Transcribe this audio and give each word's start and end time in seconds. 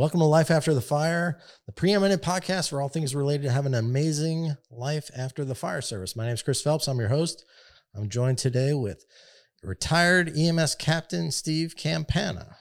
Welcome 0.00 0.20
to 0.20 0.24
Life 0.24 0.50
After 0.50 0.72
the 0.72 0.80
Fire, 0.80 1.38
the 1.66 1.72
preeminent 1.72 2.22
podcast 2.22 2.70
for 2.70 2.80
all 2.80 2.88
things 2.88 3.14
related 3.14 3.42
to 3.42 3.50
having 3.52 3.74
an 3.74 3.84
amazing 3.84 4.56
life 4.70 5.10
after 5.14 5.44
the 5.44 5.54
fire 5.54 5.82
service. 5.82 6.16
My 6.16 6.24
name 6.24 6.32
is 6.32 6.42
Chris 6.42 6.62
Phelps. 6.62 6.88
I'm 6.88 6.98
your 6.98 7.10
host. 7.10 7.44
I'm 7.94 8.08
joined 8.08 8.38
today 8.38 8.72
with 8.72 9.04
retired 9.62 10.32
EMS 10.34 10.76
captain 10.76 11.30
Steve 11.30 11.76
Campana. 11.76 12.56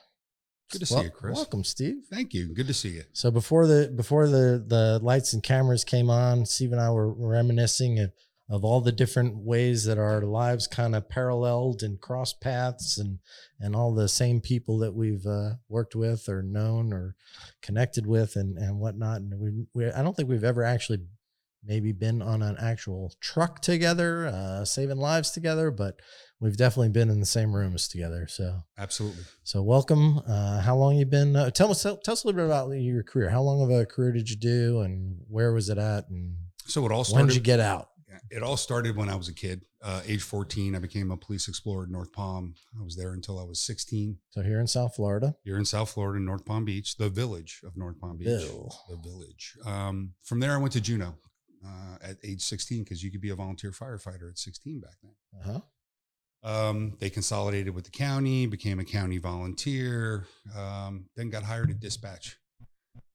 Good 0.71 0.79
to 0.79 0.85
see 0.85 1.01
you, 1.01 1.09
Chris. 1.09 1.35
Welcome, 1.35 1.63
Steve. 1.63 2.03
Thank 2.11 2.33
you. 2.33 2.53
Good 2.53 2.67
to 2.67 2.73
see 2.73 2.89
you. 2.89 3.03
So 3.13 3.31
before 3.31 3.65
the 3.65 3.91
before 3.95 4.27
the 4.27 4.63
the 4.65 4.99
lights 5.01 5.33
and 5.33 5.41
cameras 5.41 5.83
came 5.83 6.09
on, 6.09 6.45
Steve 6.45 6.71
and 6.71 6.81
I 6.81 6.91
were 6.91 7.11
reminiscing 7.11 7.99
of, 7.99 8.11
of 8.49 8.63
all 8.63 8.79
the 8.79 8.91
different 8.91 9.37
ways 9.37 9.85
that 9.85 9.97
our 9.97 10.21
lives 10.21 10.67
kind 10.67 10.95
of 10.95 11.09
paralleled 11.09 11.81
and 11.81 11.99
crossed 11.99 12.39
paths, 12.39 12.97
and 12.99 13.19
and 13.59 13.75
all 13.75 13.93
the 13.93 14.07
same 14.07 14.41
people 14.41 14.77
that 14.79 14.93
we've 14.93 15.25
uh, 15.25 15.55
worked 15.67 15.95
with 15.95 16.29
or 16.29 16.43
known 16.43 16.93
or 16.93 17.15
connected 17.63 18.05
with 18.05 18.35
and 18.35 18.57
and 18.57 18.79
whatnot. 18.79 19.21
And 19.21 19.39
we, 19.39 19.65
we 19.73 19.91
I 19.91 20.03
don't 20.03 20.15
think 20.15 20.29
we've 20.29 20.43
ever 20.43 20.63
actually 20.63 20.99
maybe 21.63 21.91
been 21.91 22.21
on 22.21 22.41
an 22.41 22.55
actual 22.59 23.13
truck 23.19 23.61
together, 23.61 24.27
uh, 24.27 24.63
saving 24.65 24.97
lives 24.97 25.31
together, 25.31 25.71
but 25.71 25.99
we've 26.39 26.57
definitely 26.57 26.89
been 26.89 27.09
in 27.09 27.19
the 27.19 27.25
same 27.25 27.53
rooms 27.55 27.87
together. 27.87 28.27
So 28.27 28.59
Absolutely. 28.77 29.23
so 29.43 29.61
welcome. 29.61 30.19
Uh, 30.27 30.61
how 30.61 30.75
long 30.75 30.95
you 30.95 31.05
been? 31.05 31.35
Uh, 31.35 31.49
tell 31.51 31.71
us 31.71 31.83
tell, 31.83 31.97
tell 31.97 32.13
us 32.13 32.23
a 32.23 32.27
little 32.27 32.39
bit 32.41 32.45
about 32.45 32.69
your 32.71 33.03
career. 33.03 33.29
How 33.29 33.41
long 33.41 33.61
of 33.61 33.69
a 33.71 33.85
career 33.85 34.11
did 34.11 34.29
you 34.29 34.35
do, 34.37 34.81
and 34.81 35.17
where 35.27 35.53
was 35.53 35.69
it 35.69 35.77
at, 35.77 36.09
and 36.09 36.35
So 36.65 36.85
it 36.85 36.91
all 36.91 37.03
started. 37.03 37.19
when 37.21 37.27
did 37.27 37.35
you 37.35 37.41
get 37.41 37.59
out? 37.59 37.89
It 38.31 38.43
all 38.43 38.57
started 38.57 38.95
when 38.95 39.09
I 39.09 39.15
was 39.15 39.27
a 39.27 39.33
kid. 39.33 39.63
Uh, 39.81 40.01
age 40.05 40.21
14, 40.21 40.75
I 40.75 40.79
became 40.79 41.09
a 41.09 41.17
police 41.17 41.47
explorer 41.47 41.85
in 41.85 41.91
North 41.91 42.11
Palm. 42.11 42.53
I 42.79 42.83
was 42.83 42.95
there 42.95 43.13
until 43.13 43.39
I 43.39 43.43
was 43.43 43.61
16. 43.61 44.17
So 44.31 44.41
here 44.41 44.59
in 44.59 44.67
South 44.67 44.95
Florida, 44.95 45.35
Here 45.43 45.57
in 45.57 45.63
South 45.65 45.89
Florida, 45.89 46.19
North 46.23 46.45
Palm 46.45 46.65
Beach, 46.65 46.97
the 46.97 47.09
village 47.09 47.61
of 47.65 47.77
North 47.77 47.99
Palm 47.99 48.17
Beach. 48.17 48.27
Bill. 48.27 48.75
The 48.89 48.97
village. 48.97 49.55
Um, 49.65 50.13
from 50.23 50.39
there, 50.41 50.51
I 50.53 50.57
went 50.57 50.73
to 50.73 50.81
Juno 50.81 51.15
uh, 51.65 51.95
at 52.03 52.17
age 52.23 52.41
16 52.41 52.83
because 52.83 53.01
you 53.03 53.09
could 53.09 53.21
be 53.21 53.29
a 53.29 53.35
volunteer 53.35 53.71
firefighter 53.71 54.29
at 54.29 54.37
16 54.37 54.79
back 54.81 54.95
then. 55.01 55.11
Uh-huh. 55.41 55.61
Um, 56.43 56.95
they 56.99 57.09
consolidated 57.09 57.75
with 57.75 57.83
the 57.85 57.91
county, 57.91 58.45
became 58.45 58.79
a 58.79 58.85
county 58.85 59.17
volunteer, 59.17 60.25
um, 60.57 61.05
then 61.17 61.29
got 61.29 61.43
hired 61.43 61.69
at 61.69 61.79
dispatch 61.81 62.37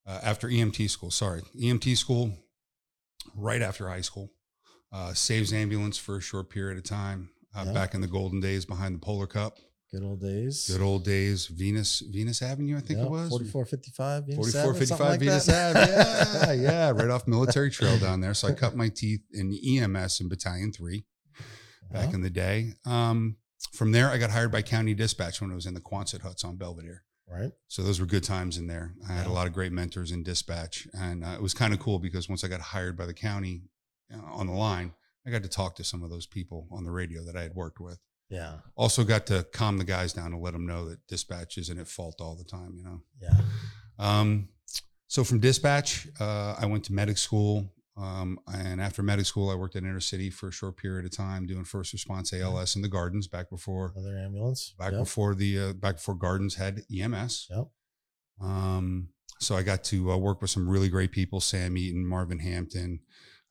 uh, 0.06 0.20
after 0.22 0.48
EMT 0.48 0.90
school. 0.90 1.10
Sorry, 1.10 1.40
EMT 1.58 1.96
school, 1.96 2.32
right 3.34 3.62
after 3.62 3.88
high 3.88 4.02
school. 4.02 4.30
Uh, 4.92 5.12
saves 5.14 5.52
ambulance 5.52 5.98
for 5.98 6.18
a 6.18 6.20
short 6.20 6.50
period 6.50 6.78
of 6.78 6.84
time. 6.84 7.30
Uh. 7.56 7.72
Back 7.72 7.94
in 7.94 8.00
the 8.00 8.06
golden 8.06 8.40
days 8.40 8.64
behind 8.64 8.94
the 8.94 8.98
Polar 8.98 9.26
Cup, 9.26 9.58
Good 9.92 10.02
old 10.02 10.20
days. 10.20 10.68
good 10.68 10.82
old 10.82 11.04
days. 11.04 11.46
Venus 11.46 12.00
Venus 12.00 12.42
Avenue, 12.42 12.76
I 12.76 12.80
think 12.80 12.98
Yeah, 12.98 13.06
it 13.06 13.10
was. 13.10 13.28
4455, 13.30 14.24
Venus 14.26 14.52
44, 14.52 14.60
Avenue, 14.60 14.78
55 14.78 15.00
like 15.08 15.20
Venus 15.20 15.46
that. 15.46 15.76
Ave. 15.76 16.56
Yeah, 16.56 16.62
yeah, 16.70 16.90
right 16.90 17.10
off 17.10 17.26
Military 17.28 17.70
Trail 17.70 17.96
down 17.98 18.20
there. 18.20 18.34
So 18.34 18.48
I 18.48 18.52
cut 18.52 18.74
my 18.76 18.88
teeth 18.88 19.20
in 19.32 19.54
EMS 19.54 20.20
in 20.20 20.28
Battalion 20.28 20.72
3 20.72 21.04
back 21.94 22.08
Uh-huh. 22.08 22.14
in 22.16 22.22
the 22.22 22.30
day. 22.30 22.74
Um, 22.84 23.36
from 23.72 23.92
there, 23.92 24.10
I 24.10 24.18
got 24.18 24.30
hired 24.30 24.52
by 24.52 24.60
County 24.62 24.92
Dispatch 24.94 25.40
when 25.40 25.50
I 25.50 25.54
was 25.54 25.64
in 25.66 25.74
the 25.74 25.80
Quonset 25.80 26.20
huts 26.20 26.44
on 26.44 26.56
Belvedere. 26.56 27.02
right. 27.26 27.52
So 27.68 27.82
those 27.82 27.98
were 28.00 28.06
good 28.06 28.22
times 28.24 28.58
in 28.58 28.66
there. 28.66 28.94
I 29.08 29.12
had 29.14 29.26
a 29.26 29.32
lot 29.32 29.46
of 29.46 29.52
great 29.54 29.72
mentors 29.72 30.12
in 30.12 30.22
dispatch, 30.22 30.86
and 30.92 31.24
uh, 31.24 31.28
it 31.30 31.40
was 31.42 31.54
kind 31.54 31.72
of 31.72 31.80
cool 31.80 31.98
because 31.98 32.28
once 32.28 32.44
I 32.44 32.48
got 32.48 32.60
hired 32.60 32.96
by 32.96 33.06
the 33.06 33.14
county 33.14 33.62
uh, 34.12 34.18
on 34.40 34.46
the 34.46 34.52
line, 34.52 34.92
I 35.26 35.30
got 35.30 35.42
to 35.42 35.48
talk 35.48 35.74
to 35.76 35.84
some 35.84 36.02
of 36.02 36.10
those 36.10 36.26
people 36.26 36.68
on 36.70 36.84
the 36.84 36.90
radio 36.90 37.24
that 37.24 37.34
I 37.36 37.42
had 37.42 37.54
worked 37.54 37.80
with. 37.80 37.98
Yeah. 38.28 38.58
Also, 38.76 39.04
got 39.04 39.26
to 39.26 39.46
calm 39.52 39.78
the 39.78 39.84
guys 39.84 40.12
down 40.12 40.32
and 40.34 40.42
let 40.42 40.52
them 40.52 40.66
know 40.66 40.88
that 40.90 41.06
dispatch 41.08 41.56
isn't 41.56 41.78
at 41.78 41.88
fault 41.88 42.20
all 42.20 42.34
the 42.36 42.44
time. 42.44 42.74
You 42.76 42.84
know. 42.84 43.00
Yeah. 43.22 43.40
Um, 43.98 44.48
so 45.06 45.24
from 45.24 45.38
dispatch, 45.40 46.06
uh, 46.20 46.56
I 46.58 46.66
went 46.66 46.84
to 46.84 46.92
medic 46.92 47.18
school. 47.18 47.72
Um, 47.96 48.40
and 48.52 48.80
after 48.80 49.02
medic 49.02 49.24
school, 49.26 49.50
I 49.50 49.54
worked 49.54 49.76
at 49.76 49.84
Intercity 49.84 50.32
for 50.32 50.48
a 50.48 50.52
short 50.52 50.76
period 50.76 51.04
of 51.04 51.12
time 51.16 51.46
doing 51.46 51.64
first 51.64 51.92
response 51.92 52.32
ALS 52.32 52.74
in 52.74 52.82
the 52.82 52.88
gardens 52.88 53.28
back 53.28 53.48
before 53.50 53.92
Another 53.94 54.18
ambulance. 54.18 54.74
back 54.78 54.92
Yep. 54.92 55.00
before 55.02 55.34
the 55.36 55.58
uh, 55.58 55.72
back 55.74 55.96
before 55.96 56.16
gardens 56.16 56.56
had 56.56 56.82
EMS. 56.92 57.46
Yep. 57.50 57.66
Um, 58.40 59.08
so 59.40 59.54
I 59.56 59.62
got 59.62 59.84
to 59.84 60.10
uh, 60.12 60.16
work 60.16 60.40
with 60.40 60.50
some 60.50 60.68
really 60.68 60.88
great 60.88 61.12
people: 61.12 61.40
Sam 61.40 61.76
Eaton, 61.76 62.04
Marvin 62.06 62.40
Hampton, 62.40 63.00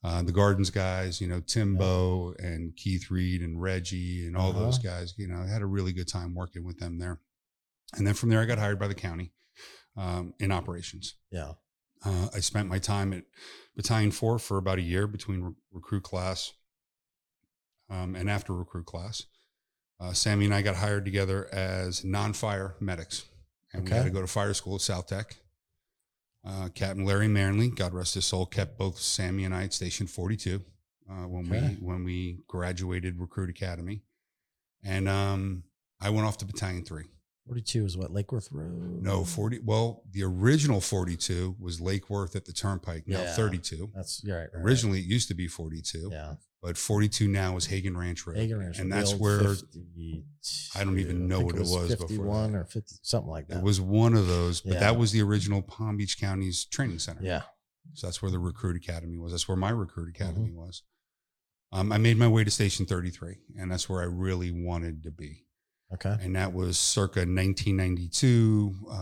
uh, 0.03 0.21
the 0.23 0.31
Gardens 0.31 0.69
guys. 0.69 1.21
You 1.21 1.27
know, 1.27 1.39
Timbo 1.39 2.33
and 2.39 2.75
Keith 2.75 3.09
Reed 3.09 3.41
and 3.41 3.61
Reggie 3.61 4.25
and 4.27 4.35
all 4.35 4.51
those 4.53 4.77
Uh-huh. 4.79 4.99
guys. 4.99 5.13
You 5.17 5.27
know, 5.27 5.37
I 5.41 5.47
had 5.47 5.61
a 5.61 5.65
really 5.67 5.93
good 5.93 6.07
time 6.07 6.35
working 6.35 6.63
with 6.65 6.79
them 6.79 6.99
there. 6.99 7.19
And 7.95 8.05
then 8.07 8.13
from 8.13 8.29
there, 8.29 8.41
I 8.41 8.45
got 8.45 8.57
hired 8.57 8.79
by 8.79 8.87
the 8.87 8.95
county 8.95 9.31
um, 9.95 10.33
in 10.39 10.51
operations. 10.51 11.15
Yeah. 11.31 11.53
Uh, 12.05 12.27
I 12.33 12.39
spent 12.39 12.67
my 12.69 12.79
time 12.79 13.13
at 13.13 13.23
Battalion 13.75 14.11
Four 14.11 14.39
for 14.39 14.57
about 14.57 14.77
a 14.77 14.81
year 14.83 15.07
between 15.07 15.41
re- 15.41 15.53
recruit 15.71 16.03
class 16.03 16.53
um, 17.89 18.15
and 18.15 18.29
after 18.29 18.53
recruit 18.53 18.85
class. 18.85 19.23
Uh, 19.99 20.11
Sammy 20.11 20.45
and 20.45 20.53
I 20.53 20.61
got 20.61 20.75
hired 20.75 21.05
together 21.05 21.47
as 21.53 22.03
non-fire 22.03 22.75
medics, 22.79 23.23
and 23.71 23.85
we 23.85 23.91
had 23.91 24.03
to 24.03 24.09
go 24.09 24.21
to 24.21 24.27
fire 24.27 24.53
school 24.53 24.75
at 24.75 24.81
South 24.81 25.07
Tech. 25.07 25.37
Uh, 26.45 26.67
Captain 26.75 27.05
Larry 27.05 27.29
Manley, 27.29 27.69
God 27.69 27.93
rest 27.93 28.15
his 28.15 28.25
soul, 28.25 28.45
kept 28.45 28.77
both 28.77 28.99
Sammy 28.99 29.45
and 29.45 29.55
I 29.55 29.63
at 29.63 29.73
Station 29.73 30.07
42 30.07 30.59
uh, 31.09 31.13
when 31.27 31.45
Okay. 31.47 31.77
we 31.79 31.85
when 31.85 32.03
we 32.03 32.39
graduated 32.47 33.17
Recruit 33.17 33.49
Academy, 33.49 34.01
and 34.83 35.07
um, 35.07 35.63
I 36.01 36.09
went 36.09 36.27
off 36.27 36.37
to 36.39 36.45
Battalion 36.45 36.83
Three. 36.83 37.05
42 37.47 37.85
is 37.85 37.97
what? 37.97 38.11
Lake 38.11 38.31
Worth 38.31 38.49
Road? 38.51 39.01
No, 39.01 39.23
40. 39.25 39.59
Well, 39.65 40.03
the 40.11 40.23
original 40.23 40.79
42 40.79 41.57
was 41.59 41.81
Lake 41.81 42.09
Worth 42.09 42.35
at 42.35 42.45
the 42.45 42.53
Turnpike, 42.53 43.07
now 43.07 43.21
Yeah. 43.21 43.33
32. 43.35 43.91
That's 43.93 44.23
you're 44.23 44.37
right. 44.39 44.49
right. 44.53 44.63
Originally, 44.63 44.99
it 44.99 45.05
used 45.05 45.27
to 45.27 45.33
be 45.33 45.47
42, 45.47 46.09
Yeah. 46.11 46.35
but 46.61 46.77
42 46.77 47.27
now 47.27 47.57
is 47.57 47.65
Hagen 47.65 47.97
Ranch 47.97 48.25
Road. 48.25 48.37
Hagen 48.37 48.59
Ranch, 48.59 48.79
and 48.79 48.89
the 48.91 48.95
that's 48.95 49.11
old 49.11 49.21
where 49.21 49.39
52, 49.55 50.23
I 50.75 50.83
don't 50.85 50.99
even 50.99 51.27
know 51.27 51.37
think 51.39 51.47
what 51.47 51.55
it 51.57 51.59
was 51.67 51.89
before 51.89 52.07
51 52.07 52.51
that. 52.53 52.57
or 52.59 52.65
50, 52.65 52.95
something 53.01 53.29
like 53.29 53.47
that. 53.49 53.57
it 53.57 53.63
was 53.63 53.81
one 53.81 54.13
of 54.15 54.27
those, 54.27 54.61
but 54.61 54.75
Yeah. 54.75 54.79
that 54.79 54.97
was 54.97 55.11
the 55.11 55.21
original 55.21 55.61
Palm 55.61 55.97
Beach 55.97 56.17
County's 56.19 56.63
training 56.65 56.99
center. 56.99 57.21
Yeah. 57.23 57.41
So 57.93 58.07
that's 58.07 58.21
where 58.21 58.31
the 58.31 58.39
recruit 58.39 58.77
academy 58.77 59.17
was. 59.17 59.33
That's 59.33 59.47
where 59.49 59.57
my 59.57 59.69
recruit 59.69 60.07
academy 60.15 60.47
Mm-hmm. 60.49 60.57
was. 60.57 60.83
Um, 61.73 61.91
I 61.91 61.97
made 61.97 62.17
my 62.17 62.27
way 62.27 62.43
to 62.45 62.51
Station 62.51 62.85
33, 62.85 63.39
and 63.57 63.69
that's 63.71 63.89
where 63.89 64.01
I 64.01 64.05
really 64.05 64.51
wanted 64.51 65.03
to 65.03 65.11
be. 65.11 65.45
Okay. 65.93 66.15
And 66.21 66.35
that 66.35 66.53
was 66.53 66.79
circa 66.79 67.19
1992. 67.19 68.75
Uh, 68.89 68.95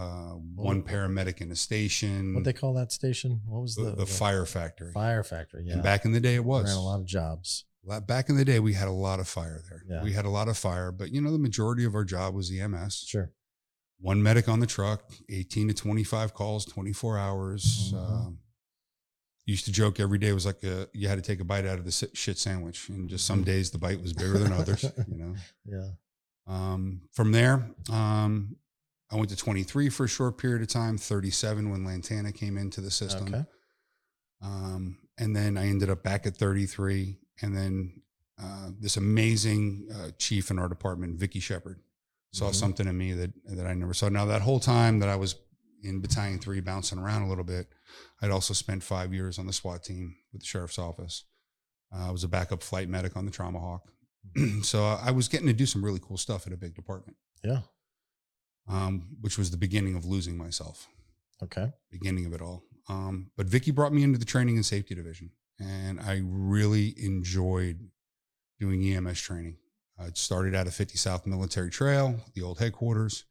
one 0.55 0.83
paramedic 0.83 1.41
in 1.41 1.51
a 1.51 1.55
station. 1.55 2.33
What 2.33 2.43
they 2.43 2.53
call 2.53 2.73
that 2.73 2.91
station? 2.91 3.41
What 3.45 3.61
was 3.61 3.75
the, 3.75 3.83
the, 3.91 3.95
the 3.97 4.05
fire 4.05 4.45
factory. 4.45 4.91
Fire 4.93 5.23
factory. 5.23 5.63
Yeah. 5.65 5.75
And 5.75 5.83
back 5.83 6.05
in 6.05 6.11
the 6.11 6.19
day, 6.19 6.35
it 6.35 6.43
was. 6.43 6.65
Ran 6.65 6.75
a 6.75 6.81
lot 6.81 6.99
of 6.99 7.05
jobs. 7.05 7.65
Back 8.05 8.29
in 8.29 8.37
the 8.37 8.45
day, 8.45 8.59
we 8.59 8.73
had 8.73 8.87
a 8.87 8.91
lot 8.91 9.19
of 9.19 9.27
fire 9.27 9.61
there. 9.69 9.83
Yeah. 9.87 10.03
We 10.03 10.13
had 10.13 10.25
a 10.25 10.29
lot 10.29 10.47
of 10.47 10.57
fire, 10.57 10.91
but 10.91 11.11
you 11.11 11.19
know, 11.19 11.31
the 11.31 11.39
majority 11.39 11.83
of 11.83 11.95
our 11.95 12.03
job 12.03 12.35
was 12.35 12.51
EMS. 12.51 13.05
Sure. 13.07 13.31
One 13.99 14.21
medic 14.21 14.47
on 14.47 14.59
the 14.59 14.67
truck, 14.67 15.11
18 15.29 15.69
to 15.69 15.73
25 15.73 16.33
calls, 16.33 16.65
24 16.65 17.17
hours. 17.17 17.91
Mhm. 17.93 17.97
Um, 17.97 18.39
used 19.45 19.65
to 19.65 19.71
joke 19.71 19.99
every 19.99 20.19
day 20.19 20.31
was 20.31 20.45
like 20.45 20.63
a, 20.63 20.87
you 20.93 21.07
had 21.07 21.15
to 21.15 21.21
take 21.21 21.39
a 21.39 21.43
bite 21.43 21.65
out 21.65 21.79
of 21.79 21.85
the 21.85 22.09
shit 22.13 22.37
sandwich. 22.37 22.87
And 22.89 23.09
just 23.09 23.25
some 23.25 23.43
days 23.43 23.71
the 23.71 23.77
bite 23.79 24.01
was 24.01 24.13
bigger 24.13 24.37
than 24.37 24.53
others, 24.53 24.83
you 25.07 25.17
know. 25.17 25.35
Yeah. 25.65 25.89
Um, 26.47 27.01
from 27.11 27.31
there, 27.31 27.67
um, 27.91 28.55
I 29.11 29.15
went 29.15 29.29
to 29.29 29.35
23 29.35 29.89
for 29.89 30.05
a 30.05 30.07
short 30.09 30.37
period 30.37 30.61
of 30.61 30.67
time, 30.69 30.97
37 30.97 31.69
when 31.69 31.83
Lantana 31.85 32.31
came 32.31 32.57
into 32.57 32.81
the 32.81 32.91
system. 32.91 33.27
Okay. 33.27 33.43
Um, 34.41 34.97
and 35.17 35.35
then 35.35 35.57
I 35.57 35.67
ended 35.67 35.89
up 35.89 36.03
back 36.03 36.25
at 36.25 36.35
33. 36.37 37.17
And 37.41 37.55
then 37.55 38.01
uh, 38.41 38.69
this 38.79 38.97
amazing 38.97 39.87
uh, 39.93 40.11
chief 40.17 40.49
in 40.49 40.57
our 40.59 40.67
department, 40.69 41.19
Vicky 41.19 41.39
Shepard, 41.39 41.79
saw 42.33 42.49
Mhm. 42.49 42.55
something 42.55 42.87
in 42.87 42.97
me 42.97 43.13
that 43.13 43.31
that 43.45 43.67
I 43.67 43.73
never 43.73 43.93
saw. 43.93 44.09
Now 44.09 44.25
that 44.25 44.41
whole 44.41 44.59
time 44.59 44.99
that 44.99 45.09
I 45.09 45.15
was 45.17 45.35
in 45.83 45.99
Battalion 45.99 46.39
Three, 46.39 46.59
bouncing 46.61 46.97
around 46.97 47.23
a 47.23 47.27
little 47.29 47.43
bit, 47.43 47.67
I'd 48.21 48.31
also 48.31 48.53
spent 48.53 48.83
five 48.83 49.13
years 49.13 49.37
on 49.37 49.47
the 49.47 49.53
SWAT 49.53 49.83
team 49.83 50.15
with 50.31 50.41
the 50.41 50.47
sheriff's 50.47 50.79
office. 50.79 51.25
Uh, 51.93 52.07
I 52.07 52.11
was 52.11 52.23
a 52.23 52.27
backup 52.29 52.63
flight 52.63 52.87
medic 52.87 53.17
on 53.17 53.25
the 53.25 53.31
Trauma 53.31 53.59
Hawk, 53.59 53.91
so 54.63 54.83
I 54.85 55.11
was 55.11 55.27
getting 55.27 55.47
to 55.47 55.53
do 55.53 55.65
some 55.65 55.83
really 55.83 55.99
cool 56.01 56.17
stuff 56.17 56.47
at 56.47 56.53
a 56.53 56.57
big 56.57 56.75
department, 56.75 57.17
Yeah. 57.43 57.61
um, 58.67 59.17
which 59.21 59.37
was 59.37 59.51
the 59.51 59.57
beginning 59.57 59.95
of 59.95 60.05
losing 60.05 60.37
myself 60.37 60.87
Okay. 61.43 61.71
beginning 61.89 62.25
of 62.25 62.33
it 62.33 62.41
all. 62.41 62.63
Um, 62.89 63.31
but 63.37 63.47
Vicky 63.47 63.71
brought 63.71 63.93
me 63.93 64.03
into 64.03 64.17
the 64.19 64.25
training 64.25 64.55
and 64.55 64.65
safety 64.65 64.95
division, 64.95 65.31
and 65.59 65.99
I 65.99 66.21
really 66.23 66.93
enjoyed 67.03 67.89
doing 68.59 68.83
EMS 68.83 69.19
training. 69.21 69.57
I 69.99 70.09
started 70.13 70.55
out 70.55 70.67
at 70.67 70.73
50 70.73 70.97
South 70.97 71.25
Military 71.27 71.69
Trail, 71.69 72.19
the 72.33 72.41
old 72.41 72.59
headquarters. 72.59 73.25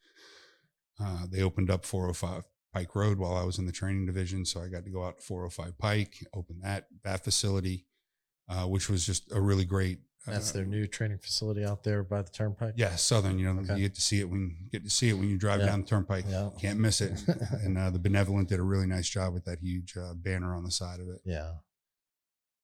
Uh, 1.03 1.27
they 1.31 1.43
opened 1.43 1.71
up 1.71 1.85
405, 1.85 2.45
Pike 2.73 2.95
Road 2.95 3.19
while 3.19 3.35
I 3.37 3.43
was 3.45 3.59
in 3.59 3.67
the 3.67 3.73
training 3.73 4.07
division. 4.07 4.45
So 4.45 4.61
I 4.61 4.69
got 4.69 4.85
to 4.85 4.91
go 4.91 5.05
out 5.05 5.19
to 5.19 5.25
405 5.25 5.79
Pike, 5.79 6.27
open 6.35 6.61
that 6.63 6.87
that 7.03 7.25
facility, 7.25 7.87
uh, 8.49 8.67
which 8.67 8.89
was 8.89 9.05
just 9.05 9.33
a 9.33 9.41
really 9.41 9.65
great. 9.65 9.99
That's 10.27 10.51
uh, 10.51 10.55
their 10.59 10.67
new 10.67 10.87
training 10.87 11.19
facility 11.19 11.65
out 11.65 11.83
there 11.83 12.03
by 12.03 12.23
the 12.23 12.31
turnpike. 12.31 12.75
Yeah, 12.77 12.95
Southern. 12.97 13.39
You 13.39 13.53
know, 13.55 13.61
Okay. 13.63 13.77
you 13.77 13.83
get 13.83 13.95
to 13.95 14.01
see 14.03 14.21
it 14.21 14.29
when 14.29 14.57
you 14.63 14.71
get 14.71 14.85
to 14.85 14.91
see 14.91 15.09
it 15.09 15.15
when 15.15 15.29
you 15.29 15.39
drive 15.39 15.61
Yeah. 15.61 15.67
down 15.67 15.81
the 15.83 15.87
turnpike. 15.87 16.25
Yeah. 16.29 16.51
Can't 16.61 16.79
miss 16.79 17.01
it. 17.01 17.23
and 17.63 17.79
uh, 17.79 17.91
the 17.91 17.99
benevolent 17.99 18.49
did 18.49 18.61
a 18.61 18.63
really 18.63 18.87
nice 18.87 19.09
job 19.09 19.33
with 19.33 19.45
that 19.47 19.61
huge 19.61 19.97
uh, 19.97 20.15
banner 20.15 20.55
on 20.55 20.65
the 20.65 20.71
side 20.71 21.01
of 21.01 21.09
it. 21.09 21.21
Yeah. 21.25 21.53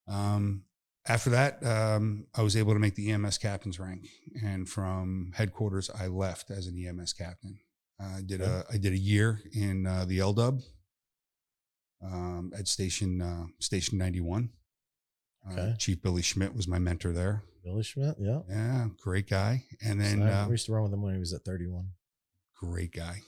Um, 0.06 0.64
after 1.08 1.30
that, 1.30 1.64
um, 1.64 2.26
I 2.34 2.42
was 2.42 2.56
able 2.56 2.72
to 2.74 2.78
make 2.80 2.94
the 2.94 3.10
EMS 3.10 3.38
captain's 3.38 3.78
rank, 3.78 4.08
and 4.44 4.68
from 4.68 5.32
headquarters, 5.34 5.88
I 5.88 6.08
left 6.08 6.50
as 6.50 6.66
an 6.66 6.76
EMS 6.76 7.12
captain. 7.12 7.58
I 7.98 8.20
did 8.26 8.40
a 8.42 8.64
I 8.70 8.76
did 8.76 8.92
a 8.92 8.98
year 8.98 9.40
in 9.54 9.86
uh, 9.86 10.04
the 10.04 10.18
LDub 10.18 10.62
um, 12.02 12.52
at 12.56 12.68
station 12.68 13.22
uh, 13.22 13.46
station 13.60 13.98
ninety 13.98 14.20
one. 14.20 14.50
Uh, 15.48 15.52
Okay. 15.52 15.74
Chief 15.78 16.02
Billy 16.02 16.22
Schmidt 16.22 16.54
was 16.56 16.66
my 16.66 16.78
mentor 16.78 17.12
there. 17.12 17.42
Billy 17.64 17.82
Schmidt. 17.82 18.16
Yeah. 18.18 18.40
Yeah, 18.48 18.86
great 19.02 19.28
guy. 19.28 19.64
And 19.84 20.00
then 20.00 20.18
So 20.18 20.24
I- 20.24 20.32
uh, 20.42 20.46
we 20.46 20.52
used 20.52 20.66
to 20.66 20.72
run 20.72 20.82
with 20.84 20.92
him 20.92 21.02
when 21.02 21.14
he 21.14 21.20
was 21.20 21.32
at 21.32 21.42
31. 21.44 21.90
great 22.60 22.92
guy. 22.92 23.20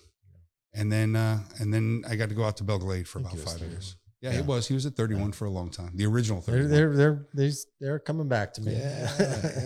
And 0.75 0.93
then 0.93 1.17
uh, 1.17 1.41
and 1.59 1.73
then 1.73 2.03
I 2.09 2.15
got 2.17 2.29
to 2.29 2.35
go 2.35 2.45
out 2.45 2.57
to 2.59 2.65
Belle 2.65 2.79
Glade 2.79 3.09
for 3.09 3.19
about 3.21 3.33
five 3.39 3.55
31. 3.59 3.71
years. 3.71 3.97
Yeah, 4.21 4.31
Yeah. 4.31 4.37
he 4.37 4.43
was. 4.43 4.67
He 4.69 4.75
was 4.75 4.85
at 4.87 4.95
31 4.97 5.33
for 5.33 5.45
a 5.47 5.51
long 5.51 5.71
time. 5.71 5.93
The 5.97 6.07
original 6.07 6.41
They're 6.41 6.63
31. 6.69 6.71
they're 6.71 6.95
they're 6.97 7.27
they're, 7.35 7.53
they're, 7.81 7.99
coming 8.01 8.29
back 8.29 8.53
to 8.55 8.61
me. 8.63 8.73
Yeah, 8.73 9.11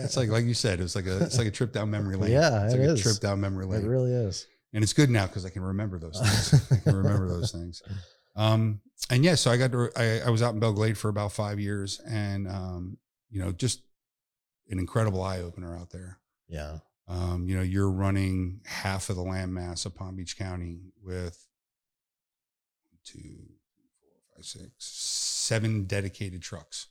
it's 0.03 0.15
like 0.15 0.29
like 0.29 0.45
you 0.45 0.53
said, 0.53 0.79
it's 0.79 0.95
like 0.95 1.05
a 1.07 1.23
it's 1.23 1.37
like 1.37 1.47
a 1.47 1.51
trip 1.51 1.71
down 1.73 1.89
memory 1.91 2.15
lane. 2.15 2.31
Yeah, 2.31 2.65
it's 2.65 2.73
it 2.73 2.79
like 2.79 2.89
is. 2.89 2.99
a 2.99 3.03
trip 3.03 3.19
down 3.19 3.41
memory 3.41 3.65
lane. 3.65 3.83
it 3.83 3.87
really 3.87 4.11
is. 4.13 4.45
and 4.73 4.83
it's 4.83 4.93
good 4.93 5.09
now 5.09 5.25
because 5.27 5.45
I 5.45 5.49
can 5.49 5.61
remember 5.63 5.99
those 5.99 6.19
things. 6.19 6.71
I 6.71 6.75
can 6.77 6.95
remember 6.95 7.27
those 7.27 7.51
things. 7.57 7.81
Um, 8.35 8.81
and 9.09 9.23
yeah, 9.23 9.35
so 9.35 9.51
I 9.51 9.57
got 9.57 9.71
to 9.71 9.89
I, 9.95 10.27
I 10.27 10.29
was 10.29 10.41
out 10.41 10.53
in 10.53 10.59
Belle 10.59 10.73
Glade 10.73 10.97
for 10.97 11.09
about 11.09 11.33
five 11.33 11.59
years, 11.59 11.99
and 12.07 12.47
um, 12.47 12.97
you 13.29 13.39
know, 13.41 13.51
just 13.51 13.81
an 14.69 14.79
incredible 14.79 15.21
eye 15.21 15.39
opener 15.39 15.77
out 15.77 15.89
there. 15.91 16.19
Yeah. 16.47 16.79
Um, 17.07 17.47
you 17.49 17.55
know, 17.55 17.63
you're 17.63 17.91
running 17.91 18.61
half 18.65 19.09
of 19.09 19.17
the 19.17 19.23
land 19.23 19.53
mass 19.53 19.85
of 19.85 19.93
Palm 19.93 20.15
Beach 20.15 20.37
County 20.37 20.79
with 21.03 21.45
two, 23.03 23.19
four, 23.99 24.35
five, 24.35 24.45
six, 24.45 24.71
seven 24.79 25.83
dedicated 25.83 26.41
trucks. 26.41 26.87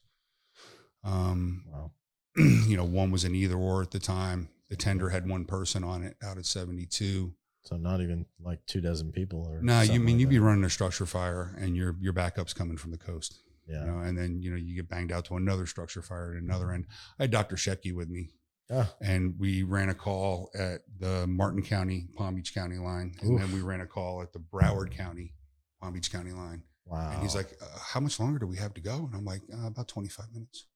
Um, 1.03 1.65
Wow. 1.73 1.93
you 2.37 2.77
know, 2.77 2.85
one 2.85 3.11
was 3.11 3.25
an 3.25 3.35
either 3.35 3.56
or 3.56 3.83
at 3.83 3.91
the 3.91 3.99
time. 3.99 4.49
The 4.69 4.77
tender 4.77 5.11
had 5.11 5.29
one 5.29 5.44
person 5.44 5.85
on 5.85 6.03
it 6.03 6.17
out 6.23 6.39
of 6.39 6.47
72. 6.47 7.35
So 7.64 7.76
not 7.76 8.00
even 8.00 8.26
like 8.41 8.64
two 8.67 8.81
dozen 8.81 9.12
people 9.12 9.47
or 9.49 9.62
No, 9.62 9.81
you 9.82 10.00
mean 10.00 10.17
like 10.17 10.20
you'd 10.20 10.31
be 10.31 10.38
running 10.41 10.64
a 10.64 10.70
structure 10.70 11.06
fire 11.06 11.56
and 11.61 11.76
your 11.76 11.97
your 12.00 12.12
backup's 12.12 12.53
coming 12.53 12.76
from 12.76 12.91
the 12.91 12.99
coast. 12.99 13.41
yeah. 13.69 13.85
You 13.85 13.91
know, 13.91 13.99
and 14.00 14.19
then 14.19 14.41
you 14.43 14.50
know 14.50 14.56
you 14.56 14.75
get 14.75 14.88
banged 14.88 15.12
out 15.12 15.25
to 15.26 15.37
another 15.37 15.67
structure 15.67 16.03
fire 16.03 16.35
at 16.37 16.43
another 16.43 16.73
end. 16.73 16.87
I 17.19 17.25
had 17.25 17.31
Dr. 17.31 17.55
Shepke 17.56 17.94
with 17.94 18.09
me, 18.09 18.31
Ah, 18.70 18.93
and 19.00 19.35
we 19.38 19.62
ran 19.62 19.88
a 19.91 19.94
call 19.94 20.50
at 20.59 20.81
the 20.99 21.26
Martin 21.29 21.62
County 21.62 22.09
Palm 22.17 22.35
Beach 22.35 22.53
County 22.55 22.79
line, 22.79 23.14
and 23.23 23.38
then 23.38 23.53
we 23.53 23.61
ran 23.61 23.81
a 23.81 23.87
call 23.87 24.23
at 24.23 24.32
the 24.32 24.41
Broward 24.41 24.91
County 24.91 25.35
Palm 25.81 25.93
Beach 25.93 26.11
County 26.11 26.32
line. 26.32 26.62
wow. 26.87 27.12
And 27.12 27.23
he's 27.23 27.37
like, 27.37 27.56
uh, 27.62 27.79
"How 27.79 28.00
much 28.00 28.19
longer 28.19 28.38
do 28.41 28.47
we 28.47 28.56
have 28.56 28.75
to 28.75 28.81
go?" 28.81 28.94
And 29.06 29.15
I'm 29.15 29.25
like, 29.25 29.43
uh, 29.55 29.69
"About 29.69 29.87
25 29.88 30.32
minutes 30.32 30.67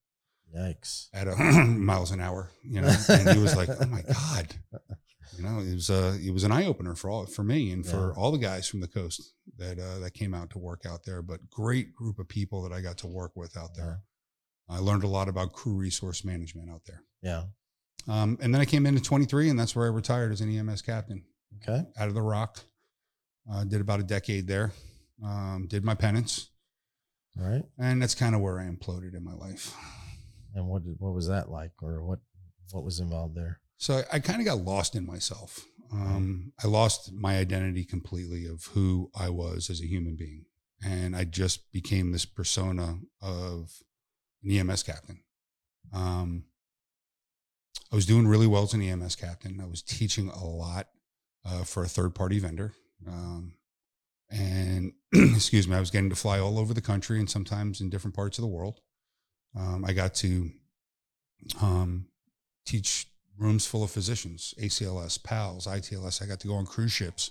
Yikes. 0.57 1.09
at 1.13 1.27
a 1.27 1.35
miles 1.67 2.13
an 2.13 2.21
hour." 2.21 2.53
You 2.63 2.83
know, 2.83 2.95
and 3.09 3.29
he 3.31 3.39
was 3.39 3.57
like, 3.57 3.69
"Oh 3.69 3.87
my 3.87 4.03
god." 4.03 4.55
You 5.37 5.43
know, 5.43 5.59
it 5.61 5.75
was 5.75 5.91
a 5.91 6.17
it 6.23 6.31
was 6.33 6.45
an 6.45 6.53
eye 6.53 6.67
opener 6.67 6.95
for 6.95 7.11
all 7.11 7.27
for 7.27 7.43
me 7.45 7.71
and 7.73 7.85
for 7.87 8.13
Yeah. 8.15 8.21
all 8.21 8.31
the 8.33 8.39
guys 8.39 8.69
from 8.69 8.81
the 8.81 8.89
coast 8.89 9.35
that 9.59 9.79
uh, 9.79 9.99
that 10.01 10.15
came 10.15 10.35
out 10.35 10.51
to 10.51 10.59
work 10.59 10.85
out 10.87 11.05
there. 11.05 11.23
But 11.23 11.49
great 11.51 11.95
group 11.95 12.19
of 12.19 12.29
people 12.29 12.63
that 12.63 12.73
I 12.73 12.81
got 12.81 12.99
to 12.99 13.07
work 13.07 13.33
with 13.37 13.57
out 13.57 13.75
there. 13.75 14.03
I 14.69 14.79
learned 14.79 15.05
a 15.05 15.09
lot 15.09 15.29
about 15.29 15.53
crew 15.53 15.75
resource 15.75 16.25
management 16.25 16.71
out 16.71 16.83
there. 16.87 17.03
Yeah. 17.23 17.45
Um, 18.09 18.37
and 18.41 18.53
then 18.55 18.61
I 18.61 18.65
came 18.65 18.85
into 18.87 19.01
23, 19.01 19.49
and 19.51 19.59
that's 19.59 19.75
where 19.77 19.87
I 19.87 19.91
retired 19.91 20.33
as 20.33 20.41
an 20.41 20.51
EMS 20.57 20.83
captain 20.83 21.25
Okay. 21.57 21.85
out 21.99 22.09
of 22.09 22.15
the 22.15 22.23
Rock. 22.23 22.61
Uh, 23.51 23.65
did 23.65 23.81
about 23.81 24.01
a 24.01 24.05
decade 24.05 24.47
there. 24.49 24.73
Um, 25.25 25.67
did 25.69 25.85
my 25.85 25.95
penance, 25.95 26.51
All 27.41 27.49
right. 27.49 27.63
and 27.79 28.03
that's 28.03 28.15
kind 28.15 28.35
of 28.35 28.41
where 28.41 28.59
I 28.61 28.65
imploded 28.69 29.15
in 29.17 29.23
my 29.25 29.33
life. 29.35 29.73
And 30.55 30.67
what 30.67 30.83
did, 30.85 30.97
what 30.99 31.15
was 31.15 31.29
that 31.29 31.49
like, 31.51 31.73
or 31.83 32.05
what 32.05 32.19
what 32.73 32.83
was 32.85 32.99
involved 33.01 33.37
there? 33.37 33.61
So 33.79 34.03
I, 34.13 34.17
I 34.17 34.19
kind 34.21 34.41
of 34.41 34.47
got 34.47 34.59
lost 34.59 34.95
in 34.95 35.07
myself. 35.07 35.67
Um, 35.93 36.53
I 36.63 36.67
lost 36.67 37.13
my 37.13 37.39
identity 37.39 37.85
completely 37.85 38.47
of 38.47 38.65
who 38.75 39.11
I 39.15 39.31
was 39.31 39.71
as 39.71 39.81
a 39.81 39.87
human 39.87 40.17
being. 40.17 40.47
And 40.85 41.17
I 41.17 41.25
just 41.25 41.73
became 41.73 42.13
this 42.13 42.27
persona 42.27 42.99
of 43.23 43.71
an 44.43 44.51
EMS 44.51 44.83
captain. 44.83 45.21
Um, 45.93 46.45
I 47.93 47.95
was 47.95 48.07
doing 48.07 48.27
really 48.27 48.47
well 48.47 48.65
as 48.65 48.75
an 48.75 48.83
EMS 48.83 49.17
captain. 49.17 49.61
I 49.61 49.67
was 49.67 49.83
teaching 49.83 50.29
a 50.29 50.45
lot 50.45 50.89
uh, 51.45 51.65
for 51.65 51.83
a 51.83 51.89
third 51.89 52.15
party 52.15 52.39
vendor. 52.39 52.75
Um, 53.07 53.55
and 54.31 54.93
excuse 55.13 55.69
me, 55.69 55.77
I 55.77 55.81
was 55.81 55.91
getting 55.91 56.11
to 56.11 56.17
fly 56.17 56.39
all 56.39 56.59
over 56.59 56.75
the 56.75 56.81
country 56.81 57.19
and 57.21 57.31
sometimes 57.31 57.81
in 57.81 57.91
different 57.91 58.17
parts 58.17 58.39
of 58.39 58.43
the 58.43 58.49
world. 58.49 58.81
Um, 59.57 59.85
I 59.87 59.93
got 59.93 60.15
to 60.17 60.51
um, 61.63 62.09
teach 62.67 63.07
rooms 63.39 63.67
full 63.67 63.83
of 63.83 63.91
physicians, 63.91 64.55
ACLS, 64.61 65.23
PALS, 65.23 65.67
ITLS. 65.67 66.23
I 66.23 66.27
got 66.27 66.41
to 66.41 66.49
go 66.49 66.55
on 66.55 66.67
cruise 66.67 66.93
ships 66.93 67.31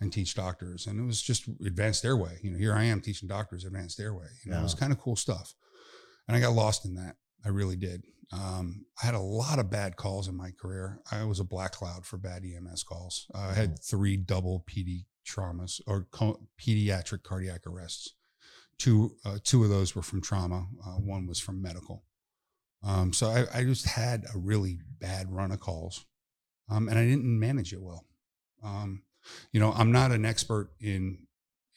and 0.00 0.12
teach 0.12 0.34
doctors, 0.34 0.86
and 0.86 0.98
it 0.98 1.04
was 1.04 1.22
just 1.22 1.46
advanced 1.64 2.04
airway. 2.04 2.38
You 2.42 2.50
know, 2.50 2.58
here 2.58 2.74
I 2.74 2.84
am 2.84 3.00
teaching 3.00 3.28
doctors 3.28 3.64
advanced 3.64 4.00
airway. 4.00 4.26
You 4.44 4.50
know, 4.50 4.58
it 4.60 4.62
was 4.64 4.74
kind 4.74 4.92
of 4.92 4.98
cool 4.98 5.16
stuff, 5.16 5.54
and 6.26 6.36
I 6.36 6.40
got 6.40 6.52
lost 6.52 6.84
in 6.84 6.94
that. 6.94 7.16
I 7.44 7.48
really 7.48 7.76
did. 7.76 8.04
Um, 8.32 8.86
I 9.02 9.06
had 9.06 9.14
a 9.14 9.20
lot 9.20 9.58
of 9.58 9.70
bad 9.70 9.96
calls 9.96 10.26
in 10.26 10.36
my 10.36 10.50
career. 10.52 11.00
I 11.10 11.24
was 11.24 11.38
a 11.38 11.44
black 11.44 11.72
cloud 11.72 12.06
for 12.06 12.16
bad 12.16 12.42
EMS 12.44 12.82
calls. 12.82 13.26
Uh, 13.34 13.48
I 13.50 13.54
had 13.54 13.78
three 13.82 14.16
double 14.16 14.64
PD 14.68 15.04
traumas 15.28 15.80
or 15.86 16.06
co- 16.10 16.40
pediatric 16.60 17.22
cardiac 17.22 17.66
arrests. 17.66 18.14
Two, 18.78 19.16
uh, 19.24 19.38
two 19.44 19.62
of 19.62 19.70
those 19.70 19.94
were 19.94 20.02
from 20.02 20.22
trauma. 20.22 20.66
Uh, 20.84 20.92
one 20.92 21.26
was 21.26 21.38
from 21.38 21.60
medical. 21.60 22.04
Um, 22.84 23.12
so 23.12 23.28
I, 23.28 23.58
I 23.58 23.64
just 23.64 23.86
had 23.86 24.24
a 24.34 24.38
really 24.38 24.80
bad 25.00 25.32
run 25.32 25.52
of 25.52 25.60
calls, 25.60 26.04
um, 26.68 26.88
and 26.88 26.98
I 26.98 27.04
didn't 27.04 27.38
manage 27.38 27.72
it 27.72 27.80
well. 27.80 28.06
Um, 28.62 29.02
you 29.52 29.60
know, 29.60 29.72
I'm 29.72 29.92
not 29.92 30.10
an 30.10 30.24
expert 30.24 30.70
in 30.80 31.26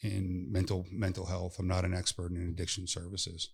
in 0.02 0.50
mental 0.50 0.84
mental 0.90 1.26
health. 1.26 1.56
I'm 1.58 1.68
not 1.68 1.84
an 1.84 1.94
expert 1.94 2.32
in 2.32 2.48
addiction 2.48 2.86
services, 2.86 3.50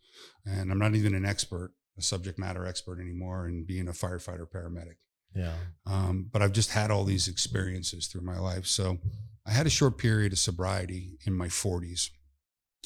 and 0.46 0.70
I'm 0.70 0.78
not 0.78 0.94
even 0.94 1.14
an 1.14 1.26
expert, 1.26 1.72
a 1.98 2.02
subject 2.02 2.38
matter 2.38 2.66
expert 2.66 3.00
anymore 3.00 3.46
in 3.46 3.64
being 3.64 3.88
a 3.88 3.92
firefighter 3.92 4.46
paramedic. 4.48 4.96
Yeah. 5.34 5.54
Um, 5.86 6.28
but 6.30 6.42
I've 6.42 6.52
just 6.52 6.70
had 6.70 6.90
all 6.90 7.04
these 7.04 7.28
experiences 7.28 8.06
through 8.06 8.22
my 8.22 8.38
life. 8.38 8.66
So 8.66 8.98
I 9.46 9.50
had 9.50 9.66
a 9.66 9.70
short 9.70 9.98
period 9.98 10.32
of 10.32 10.38
sobriety 10.38 11.18
in 11.26 11.34
my 11.34 11.48
40s, 11.48 12.10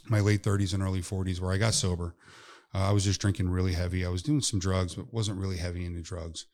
my 0.08 0.20
late 0.20 0.42
30s 0.42 0.72
and 0.72 0.82
early 0.82 1.02
40s, 1.02 1.40
where 1.40 1.52
I 1.52 1.58
got 1.58 1.74
sober. 1.74 2.14
Uh, 2.76 2.90
I 2.90 2.92
was 2.92 3.04
just 3.04 3.22
drinking 3.22 3.48
really 3.48 3.72
heavy. 3.72 4.04
I 4.04 4.10
was 4.10 4.22
doing 4.22 4.42
some 4.42 4.58
drugs, 4.58 4.94
but 4.94 5.12
wasn't 5.12 5.40
really 5.40 5.56
heavy 5.56 5.86
into 5.86 6.02
drugs. 6.02 6.44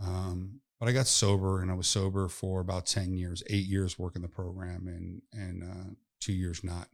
Um, 0.00 0.60
but 0.78 0.88
I 0.88 0.92
got 0.92 1.08
sober, 1.08 1.60
and 1.60 1.68
I 1.68 1.74
was 1.74 1.88
sober 1.88 2.28
for 2.28 2.60
about 2.60 2.86
10 2.86 3.14
years, 3.14 3.42
eight 3.50 3.66
years 3.66 3.98
working 3.98 4.22
the 4.22 4.28
program, 4.28 4.86
and 4.86 5.22
and 5.32 5.64
uh, 5.64 5.94
two 6.20 6.32
years 6.32 6.62
not. 6.62 6.86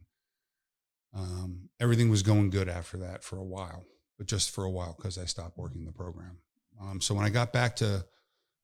Um, 1.13 1.69
everything 1.79 2.09
was 2.09 2.23
going 2.23 2.49
good 2.49 2.67
after 2.67 2.97
that 2.97 3.23
for 3.23 3.37
a 3.37 3.43
while, 3.43 3.85
but 4.17 4.25
just 4.25 4.49
for 4.49 4.63
a 4.63 4.71
while 4.71 4.95
because 4.97 5.19
I 5.19 5.25
stopped 5.25 5.59
working 5.59 5.85
the 5.85 5.91
program. 5.91 6.39
Um, 6.81 6.99
so 7.01 7.13
when 7.13 7.23
I 7.23 7.29
got 7.29 7.53
back 7.53 7.75
to 7.77 8.03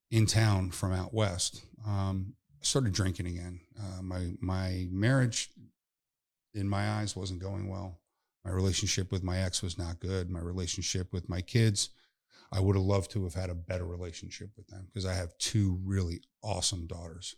in 0.09 0.25
town 0.25 0.71
from 0.71 0.93
out 0.93 1.13
west, 1.13 1.63
um, 1.85 2.33
I 2.59 2.65
started 2.65 2.93
drinking 2.93 3.27
again. 3.27 3.61
Uh, 3.79 4.01
my 4.01 4.31
my 4.41 4.87
marriage, 4.89 5.51
in 6.55 6.67
my 6.67 6.89
eyes, 6.89 7.15
wasn't 7.15 7.39
going 7.39 7.69
well. 7.69 8.00
My 8.43 8.51
relationship 8.51 9.11
with 9.11 9.23
my 9.23 9.39
ex 9.39 9.61
was 9.61 9.77
not 9.77 9.99
good. 9.99 10.29
My 10.29 10.39
relationship 10.39 11.13
with 11.13 11.29
my 11.29 11.41
kids, 11.41 11.89
I 12.51 12.59
would 12.59 12.75
have 12.75 12.85
loved 12.85 13.11
to 13.11 13.23
have 13.23 13.33
had 13.33 13.49
a 13.49 13.55
better 13.55 13.85
relationship 13.85 14.49
with 14.57 14.67
them 14.67 14.87
because 14.87 15.05
I 15.05 15.13
have 15.13 15.37
two 15.37 15.79
really 15.83 16.21
awesome 16.43 16.87
daughters. 16.87 17.35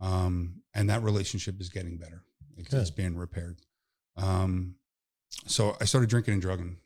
Um, 0.00 0.62
and 0.74 0.90
that 0.90 1.02
relationship 1.02 1.60
is 1.60 1.68
getting 1.68 1.98
better. 1.98 2.24
It's, 2.56 2.72
it's 2.72 2.90
being 2.90 3.16
repaired. 3.16 3.58
Um, 4.16 4.74
so 5.46 5.76
I 5.80 5.84
started 5.84 6.10
drinking 6.10 6.34
and 6.34 6.42
drugging 6.42 6.78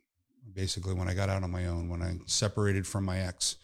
basically 0.52 0.94
when 0.94 1.08
I 1.08 1.14
got 1.14 1.28
out 1.28 1.42
on 1.42 1.50
my 1.50 1.66
own. 1.66 1.88
When 1.88 2.02
I 2.02 2.18
separated 2.26 2.86
from 2.86 3.04
my 3.04 3.20
ex, 3.20 3.56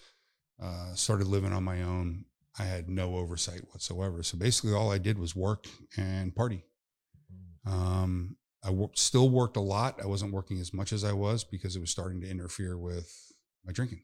uh, 0.63 0.95
started 0.95 1.27
living 1.27 1.53
on 1.53 1.63
my 1.65 1.83
own, 1.83 2.25
I 2.59 2.65
had 2.65 2.89
no 2.89 3.17
oversight 3.17 3.61
whatsoever. 3.71 4.23
So 4.23 4.37
basically, 4.39 4.73
all 4.73 4.91
I 4.91 4.99
did 4.99 5.19
was 5.19 5.37
work 5.37 5.67
and 5.97 6.35
party. 6.35 6.65
Um, 7.67 8.37
I 8.65 8.75
still 8.95 9.31
worked 9.31 9.57
a 9.57 9.61
lot. 9.61 10.01
I 10.03 10.07
wasn't 10.07 10.33
working 10.33 10.59
as 10.61 10.75
much 10.75 10.93
as 10.93 11.05
I 11.05 11.13
was 11.13 11.45
because 11.45 11.77
it 11.77 11.81
was 11.81 11.91
starting 11.91 12.21
to 12.23 12.29
interfere 12.31 12.77
with 12.77 13.33
my 13.65 13.73
drinking. 13.73 14.03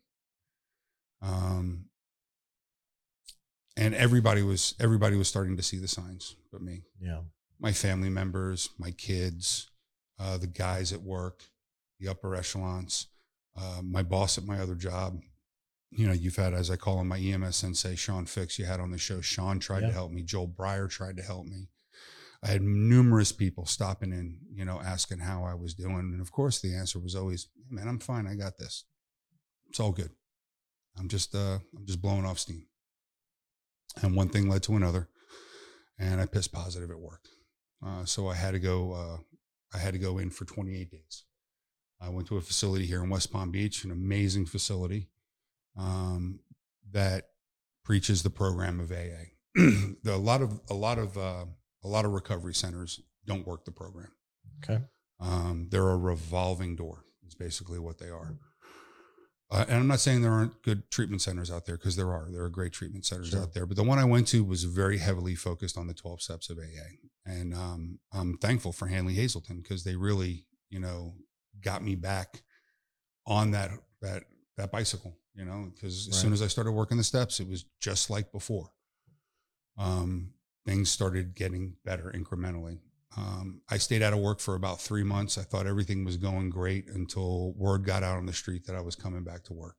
Um, 1.20 1.87
and 3.76 3.94
everybody 3.94 4.42
was 4.42 4.75
everybody 4.78 5.16
was 5.16 5.28
starting 5.28 5.56
to 5.56 5.62
see 5.62 5.78
the 5.78 5.88
signs, 5.88 6.37
but 6.52 6.62
me. 6.62 6.82
Yeah. 7.00 7.20
my 7.58 7.73
family 7.73 8.11
members, 8.11 8.70
my 8.78 8.90
kids, 8.92 9.70
uh, 10.18 10.37
the 10.38 10.46
guys 10.46 10.92
at 10.92 11.02
work, 11.02 11.44
the 11.99 12.08
upper 12.08 12.34
echelons, 12.37 13.08
uh, 13.56 13.80
my 13.82 14.02
boss 14.02 14.38
at 14.38 14.44
my 14.44 14.58
other 14.61 14.75
job. 14.75 15.18
You 15.90 16.06
know, 16.08 16.12
you've 16.12 16.37
had, 16.37 16.54
as 16.54 16.70
I 16.70 16.76
call 16.76 17.00
him, 17.00 17.08
my 17.08 17.18
EMS 17.18 17.56
sensei, 17.56 17.94
Sean 17.94 18.26
Fix, 18.26 18.58
you 18.58 18.64
had 18.64 18.80
on 18.80 18.90
the 18.90 18.99
show. 18.99 19.20
Sean 19.20 19.61
tried 19.61 19.82
Yeah. 19.82 19.88
to 19.88 19.92
help 19.92 20.11
me. 20.12 20.23
Joel 20.23 20.49
Breyer 20.49 20.90
tried 20.90 21.16
to 21.18 21.23
help 21.23 21.46
me. 21.46 21.68
I 22.44 22.48
had 22.48 22.62
numerous 22.62 23.32
people 23.32 23.64
stopping 23.64 24.12
in, 24.12 24.38
you 24.52 24.66
know, 24.66 24.78
asking 24.84 25.20
how 25.20 25.44
I 25.44 25.54
was 25.54 25.72
doing. 25.72 26.12
And 26.12 26.20
of 26.20 26.30
course, 26.30 26.60
the 26.60 26.74
answer 26.74 26.98
was 26.98 27.14
always, 27.14 27.48
man, 27.70 27.88
I'm 27.88 27.98
fine. 27.98 28.26
I 28.26 28.34
got 28.34 28.58
this. 28.58 28.84
It's 29.70 29.80
all 29.80 29.92
good. 29.92 30.10
I'm 30.98 31.08
just, 31.08 31.34
uh, 31.34 31.58
I'm 31.76 31.86
just 31.86 32.02
blowing 32.02 32.26
off 32.26 32.38
steam. 32.38 32.66
And 34.02 34.14
one 34.14 34.28
thing 34.28 34.48
led 34.48 34.62
to 34.64 34.76
another. 34.76 35.08
And 35.98 36.20
I 36.20 36.26
pissed 36.26 36.52
positive 36.52 36.90
at 36.90 37.00
work. 37.00 37.22
Uh, 37.84 38.04
so 38.04 38.28
I 38.28 38.34
had 38.34 38.52
to 38.52 38.58
go, 38.58 38.92
uh, 38.92 39.16
I 39.74 39.78
had 39.78 39.94
to 39.94 39.98
go 39.98 40.18
in 40.18 40.28
for 40.28 40.44
28 40.44 40.90
days. 40.90 41.24
I 42.00 42.10
went 42.10 42.28
to 42.28 42.36
a 42.36 42.42
facility 42.42 42.84
here 42.84 43.02
in 43.02 43.08
West 43.08 43.32
Palm 43.32 43.50
Beach, 43.52 43.84
an 43.84 43.90
amazing 43.90 44.44
facility 44.46 45.08
um, 45.78 46.40
that 46.92 47.28
preaches 47.84 48.22
the 48.22 48.30
program 48.30 48.80
of 48.80 48.92
AA. 48.92 49.32
a 50.06 50.18
lot 50.18 50.42
of 50.42 50.60
a 50.68 50.74
lot 50.74 50.98
of 50.98 51.16
uh, 51.16 51.44
a 51.84 51.88
lot 51.88 52.04
of 52.04 52.12
recovery 52.12 52.54
centers 52.54 53.00
don't 53.26 53.46
work 53.46 53.64
the 53.64 53.70
program. 53.72 54.08
Okay. 54.62 54.82
Um, 55.20 55.68
they're 55.70 55.90
a 55.90 55.96
revolving 55.96 56.76
door. 56.76 57.04
Is 57.26 57.34
basically 57.34 57.78
what 57.78 57.98
they 57.98 58.10
are. 58.10 58.36
Uh, 59.50 59.64
and 59.68 59.78
I'm 59.78 59.86
not 59.86 60.00
saying 60.00 60.20
there 60.22 60.32
aren't 60.32 60.62
good 60.62 60.90
treatment 60.90 61.22
centers 61.22 61.50
out 61.50 61.64
there 61.64 61.76
because 61.76 61.96
there 61.96 62.12
are. 62.12 62.28
There 62.30 62.42
are 62.42 62.50
great 62.50 62.72
treatment 62.72 63.06
centers 63.06 63.30
Sure. 63.30 63.40
out 63.40 63.54
there. 63.54 63.66
But 63.66 63.76
the 63.76 63.82
one 63.84 63.98
I 63.98 64.04
went 64.04 64.26
to 64.28 64.42
was 64.44 64.64
very 64.64 64.98
heavily 64.98 65.34
focused 65.34 65.78
on 65.78 65.86
the 65.86 65.94
12 65.94 66.20
steps 66.20 66.50
of 66.50 66.58
AA. 66.58 66.96
And 67.24 67.54
um, 67.54 67.98
I'm 68.12 68.36
thankful 68.38 68.72
for 68.72 68.88
Hanley 68.88 69.14
Hazelden 69.14 69.60
because 69.62 69.84
they 69.84 69.96
really, 69.96 70.46
you 70.70 70.80
know, 70.80 71.14
got 71.62 71.82
me 71.82 71.94
back 71.94 72.42
on 73.26 73.52
that 73.52 73.70
that 74.02 74.24
that 74.56 74.70
bicycle. 74.72 75.16
You 75.34 75.44
know, 75.44 75.70
because 75.74 76.08
as 76.08 76.16
soon 76.16 76.32
as 76.32 76.42
I 76.42 76.46
started 76.46 76.72
working 76.72 76.96
the 76.96 77.04
steps, 77.04 77.40
it 77.40 77.48
was 77.48 77.64
just 77.80 78.08
like 78.10 78.30
before. 78.32 78.70
Um, 79.78 80.34
things 80.64 80.90
started 80.90 81.35
getting 81.35 81.76
better 81.85 82.12
incrementally. 82.14 82.78
Um, 83.16 83.61
I 83.71 83.78
stayed 83.78 84.02
out 84.02 84.12
of 84.12 84.18
work 84.18 84.40
for 84.40 84.54
about 84.54 84.80
three 84.80 85.04
months. 85.04 85.38
I 85.38 85.42
thought 85.42 85.66
everything 85.66 86.04
was 86.04 86.16
going 86.16 86.50
great 86.50 86.88
until 86.88 87.52
word 87.52 87.85
got 87.85 88.02
out 88.02 88.16
on 88.16 88.26
the 88.26 88.33
street 88.33 88.66
that 88.66 88.75
I 88.75 88.80
was 88.80 88.97
coming 88.97 89.23
back 89.23 89.44
to 89.44 89.52
work. 89.52 89.76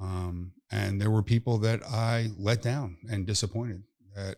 Um, 0.00 0.52
and 0.70 1.00
there 1.00 1.10
were 1.10 1.22
people 1.22 1.58
that 1.58 1.82
I 1.84 2.30
let 2.36 2.62
down 2.62 2.96
and 3.08 3.26
disappointed 3.26 3.84
that 4.16 4.36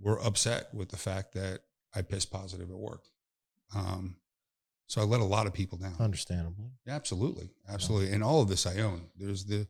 were 0.00 0.18
upset 0.24 0.72
with 0.72 0.88
the 0.88 0.96
fact 0.96 1.34
that 1.34 1.60
I 1.94 2.02
pissed 2.02 2.30
positive 2.30 2.70
at 2.70 2.76
work. 2.76 3.02
Um, 3.74 4.16
so 4.86 5.00
I 5.00 5.04
let 5.04 5.20
a 5.20 5.24
lot 5.24 5.46
of 5.46 5.52
people 5.52 5.78
down. 5.78 5.96
Understandable. 5.98 6.70
Absolutely, 6.86 7.50
absolutely. 7.68 8.12
And 8.12 8.22
all 8.22 8.40
of 8.40 8.48
this 8.48 8.66
I 8.66 8.80
own. 8.80 9.08
There's 9.16 9.44
the 9.44 9.66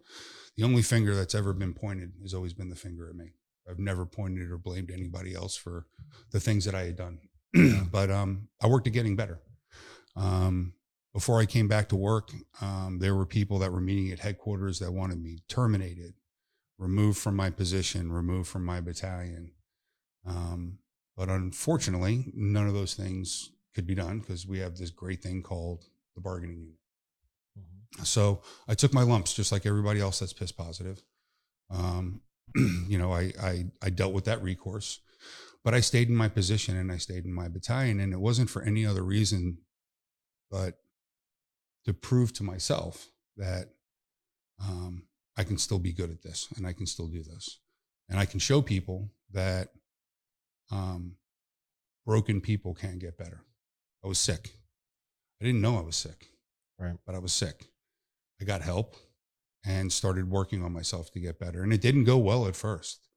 the 0.57 0.65
only 0.65 0.83
finger 0.83 1.15
that's 1.15 1.35
ever 1.35 1.53
been 1.53 1.75
pointed 1.75 2.13
has 2.23 2.33
always 2.35 2.53
been 2.53 2.71
the 2.71 2.77
finger 2.77 3.09
at 3.09 3.17
me. 3.17 3.33
I've 3.69 3.79
never 3.79 4.07
pointed 4.07 4.51
or 4.51 4.59
blamed 4.59 4.91
anybody 4.91 5.35
else 5.35 5.57
for 5.57 5.87
the 6.31 6.41
things 6.41 6.65
that 6.65 6.75
I 6.75 6.85
had 6.85 6.97
done. 6.97 7.19
but 7.91 8.11
um, 8.11 8.49
I 8.61 8.67
worked 8.69 8.87
at 8.87 8.93
getting 8.93 9.17
better. 9.17 9.41
Um, 10.15 10.75
before 11.13 11.41
I 11.41 11.47
came 11.47 11.67
back 11.69 11.89
to 11.89 11.97
work, 11.97 12.31
um, 12.61 12.99
there 13.01 13.15
were 13.15 13.27
people 13.27 13.59
that 13.61 13.73
were 13.73 13.81
meeting 13.81 14.13
at 14.13 14.19
headquarters 14.19 14.79
that 14.81 14.93
wanted 14.93 15.23
me 15.23 15.39
terminated, 15.49 16.15
removed 16.79 17.19
from 17.19 17.37
my 17.37 17.51
position, 17.51 18.13
removed 18.13 18.49
from 18.49 18.65
my 18.65 18.81
battalion. 18.81 19.53
Um, 20.27 20.79
but 21.17 21.29
unfortunately, 21.29 22.33
none 22.35 22.67
of 22.67 22.75
those 22.75 22.95
things 22.95 23.53
could 23.75 23.87
be 23.87 23.95
done 23.95 24.21
because 24.21 24.47
we 24.47 24.59
have 24.59 24.77
this 24.77 24.91
great 24.91 25.23
thing 25.23 25.43
called 25.43 25.85
the 26.15 26.21
bargaining 26.21 26.59
unit. 26.61 26.79
Mhm. 27.59 28.07
So 28.07 28.43
I 28.69 28.75
took 28.75 28.93
my 28.93 29.03
lumps 29.03 29.33
just 29.33 29.53
like 29.53 29.65
everybody 29.65 30.01
else 30.01 30.19
that's 30.19 30.33
piss 30.33 30.53
positive. 30.53 31.03
Um, 31.71 32.21
you 32.89 32.99
know, 32.99 33.13
I, 33.13 33.33
I 33.41 33.65
I 33.83 33.91
dealt 33.91 34.13
with 34.13 34.25
that 34.27 34.43
recourse, 34.43 35.01
but 35.65 35.75
I 35.75 35.81
stayed 35.81 36.09
in 36.09 36.15
my 36.15 36.29
position 36.29 36.77
and 36.77 36.91
I 36.93 36.99
stayed 36.99 37.25
in 37.25 37.33
my 37.33 37.49
battalion, 37.49 38.01
and 38.01 38.13
it 38.13 38.21
wasn't 38.21 38.51
for 38.51 38.63
any 38.63 38.87
other 38.87 39.03
reason, 39.03 39.59
but 40.51 40.79
to 41.85 41.93
prove 41.93 42.33
to 42.35 42.43
myself 42.43 43.09
that 43.37 43.69
um, 44.63 45.05
I 45.37 45.45
can 45.45 45.59
still 45.59 45.79
be 45.79 45.93
good 45.93 46.11
at 46.11 46.23
this 46.23 46.49
and 46.57 46.67
I 46.67 46.73
can 46.73 46.87
still 46.87 47.09
do 47.09 47.23
this, 47.23 47.61
and 48.09 48.19
I 48.19 48.25
can 48.25 48.41
show 48.41 48.63
people 48.63 49.11
that 49.33 49.69
um, 50.71 51.17
broken 52.05 52.41
people 52.41 52.75
can 52.75 52.99
get 52.99 53.19
better. 53.19 53.43
I 54.05 54.09
was 54.09 54.19
sick. 54.19 54.55
I 55.41 55.45
didn't 55.45 55.61
know 55.61 55.77
I 55.79 55.83
was 55.83 55.97
sick 55.97 56.29
Right. 56.79 56.97
but 57.05 57.15
I 57.15 57.19
was 57.19 57.33
sick. 57.33 57.67
I 58.41 58.45
got 58.45 58.63
help 58.63 58.97
and 59.67 59.93
started 59.93 60.31
working 60.31 60.63
on 60.63 60.73
myself 60.73 61.11
to 61.13 61.21
get 61.21 61.39
better. 61.41 61.63
And 61.63 61.73
it 61.73 61.81
didn't 61.81 62.05
go 62.05 62.17
well 62.19 62.47
at 62.47 62.55
first. 62.57 63.09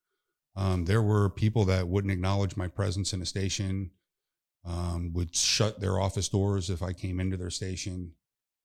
Um, 0.55 0.85
there 0.85 1.01
were 1.01 1.29
people 1.29 1.63
that 1.65 1.87
wouldn't 1.87 2.11
acknowledge 2.11 2.57
my 2.57 2.67
presence 2.67 3.13
in 3.13 3.21
a 3.21 3.25
station, 3.25 3.91
um, 4.65 5.13
would 5.13 5.35
shut 5.35 5.79
their 5.79 5.99
office 5.99 6.27
doors 6.27 6.69
if 6.69 6.81
I 6.81 6.91
came 6.91 7.19
into 7.19 7.37
their 7.37 7.51
station. 7.51 8.13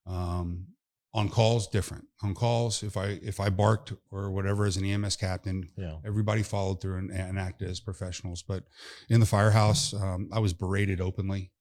Um, 0.07 0.69
on 1.12 1.29
calls, 1.29 1.69
different. 1.69 2.07
On 2.25 2.35
calls, 2.35 2.83
if 2.83 2.97
I 2.97 3.21
if 3.23 3.38
I 3.38 3.49
barked 3.49 3.93
or 4.11 4.33
whatever 4.33 4.64
as 4.64 4.76
an 4.76 4.85
EMS 4.85 5.14
captain, 5.17 5.69
Yeah. 5.76 5.99
everybody 6.05 6.43
followed 6.43 6.81
through 6.81 6.99
and, 6.99 7.11
and 7.12 7.38
acted 7.38 7.71
as 7.71 7.79
professionals. 7.79 8.43
But 8.43 8.64
in 9.09 9.21
the 9.21 9.26
firehouse, 9.26 9.95
um, 9.95 10.29
I 10.33 10.41
was 10.41 10.53
berated 10.53 11.00
openly 11.00 11.53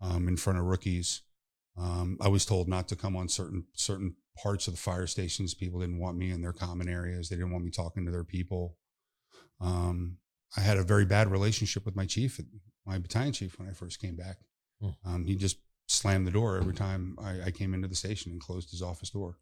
um, 0.00 0.28
in 0.28 0.36
front 0.36 0.60
of 0.60 0.66
rookies. 0.66 1.22
Um, 1.76 2.18
I 2.20 2.28
was 2.28 2.44
told 2.44 2.68
not 2.68 2.88
to 2.88 2.96
come 2.96 3.16
on 3.16 3.28
certain 3.28 3.64
certain 3.74 4.14
parts 4.36 4.68
of 4.68 4.74
the 4.74 4.80
fire 4.80 5.06
stations. 5.06 5.54
People 5.54 5.80
didn't 5.80 5.98
want 5.98 6.16
me 6.16 6.30
in 6.30 6.40
their 6.40 6.52
common 6.52 6.88
areas. 6.88 7.28
They 7.28 7.36
didn't 7.36 7.52
want 7.52 7.64
me 7.64 7.70
talking 7.70 8.04
to 8.04 8.12
their 8.12 8.24
people. 8.24 8.76
Um, 9.60 10.18
I 10.56 10.60
had 10.60 10.78
a 10.78 10.84
very 10.84 11.04
bad 11.04 11.30
relationship 11.30 11.84
with 11.84 11.96
my 11.96 12.06
chief, 12.06 12.40
my 12.86 12.98
battalion 12.98 13.32
chief, 13.32 13.58
when 13.58 13.68
I 13.68 13.72
first 13.72 14.00
came 14.00 14.16
back. 14.16 14.38
Hmm. 14.80 14.88
Um, 15.04 15.26
he 15.26 15.34
just 15.34 15.58
slammed 15.86 16.26
the 16.26 16.32
door 16.32 16.56
every 16.56 16.74
time 16.74 17.16
I, 17.20 17.46
I 17.46 17.50
came 17.50 17.74
into 17.74 17.88
the 17.88 17.94
station 17.94 18.32
and 18.32 18.40
closed 18.40 18.70
his 18.70 18.82
office 18.82 19.10
door. 19.10 19.38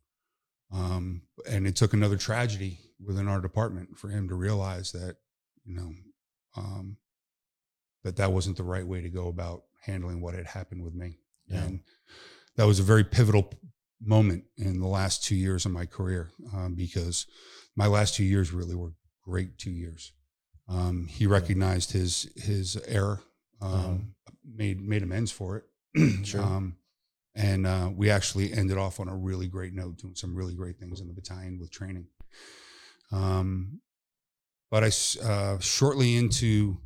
Um, 0.73 1.23
and 1.49 1.67
it 1.67 1.77
took 1.77 1.93
another 1.93 2.17
tragedy 2.17 2.79
within 3.05 3.29
our 3.29 3.41
department 3.41 3.99
for 3.99 4.09
him 4.09 4.29
to 4.29 4.35
realize 4.35 4.93
that, 4.93 5.17
you 5.65 5.75
know, 5.75 5.93
um, 6.57 6.97
that 8.05 8.17
that 8.17 8.33
wasn't 8.33 8.57
the 8.57 8.62
right 8.62 8.87
way 8.87 9.03
to 9.03 9.11
go 9.11 9.29
about 9.29 9.65
handling 9.85 10.21
what 10.21 10.35
had 10.35 10.47
happened 10.47 10.83
with 10.83 10.95
me. 10.95 11.19
Yeah. 11.52 11.64
And 11.64 11.80
that 12.56 12.66
was 12.66 12.80
a 12.80 12.82
very 12.85 13.04
pivotal 13.04 13.52
moment 14.00 14.44
in 14.56 14.80
the 14.80 14.87
last 14.87 15.25
two 15.25 15.37
years 15.37 15.64
of 15.64 15.73
my 15.73 15.87
career 15.87 16.30
um, 16.52 16.75
because 16.75 17.26
my 17.76 17.87
last 17.87 18.14
two 18.14 18.25
years 18.25 18.52
really 18.52 18.75
were 18.75 18.92
great 19.25 19.59
two 19.59 19.71
years. 19.71 20.12
Um, 20.68 21.06
he 21.09 21.26
recognized 21.26 21.92
his 21.92 22.30
his 22.37 22.76
error, 22.87 23.21
um, 23.61 24.14
made 24.44 24.80
made 24.80 25.02
amends 25.02 25.30
for 25.30 25.56
it, 25.56 26.25
Sure. 26.25 26.40
um, 26.42 26.76
and 27.35 27.66
uh, 27.66 27.90
we 27.94 28.11
actually 28.11 28.52
ended 28.52 28.78
off 28.78 29.00
on 29.00 29.09
a 29.09 29.16
really 29.16 29.49
great 29.49 29.75
note, 29.75 29.99
doing 29.99 30.14
some 30.14 30.35
really 30.35 30.54
great 30.54 30.78
things 30.78 31.00
in 31.00 31.09
the 31.09 31.14
battalion 31.14 31.59
with 31.61 31.71
training. 31.71 32.06
Um, 33.11 33.80
but 34.71 34.85
I 34.85 34.90
uh, 35.25 35.59
shortly 35.59 36.16
into 36.16 36.78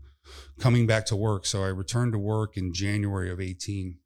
coming 0.58 0.86
back 0.86 1.06
to 1.06 1.16
work, 1.16 1.46
so 1.46 1.62
I 1.62 1.68
returned 1.68 2.12
to 2.12 2.18
work 2.18 2.56
in 2.56 2.72
January 2.72 3.30
of 3.30 3.40
eighteen, 3.40 3.98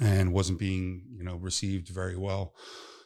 and 0.00 0.32
wasn't 0.32 0.58
being 0.58 1.04
you 1.16 1.24
know 1.24 1.36
received 1.36 1.88
very 1.88 2.16
well. 2.16 2.54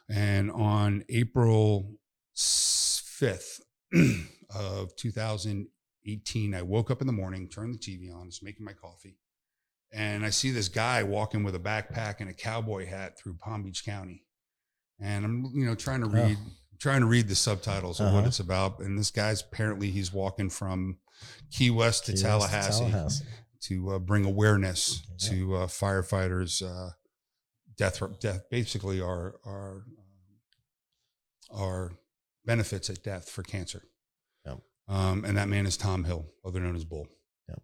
And 0.09 0.51
on 0.51 1.05
April 1.09 1.97
fifth 2.35 3.61
of 4.55 4.95
two 4.97 5.11
thousand 5.11 5.69
eighteen, 6.07 6.55
I 6.55 6.63
woke 6.63 6.91
up 6.91 7.01
in 7.01 7.07
the 7.07 7.13
morning, 7.13 7.49
turned 7.49 7.75
the 7.75 7.79
TV 7.79 8.15
on, 8.15 8.27
was 8.27 8.43
making 8.43 8.65
my 8.65 8.73
coffee, 8.73 9.17
and 9.93 10.25
I 10.25 10.31
see 10.31 10.51
this 10.51 10.69
guy 10.69 11.03
walking 11.03 11.45
with 11.45 11.55
a 11.55 11.59
backpack 11.61 12.17
and 12.21 12.29
a 12.29 12.35
cowboy 12.35 12.87
hat 12.87 13.19
through 13.19 13.35
Palm 13.35 13.63
Beach 13.63 13.85
County. 13.85 14.25
And 15.01 15.25
I'm, 15.25 15.51
you 15.55 15.65
know, 15.67 15.75
trying 15.75 16.01
to 16.03 16.07
Oh. 16.07 16.11
read, 16.27 16.39
trying 16.79 17.01
to 17.01 17.07
read 17.07 17.29
the 17.29 17.35
subtitles 17.35 17.99
of 18.01 18.13
what 18.13 18.21
Uh-huh. 18.21 18.29
it's 18.29 18.41
about. 18.41 18.81
And 18.81 18.97
this 18.99 19.11
guy's 19.11 19.41
apparently 19.43 19.91
he's 19.91 20.13
walking 20.13 20.49
from 20.51 20.99
Key 21.51 21.71
West 21.71 22.07
to 22.07 22.13
Key 22.13 22.17
West 22.17 22.25
Tallahassee, 22.25 22.79
Tallahassee. 22.91 23.25
To 23.62 23.90
uh, 23.92 23.99
bring 23.99 24.25
awareness 24.25 25.02
Yeah. 25.19 25.28
to 25.31 25.54
uh, 25.57 25.66
firefighters' 25.66 26.62
uh, 26.62 26.90
death, 27.76 28.02
death, 28.21 28.42
basically 28.50 29.00
our 29.00 29.37
our 29.45 29.85
um, 31.52 31.59
our 31.61 31.92
benefits 32.45 32.90
at 32.90 33.02
death 33.02 33.28
for 33.31 33.42
cancer. 33.42 33.83
Yep. 34.47 34.59
Um, 34.88 35.25
and 35.25 35.37
that 35.37 35.49
man 35.49 35.66
is 35.66 35.76
Tom 35.76 36.04
Hill, 36.04 36.26
other 36.45 36.61
known 36.61 36.75
as 36.76 36.85
Bull. 36.85 37.07
Yep. 37.49 37.62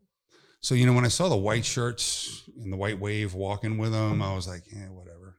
So 0.61 0.75
you 0.75 0.87
know, 0.87 0.93
when 0.93 1.05
I 1.05 1.09
saw 1.09 1.29
the 1.29 1.37
white 1.37 1.65
shirts 1.65 2.43
and 2.61 2.73
the 2.73 2.77
white 2.77 2.99
wave 3.01 3.35
walking 3.35 3.79
with 3.79 3.93
them, 3.93 4.23
I 4.23 4.35
was 4.35 4.47
like, 4.47 4.65
yeah, 4.73 4.89
whatever. 4.91 5.37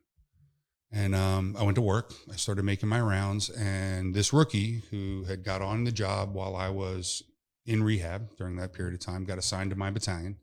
And 0.91 1.13
um, 1.13 1.55
I 1.59 1.61
went 1.63 1.75
to 1.75 1.81
work. 1.81 2.13
I 2.31 2.35
started 2.35 2.65
making 2.65 2.89
my 2.89 2.99
rounds, 2.99 3.49
and 3.51 4.13
this 4.15 4.33
rookie 4.33 4.81
who 4.89 5.23
had 5.25 5.43
got 5.43 5.61
on 5.61 5.83
the 5.83 5.91
job 5.91 6.33
while 6.33 6.55
I 6.55 6.69
was 6.69 7.21
in 7.69 7.83
rehab 7.83 8.35
during 8.37 8.55
that 8.57 8.73
period 8.73 8.93
of 8.95 8.99
time 8.99 9.23
got 9.25 9.37
assigned 9.37 9.69
to 9.69 9.75
my 9.75 9.89
battalion. 9.91 10.37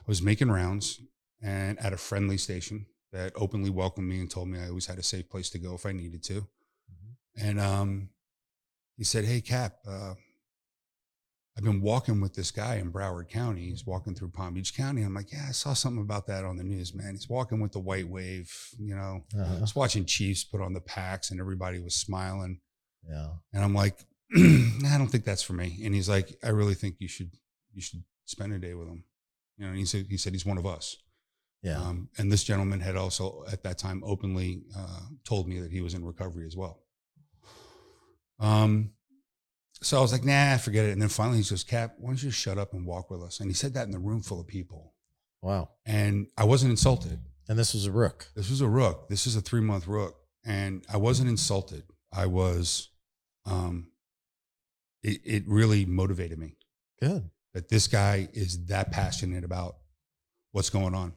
I 0.00 0.04
was 0.06 0.22
making 0.22 0.50
rounds 0.50 1.00
and 1.42 1.78
at 1.78 1.92
a 1.92 1.96
friendly 1.96 2.36
station 2.38 2.86
that 3.12 3.32
openly 3.34 3.70
welcomed 3.70 4.08
me 4.08 4.20
and 4.20 4.30
told 4.30 4.48
me 4.48 4.58
I 4.58 4.68
always 4.68 4.86
had 4.86 4.98
a 4.98 5.02
safe 5.02 5.28
place 5.30 5.48
to 5.50 5.58
go 5.58 5.74
if 5.74 5.86
I 5.86 5.92
needed 5.92 6.22
to. 6.24 6.46
And 7.40 7.60
um, 7.60 8.10
he 8.96 9.04
said, 9.04 9.24
"Hey, 9.24 9.40
Cap, 9.40 9.76
uh, 9.88 10.14
I've 11.56 11.64
been 11.64 11.80
walking 11.80 12.20
with 12.20 12.34
this 12.34 12.50
guy 12.50 12.76
in 12.76 12.92
Broward 12.92 13.28
County. 13.28 13.66
He's 13.70 13.86
walking 13.86 14.14
through 14.14 14.30
Palm 14.30 14.54
Beach 14.54 14.76
County. 14.76 15.02
I'm 15.02 15.14
like, 15.14 15.32
yeah, 15.32 15.46
I 15.48 15.52
saw 15.52 15.72
something 15.72 16.02
about 16.02 16.26
that 16.28 16.44
on 16.44 16.56
the 16.56 16.64
news, 16.64 16.94
man. 16.94 17.14
He's 17.14 17.28
walking 17.28 17.60
with 17.60 17.72
the 17.72 17.80
white 17.80 18.08
wave. 18.08 18.52
You 18.78 18.94
know, 18.94 19.24
I 19.36 19.40
Uh-huh. 19.40 19.58
was 19.60 19.74
watching 19.74 20.04
Chiefs 20.04 20.44
put 20.44 20.60
on 20.60 20.72
the 20.72 20.80
packs 20.80 21.30
and 21.30 21.40
everybody 21.40 21.80
was 21.80 21.94
smiling. 21.96 22.60
Yeah. 23.08 23.30
And 23.52 23.64
I'm 23.64 23.74
like, 23.74 24.04
I 24.36 24.98
don't 24.98 25.08
think 25.08 25.24
that's 25.24 25.42
for 25.42 25.54
me. 25.54 25.80
And 25.84 25.94
he's 25.94 26.08
like, 26.08 26.36
I 26.44 26.50
really 26.50 26.74
think 26.74 26.96
you 26.98 27.08
should 27.08 27.30
you 27.72 27.80
should 27.80 28.02
spend 28.24 28.52
a 28.52 28.58
day 28.58 28.74
with 28.74 28.88
him. 28.88 29.04
You 29.56 29.64
know, 29.64 29.70
and 29.70 29.78
he 29.78 29.84
said 29.84 30.06
he 30.08 30.16
said 30.16 30.32
he's 30.32 30.46
one 30.46 30.58
of 30.58 30.66
us. 30.66 30.96
Yeah. 31.62 31.78
Um, 31.80 32.08
and 32.18 32.30
this 32.30 32.44
gentleman 32.44 32.80
had 32.80 32.96
also 32.96 33.44
at 33.50 33.64
that 33.64 33.78
time 33.78 34.02
openly 34.04 34.62
uh, 34.76 35.00
told 35.24 35.48
me 35.48 35.60
that 35.60 35.72
he 35.72 35.80
was 35.80 35.94
in 35.94 36.04
recovery 36.04 36.46
as 36.46 36.56
well. 36.56 36.82
Um, 38.38 38.92
so 39.82 39.98
I 39.98 40.00
was 40.00 40.12
like, 40.12 40.24
nah, 40.24 40.56
forget 40.56 40.84
it. 40.84 40.92
And 40.92 41.02
then 41.02 41.08
finally 41.08 41.38
he 41.38 41.42
says, 41.42 41.64
Cap, 41.64 41.94
why 41.98 42.08
don't 42.08 42.22
you 42.22 42.30
just 42.30 42.40
shut 42.40 42.58
up 42.58 42.74
and 42.74 42.86
walk 42.86 43.10
with 43.10 43.22
us? 43.22 43.40
And 43.40 43.48
he 43.48 43.54
said 43.54 43.74
that 43.74 43.86
in 43.86 43.92
the 43.92 43.98
room 43.98 44.22
full 44.22 44.40
of 44.40 44.46
people. 44.46 44.94
wow. 45.42 45.70
And 45.86 46.28
I 46.36 46.44
wasn't 46.44 46.70
insulted. 46.70 47.20
And 47.48 47.58
this 47.58 47.74
was 47.74 47.86
a 47.86 47.92
rook. 47.92 48.28
This 48.36 48.50
was 48.50 48.60
a 48.60 48.68
rook. 48.68 49.08
This 49.08 49.26
is 49.26 49.34
a 49.34 49.40
three 49.40 49.60
month 49.60 49.86
rook. 49.86 50.16
And 50.44 50.84
I 50.92 50.96
wasn't 50.96 51.28
insulted. 51.28 51.84
I 52.12 52.26
was, 52.26 52.90
um, 53.46 53.88
it, 55.02 55.20
it 55.24 55.42
really 55.46 55.84
motivated 55.86 56.38
me 56.38 56.56
Good. 57.00 57.30
that 57.54 57.68
this 57.68 57.86
guy 57.86 58.28
is 58.32 58.66
that 58.66 58.90
passionate 58.90 59.44
about 59.44 59.76
what's 60.52 60.70
going 60.70 60.94
on. 60.94 61.12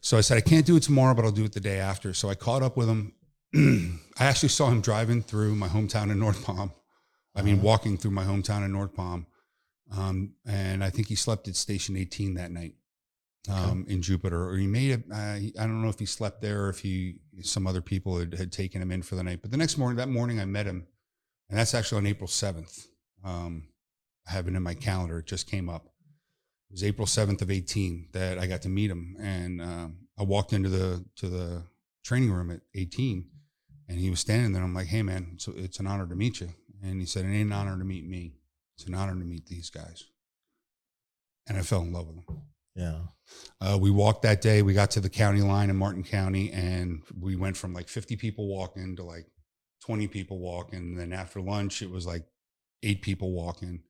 So 0.00 0.16
I 0.16 0.20
said, 0.20 0.36
I 0.38 0.40
can't 0.40 0.64
do 0.64 0.76
it 0.76 0.82
tomorrow, 0.84 1.14
but 1.14 1.24
I'll 1.24 1.30
do 1.32 1.44
it 1.44 1.52
the 1.52 1.60
day 1.60 1.78
after. 1.78 2.14
So 2.14 2.28
I 2.30 2.34
caught 2.34 2.62
up 2.62 2.76
with 2.76 2.88
him. 2.88 3.12
I 4.18 4.24
actually 4.24 4.50
saw 4.50 4.68
him 4.68 4.80
driving 4.80 5.22
through 5.22 5.54
my 5.56 5.68
hometown 5.68 6.10
in 6.10 6.18
North 6.18 6.44
Palm. 6.44 6.72
I 7.34 7.42
mean, 7.42 7.56
Uh-huh. 7.56 7.64
walking 7.66 7.96
through 7.98 8.12
my 8.12 8.24
hometown 8.24 8.64
in 8.64 8.72
North 8.72 8.94
Palm. 8.94 9.26
Um, 9.96 10.34
and 10.46 10.84
I 10.84 10.90
think 10.90 11.08
he 11.08 11.14
slept 11.14 11.48
at 11.48 11.56
Station 11.56 11.96
18 11.96 12.34
that 12.34 12.50
night 12.52 12.74
um, 13.48 13.86
in 13.88 14.02
Jupiter, 14.02 14.48
or 14.50 14.56
he 14.56 14.66
made 14.66 14.90
it. 14.92 15.04
Uh, 15.10 15.16
I 15.16 15.66
don't 15.66 15.80
know 15.82 15.88
if 15.88 15.98
he 15.98 16.06
slept 16.06 16.42
there 16.42 16.64
or 16.64 16.68
if 16.68 16.80
he, 16.80 17.20
some 17.42 17.66
other 17.66 17.80
people 17.80 18.18
had, 18.18 18.34
had 18.34 18.52
taken 18.52 18.82
him 18.82 18.90
in 18.92 19.02
for 19.02 19.14
the 19.14 19.22
night. 19.22 19.40
But 19.42 19.50
the 19.50 19.56
next 19.56 19.78
morning, 19.78 19.96
that 19.96 20.08
morning, 20.08 20.40
I 20.40 20.44
met 20.44 20.66
him. 20.66 20.86
And 21.48 21.58
that's 21.58 21.74
actually 21.74 21.98
on 21.98 22.06
April 22.06 22.28
7th. 22.28 22.86
Um, 23.24 23.68
I 24.28 24.32
have 24.32 24.48
it 24.48 24.54
in 24.54 24.62
my 24.62 24.74
calendar. 24.74 25.18
It 25.18 25.26
just 25.26 25.50
came 25.50 25.68
up. 25.68 25.86
It 26.70 26.72
was 26.72 26.84
April 26.84 27.06
7th 27.06 27.40
of 27.40 27.50
18 27.50 28.08
that 28.12 28.38
I 28.38 28.46
got 28.46 28.62
to 28.62 28.68
meet 28.68 28.90
him. 28.90 29.16
And 29.18 29.62
um, 29.62 29.96
I 30.18 30.22
walked 30.24 30.52
into 30.52 30.68
the 30.68 31.04
to 31.16 31.28
the 31.28 31.62
training 32.04 32.30
room 32.30 32.50
at 32.50 32.60
18 32.74 33.26
and 33.88 33.98
he 33.98 34.10
was 34.10 34.20
standing 34.20 34.52
there. 34.52 34.62
I'm 34.62 34.74
like, 34.74 34.86
hey 34.86 35.02
man, 35.02 35.36
so 35.38 35.52
it's 35.56 35.80
an 35.80 35.86
honor 35.86 36.06
to 36.06 36.14
meet 36.14 36.40
you. 36.40 36.50
And 36.82 37.00
he 37.00 37.06
said, 37.06 37.24
It 37.24 37.28
ain't 37.28 37.50
an 37.50 37.52
honor 37.52 37.78
to 37.78 37.84
meet 37.84 38.06
me. 38.06 38.34
It's 38.76 38.86
an 38.86 38.94
honor 38.94 39.14
to 39.14 39.24
meet 39.24 39.46
these 39.46 39.70
guys. 39.70 40.04
And 41.48 41.58
I 41.58 41.62
fell 41.62 41.80
in 41.80 41.92
love 41.92 42.06
with 42.06 42.26
them. 42.26 42.42
Yeah. 42.74 42.98
Uh, 43.60 43.78
we 43.80 43.90
walked 43.90 44.22
that 44.22 44.40
day. 44.40 44.62
We 44.62 44.74
got 44.74 44.90
to 44.92 45.00
the 45.00 45.10
county 45.10 45.40
line 45.40 45.70
in 45.70 45.76
Martin 45.76 46.04
County, 46.04 46.52
and 46.52 47.02
we 47.18 47.34
went 47.34 47.56
from 47.56 47.72
like 47.72 47.88
50 47.88 48.16
people 48.16 48.46
walking 48.46 48.94
to 48.96 49.02
like 49.02 49.26
20 49.84 50.08
people 50.08 50.38
walking. 50.38 50.78
And 50.78 50.98
then 50.98 51.12
after 51.12 51.40
lunch, 51.40 51.82
it 51.82 51.90
was 51.90 52.06
like 52.06 52.24
eight 52.82 53.02
people 53.02 53.32
walking. 53.32 53.82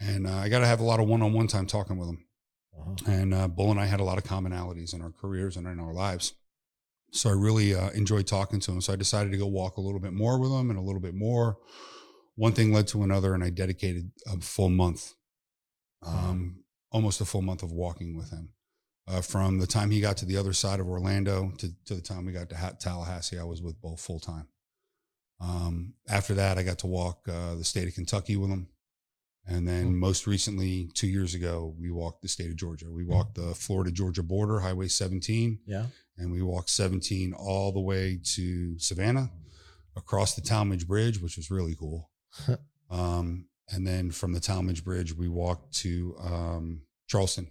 And 0.00 0.26
uh, 0.26 0.36
I 0.36 0.48
got 0.48 0.60
to 0.60 0.66
have 0.66 0.80
a 0.80 0.84
lot 0.84 1.00
of 1.00 1.08
one-on-one 1.08 1.46
time 1.46 1.66
talking 1.66 1.98
with 1.98 2.08
them. 2.08 2.26
Uh-huh. 2.78 3.12
And 3.12 3.34
uh, 3.34 3.48
Bull 3.48 3.70
and 3.70 3.80
I 3.80 3.86
had 3.86 4.00
a 4.00 4.04
lot 4.04 4.18
of 4.18 4.24
commonalities 4.24 4.94
in 4.94 5.02
our 5.02 5.12
careers 5.12 5.56
and 5.56 5.66
in 5.66 5.78
our 5.78 5.92
lives. 5.92 6.34
So 7.12 7.28
I 7.28 7.32
really 7.32 7.74
uh, 7.74 7.90
enjoyed 7.90 8.26
talking 8.26 8.60
to 8.60 8.72
him. 8.72 8.80
So 8.80 8.92
I 8.92 8.96
decided 8.96 9.32
to 9.32 9.38
go 9.38 9.46
walk 9.46 9.76
a 9.76 9.80
little 9.80 10.00
bit 10.00 10.12
more 10.12 10.38
with 10.38 10.52
him 10.52 10.70
and 10.70 10.78
a 10.78 10.82
little 10.82 11.00
bit 11.00 11.14
more. 11.14 11.58
One 12.36 12.52
thing 12.52 12.72
led 12.72 12.86
to 12.88 13.02
another, 13.02 13.34
and 13.34 13.44
I 13.44 13.50
dedicated 13.50 14.12
a 14.26 14.40
full 14.40 14.70
month, 14.70 15.12
um, 16.06 16.64
almost 16.90 17.20
a 17.20 17.24
full 17.24 17.42
month 17.42 17.62
of 17.62 17.72
walking 17.72 18.16
with 18.16 18.30
him. 18.30 18.50
Uh, 19.08 19.20
from 19.20 19.58
the 19.58 19.66
time 19.66 19.90
he 19.90 20.00
got 20.00 20.16
to 20.18 20.24
the 20.24 20.36
other 20.36 20.52
side 20.52 20.78
of 20.78 20.88
Orlando 20.88 21.52
to, 21.58 21.68
to 21.84 21.94
the 21.96 22.00
time 22.00 22.24
we 22.24 22.32
got 22.32 22.48
to 22.50 22.56
ha- 22.56 22.72
Tallahassee, 22.78 23.38
I 23.38 23.44
was 23.44 23.60
with 23.60 23.80
Bull 23.80 23.96
full 23.96 24.20
time. 24.20 24.46
Um, 25.40 25.94
after 26.08 26.34
that, 26.34 26.58
I 26.58 26.62
got 26.62 26.78
to 26.80 26.86
walk 26.86 27.26
uh, 27.28 27.54
the 27.54 27.64
state 27.64 27.88
of 27.88 27.94
Kentucky 27.94 28.36
with 28.36 28.50
them. 28.50 28.68
And 29.46 29.66
then 29.66 29.86
Hmm. 29.86 29.98
most 29.98 30.26
recently, 30.26 30.90
two 30.94 31.06
years 31.08 31.34
ago, 31.34 31.74
we 31.78 31.90
walked 31.90 32.20
the 32.22 32.28
state 32.28 32.50
of 32.50 32.56
Georgia. 32.56 32.90
We 32.90 33.04
walked 33.04 33.34
the 33.36 33.54
Florida 33.54 33.90
Georgia 33.90 34.22
border, 34.22 34.60
Highway 34.60 34.88
17, 34.88 35.60
Yeah. 35.66 35.86
and 36.18 36.30
we 36.30 36.42
walked 36.42 36.68
17 36.70 37.32
all 37.32 37.72
the 37.72 37.80
way 37.80 38.20
to 38.36 38.78
Savannah, 38.78 39.32
across 39.96 40.34
the 40.34 40.42
Talmadge 40.42 40.86
Bridge, 40.86 41.20
which 41.20 41.36
was 41.36 41.50
really 41.50 41.74
cool. 41.74 42.10
um, 42.90 43.48
and 43.68 43.86
then 43.86 44.10
from 44.10 44.32
the 44.34 44.40
Talmadge 44.40 44.84
Bridge, 44.84 45.14
we 45.16 45.28
walked 45.28 45.72
to 45.76 46.16
um, 46.20 46.82
Charleston 47.08 47.50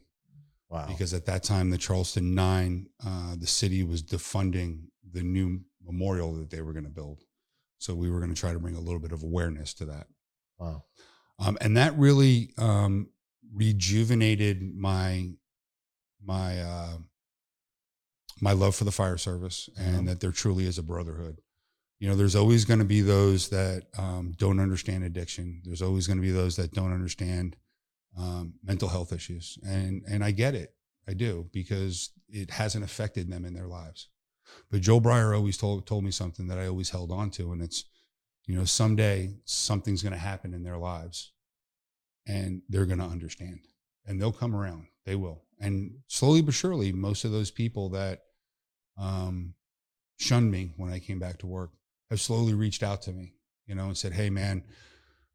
Wow. 0.70 0.86
because 0.88 1.14
at 1.14 1.26
that 1.26 1.44
time, 1.44 1.70
the 1.72 1.78
Charleston 1.78 2.36
Nine, 2.36 2.90
uh, 3.04 3.36
the 3.36 3.48
city 3.48 3.84
was 3.84 4.04
defunding 4.04 4.90
the 5.12 5.24
new 5.24 5.62
memorial 5.84 6.36
that 6.36 6.52
they 6.52 6.62
were 6.62 6.72
going 6.74 6.86
to 6.86 6.92
build. 6.92 7.24
So 7.80 7.96
we 7.96 8.10
were 8.10 8.20
going 8.20 8.34
to 8.34 8.40
try 8.40 8.54
to 8.54 8.60
bring 8.60 8.76
a 8.76 8.82
little 8.82 9.00
bit 9.00 9.12
of 9.12 9.24
awareness 9.24 9.74
to 9.76 9.86
that. 9.86 10.08
wow. 10.60 10.84
Um, 11.40 11.58
and 11.62 11.78
that 11.78 11.98
really 11.98 12.54
um, 12.58 13.08
rejuvenated 13.54 14.62
my 14.76 15.32
my 16.22 16.60
uh, 16.60 16.98
my 18.42 18.52
love 18.52 18.76
for 18.76 18.84
the 18.84 18.92
fire 18.92 19.18
service, 19.18 19.70
and 19.78 20.08
that 20.08 20.20
there 20.20 20.32
truly 20.32 20.66
is 20.66 20.78
a 20.78 20.84
brotherhood. 20.84 21.42
You 22.00 22.10
know, 22.10 22.16
there's 22.16 22.36
always 22.36 22.66
going 22.66 22.80
to 22.80 22.86
be 22.86 23.02
those 23.02 23.50
that 23.50 23.84
um, 23.98 24.34
don't 24.38 24.60
understand 24.60 25.04
addiction. 25.04 25.62
There's 25.66 25.82
always 25.82 26.08
going 26.08 26.18
to 26.18 26.22
be 26.22 26.32
those 26.32 26.56
that 26.56 26.74
don't 26.74 26.94
understand 26.94 27.58
um, 28.18 28.54
mental 28.64 28.90
health 28.90 29.14
issues, 29.14 29.58
and 29.66 30.04
and 30.10 30.24
I 30.24 30.32
get 30.32 30.56
it, 30.56 30.74
I 31.08 31.14
do, 31.14 31.50
because 31.54 32.12
it 32.28 32.52
hasn't 32.52 32.84
affected 32.84 33.30
them 33.30 33.46
in 33.46 33.54
their 33.54 33.68
lives. 33.68 34.10
But 34.72 34.82
Joe 34.82 35.00
Breyer 35.00 35.36
always 35.36 35.58
told 35.58 35.86
told 35.88 36.04
me 36.04 36.12
something 36.12 36.48
that 36.48 36.58
I 36.58 36.68
always 36.68 36.90
held 36.90 37.12
on 37.12 37.30
to, 37.32 37.52
and 37.52 37.62
it's 37.62 37.86
you 38.46 38.56
know 38.56 38.66
someday 38.66 39.36
something's 39.46 40.04
going 40.04 40.14
to 40.14 40.20
happen 40.20 40.54
in 40.54 40.64
their 40.64 40.78
lives 40.78 41.32
and 42.28 42.62
they're 42.70 42.86
going 42.86 43.00
to 43.00 43.06
understand 43.06 43.60
and 44.06 44.22
they'll 44.22 44.32
come 44.32 44.56
around 44.56 44.88
they 45.06 45.16
will. 45.16 45.44
And 45.60 46.00
slowly 46.08 46.42
but 46.42 46.54
surely 46.54 46.92
most 46.92 47.26
of 47.26 47.32
those 47.32 47.52
people 47.52 47.90
that 47.90 48.22
um, 48.98 49.56
shunned 50.18 50.52
me 50.52 50.74
when 50.78 50.92
i 50.92 51.00
came 51.00 51.20
back 51.20 51.38
to 51.40 51.48
work 51.48 51.72
have 52.10 52.20
slowly 52.20 52.54
reached 52.54 52.84
out 52.84 53.02
to 53.04 53.12
me 53.12 53.34
you 53.66 53.76
know 53.76 53.86
and 53.86 53.98
said 53.98 54.14
hey 54.14 54.30
man 54.30 54.64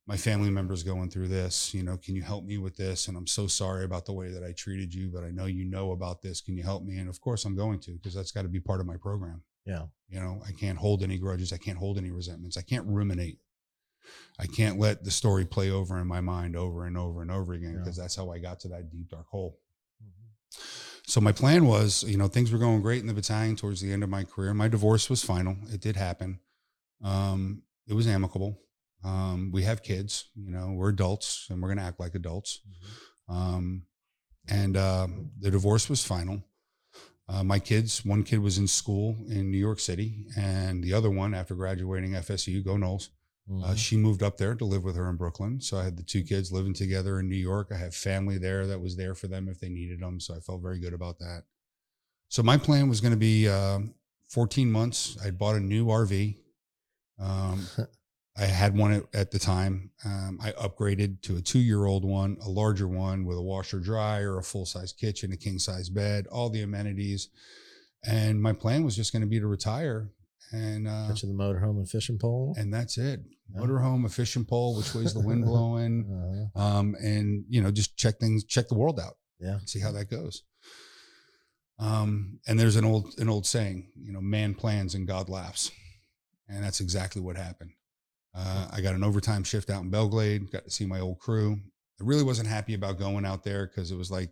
my 0.07 0.17
family 0.17 0.51
member's 0.51 0.83
going 0.83 1.09
through 1.11 1.29
this 1.29 1.73
you 1.73 1.83
know 1.83 1.97
can 1.97 2.15
you 2.15 2.23
help 2.23 2.45
me 2.45 2.59
with 2.59 2.77
this 2.77 3.09
and 3.09 3.17
i'm 3.17 3.27
so 3.27 3.47
sorry 3.47 3.85
about 3.85 4.05
the 4.05 4.13
way 4.13 4.31
that 4.31 4.45
i 4.45 4.53
treated 4.53 4.93
you 4.93 5.09
but 5.13 5.25
i 5.25 5.31
know 5.31 5.47
you 5.47 5.65
know 5.65 5.93
about 5.93 6.21
this 6.21 6.41
can 6.43 6.57
you 6.57 6.63
help 6.63 6.83
me 6.85 6.99
and 6.99 7.09
of 7.09 7.21
course 7.21 7.45
i'm 7.47 7.57
going 7.57 7.79
to 7.79 7.93
because 7.93 8.15
that's 8.15 8.31
got 8.33 8.43
to 8.43 8.49
be 8.49 8.61
part 8.61 8.81
of 8.81 8.87
my 8.87 8.97
program 8.99 9.43
Yeah. 9.67 9.87
you 10.09 10.21
know, 10.21 10.43
I 10.47 10.53
can't 10.53 10.77
hold 10.79 11.03
any 11.03 11.17
grudges. 11.19 11.53
I 11.53 11.57
can't 11.57 11.79
hold 11.79 11.97
any 11.97 12.11
resentments. 12.11 12.57
I 12.59 12.63
can't 12.63 12.87
ruminate. 12.87 13.39
I 14.39 14.47
can't 14.47 14.79
let 14.79 15.03
the 15.05 15.11
story 15.11 15.47
play 15.47 15.71
over 15.71 15.99
in 15.99 16.07
my 16.07 16.21
mind 16.21 16.55
over 16.55 16.85
and 16.87 16.99
over 16.99 17.23
and 17.23 17.31
over 17.31 17.55
again 17.55 17.73
Yeah. 17.73 17.79
because 17.79 17.97
that's 17.97 18.15
how 18.17 18.31
I 18.31 18.39
got 18.41 18.61
to 18.61 18.69
that 18.69 18.91
deep 18.91 19.09
dark 19.09 19.27
hole. 19.29 19.59
Mhm. 20.03 20.61
So 21.07 21.21
my 21.23 21.33
plan 21.33 21.65
was, 21.65 22.03
you 22.03 22.19
know, 22.19 22.29
things 22.29 22.53
were 22.53 22.59
going 22.59 22.83
great 22.83 23.01
in 23.01 23.07
the 23.07 23.15
battalion 23.15 23.57
towards 23.57 23.81
the 23.81 23.91
end 23.91 24.03
of 24.05 24.11
my 24.11 24.25
career. 24.25 24.53
My 24.53 24.69
divorce 24.69 25.09
was 25.09 25.25
final. 25.25 25.57
It 25.73 25.81
did 25.81 25.97
happen. 25.97 26.41
Um, 27.01 27.63
it 27.87 27.95
was 27.95 28.07
amicable. 28.07 28.61
Um, 29.05 29.51
we 29.53 29.63
have 29.65 29.83
kids, 29.83 30.31
you 30.35 30.51
know, 30.51 30.73
we're 30.73 30.89
adults 30.89 31.47
and 31.51 31.61
we're 31.61 31.69
going 31.69 31.79
to 31.79 31.85
act 31.85 32.01
like 32.01 32.15
adults. 32.15 32.61
Um, 33.29 33.83
and 34.49 34.77
um, 34.77 35.31
the 35.39 35.51
divorce 35.51 35.89
was 35.89 36.05
final. 36.05 36.43
Uh, 37.29 37.43
my 37.43 37.59
kids, 37.59 38.05
one 38.05 38.23
kid 38.23 38.39
was 38.41 38.59
in 38.59 38.67
school 38.67 39.17
in 39.29 39.51
New 39.51 39.59
York 39.59 39.81
City, 39.81 40.27
and 40.37 40.83
the 40.85 40.93
other 40.93 41.11
one, 41.11 41.33
after 41.35 41.55
graduating 41.55 42.13
FSU, 42.13 42.63
go 42.63 42.75
Noles, 42.77 43.09
uh, 43.51 43.73
Mhm. 43.73 43.77
she 43.79 43.97
moved 43.97 44.23
up 44.23 44.37
there 44.37 44.55
to 44.55 44.65
live 44.65 44.85
with 44.85 44.97
her 44.97 45.09
in 45.09 45.17
Brooklyn. 45.17 45.61
So 45.61 45.79
I 45.79 45.85
had 45.85 45.97
the 45.97 46.03
two 46.03 46.23
kids 46.23 46.53
living 46.53 46.75
together 46.75 47.19
in 47.21 47.29
New 47.29 47.37
York. 47.37 47.69
I 47.73 47.77
have 47.79 47.95
family 47.95 48.37
there 48.39 48.67
that 48.67 48.81
was 48.81 48.97
there 48.97 49.15
for 49.15 49.27
them 49.29 49.49
if 49.49 49.59
they 49.61 49.69
needed 49.71 50.01
them. 50.01 50.21
So 50.21 50.35
I 50.35 50.41
felt 50.41 50.63
very 50.63 50.79
good 50.79 50.93
about 50.95 51.19
that. 51.19 51.45
So 52.29 52.43
my 52.43 52.57
plan 52.59 52.89
was 52.89 53.01
going 53.01 53.13
to 53.13 53.19
be 53.19 53.49
um, 53.49 53.95
14 54.29 54.71
months. 54.71 55.17
I 55.25 55.31
bought 55.31 55.57
a 55.57 55.61
new 55.61 55.87
RV. 55.87 56.37
Um, 57.19 57.67
I 58.37 58.47
had 58.47 58.77
one 58.77 59.05
at, 59.15 59.31
the 59.31 59.39
time. 59.39 59.91
Um, 60.05 60.39
I 60.43 60.51
upgraded 60.53 61.23
to 61.23 61.37
a 61.37 61.41
two 61.41 61.61
year 61.61 61.85
old 61.85 62.05
one, 62.05 62.37
a 62.45 62.49
larger 62.51 62.89
one 62.89 63.25
with 63.25 63.39
a 63.39 63.43
washer 63.43 63.79
dryer, 63.79 64.39
a 64.39 64.43
full 64.43 64.67
size 64.67 64.93
kitchen, 64.93 65.33
a 65.33 65.37
king 65.37 65.59
size 65.61 65.89
bed, 65.89 66.27
all 66.27 66.51
the 66.51 66.63
amenities. 66.63 67.29
And 68.05 68.43
my 68.43 68.53
plan 68.53 68.85
was 68.85 68.97
just 68.97 69.13
going 69.13 69.23
to 69.23 69.29
be 69.29 69.39
to 69.39 69.47
retire 69.47 70.11
and 70.53 70.87
uh, 70.89 71.09
Get 71.09 71.21
the 71.23 71.29
motorhome 71.29 71.77
and 71.79 71.89
fishing 71.89 72.19
pole. 72.19 72.55
and 72.59 72.75
that's 72.75 72.99
it. 72.99 73.21
Yeah. 73.55 73.61
Motorhome, 73.61 74.05
a 74.05 74.09
fishing 74.09 74.45
pole, 74.45 74.77
which 74.77 74.95
way's 74.95 75.15
the 75.15 75.21
wind 75.21 75.45
blowing, 75.51 76.51
Uh, 76.57 76.59
um, 76.59 76.97
and 77.01 77.45
you 77.49 77.63
know 77.63 77.71
just 77.71 77.97
check 77.97 78.19
things, 78.19 78.45
check 78.45 78.69
the 78.69 78.75
world 78.75 78.99
out. 78.99 79.17
Yeah. 79.39 79.59
See 79.67 79.81
how 79.81 79.93
that 79.93 80.11
goes. 80.11 80.43
Um, 81.79 82.39
and 82.47 82.59
there's 82.59 82.77
an 82.77 82.85
old 82.85 83.15
an 83.19 83.29
old 83.29 83.47
saying, 83.47 83.91
you 83.97 84.13
know, 84.13 84.21
man 84.21 84.55
plans 84.55 84.95
and 84.95 85.07
God 85.07 85.29
laughs, 85.29 85.71
and 86.49 86.63
that's 86.65 86.81
exactly 86.81 87.21
what 87.23 87.37
happened. 87.37 87.71
Uh, 88.35 88.69
I 88.73 88.81
got 88.81 88.95
an 88.95 89.05
overtime 89.05 89.45
shift 89.45 89.71
out 89.71 89.83
in 89.83 89.91
Belle 89.91 90.09
Glade. 90.09 90.51
Got 90.51 90.65
to 90.65 90.71
see 90.71 90.87
my 90.87 91.01
old 91.01 91.19
crew. 91.21 91.61
I 92.01 92.05
really 92.05 92.25
wasn't 92.25 92.49
happy 92.49 92.75
about 92.75 92.99
going 92.99 93.25
out 93.25 93.45
there 93.45 93.67
because 93.67 93.91
it 93.93 93.97
was 93.97 94.11
like 94.11 94.31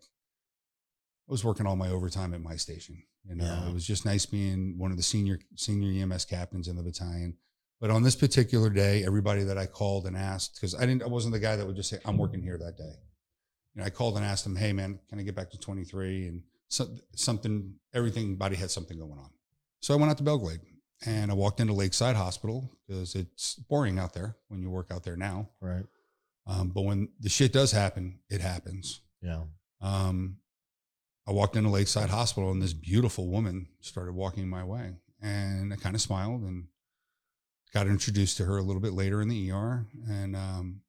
I 1.28 1.32
was 1.32 1.44
working 1.44 1.66
all 1.66 1.76
my 1.76 1.88
overtime 1.88 2.34
at 2.34 2.40
my 2.42 2.56
station. 2.56 3.02
You 3.28 3.36
know, 3.36 3.44
Yeah. 3.44 3.68
it 3.68 3.74
was 3.74 3.86
just 3.86 4.04
nice 4.04 4.26
being 4.26 4.76
one 4.78 4.90
of 4.90 4.96
the 4.96 5.02
senior 5.04 5.38
senior 5.54 5.92
EMS 6.02 6.24
captains 6.24 6.66
in 6.66 6.74
the 6.76 6.82
battalion. 6.82 7.36
But 7.80 7.90
on 7.90 8.02
this 8.02 8.16
particular 8.16 8.70
day, 8.70 9.04
everybody 9.04 9.44
that 9.44 9.58
I 9.58 9.66
called 9.66 10.06
and 10.06 10.16
asked, 10.16 10.54
because 10.56 10.74
I 10.74 10.80
didn't, 10.86 11.02
I 11.04 11.06
wasn't 11.08 11.32
the 11.34 11.40
guy 11.40 11.54
that 11.56 11.66
would 11.66 11.76
just 11.76 11.88
say, 11.90 11.98
"I'm 12.04 12.16
working 12.18 12.42
here 12.42 12.58
that 12.58 12.76
day." 12.76 12.94
You 13.74 13.80
know, 13.80 13.84
I 13.84 13.90
called 13.90 14.16
and 14.16 14.24
asked 14.24 14.44
them, 14.44 14.56
"Hey, 14.56 14.72
man, 14.72 14.98
can 15.08 15.18
I 15.20 15.22
get 15.22 15.34
back 15.36 15.50
to 15.50 15.58
23?" 15.58 16.26
And 16.26 16.42
so, 16.68 16.96
something, 17.14 17.74
body 17.92 18.56
had 18.56 18.70
something 18.70 18.98
going 18.98 19.18
on. 19.18 19.30
So 19.80 19.94
I 19.94 19.96
went 19.96 20.10
out 20.10 20.18
to 20.18 20.24
Belle 20.24 20.38
Glade 20.38 20.60
and 21.04 21.30
I 21.30 21.34
walked 21.34 21.60
into 21.60 21.72
Lakeside 21.72 22.16
Hospital 22.16 22.70
because 22.86 23.14
it's 23.14 23.54
boring 23.54 23.98
out 23.98 24.14
there 24.14 24.36
when 24.48 24.62
you 24.62 24.70
work 24.70 24.90
out 24.90 25.02
there 25.02 25.16
now. 25.16 25.48
Right. 25.60 25.84
Um, 26.46 26.68
but 26.68 26.82
when 26.82 27.08
the 27.20 27.28
shit 27.28 27.52
does 27.52 27.72
happen, 27.72 28.18
it 28.28 28.40
happens. 28.40 29.00
Yeah. 29.20 29.42
Um, 29.80 30.38
I 31.26 31.32
walked 31.32 31.56
into 31.56 31.70
Lakeside 31.70 32.10
Hospital 32.10 32.50
and 32.50 32.60
this 32.60 32.72
beautiful 32.72 33.28
woman 33.28 33.68
started 33.80 34.14
walking 34.14 34.48
my 34.48 34.64
way. 34.64 34.94
And 35.20 35.72
I 35.72 35.76
kind 35.76 35.94
of 35.94 36.00
smiled 36.00 36.42
and 36.42 36.66
got 37.72 37.86
introduced 37.86 38.36
to 38.38 38.44
her 38.44 38.56
a 38.56 38.62
little 38.62 38.82
bit 38.82 38.92
later 38.92 39.22
in 39.22 39.28
the 39.28 39.50
ER. 39.52 39.86
And 40.08 40.34
um, 40.34 40.80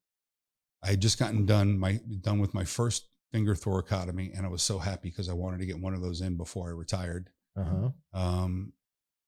I 0.82 0.88
had 0.88 1.00
just 1.00 1.18
gotten 1.18 1.46
done 1.46 1.78
my 1.78 2.00
done 2.20 2.40
with 2.40 2.52
my 2.52 2.64
first 2.64 3.06
finger 3.32 3.54
thoracostomy, 3.54 4.32
and 4.36 4.46
I 4.46 4.48
was 4.48 4.62
so 4.62 4.78
happy 4.78 5.08
because 5.10 5.28
I 5.28 5.32
wanted 5.32 5.58
to 5.60 5.66
get 5.66 5.80
one 5.80 5.94
of 5.94 6.02
those 6.02 6.20
in 6.20 6.36
before 6.36 6.68
I 6.68 6.72
retired. 6.72 7.30
Uh 7.56 7.64
huh. 7.64 7.88
Um, 8.12 8.72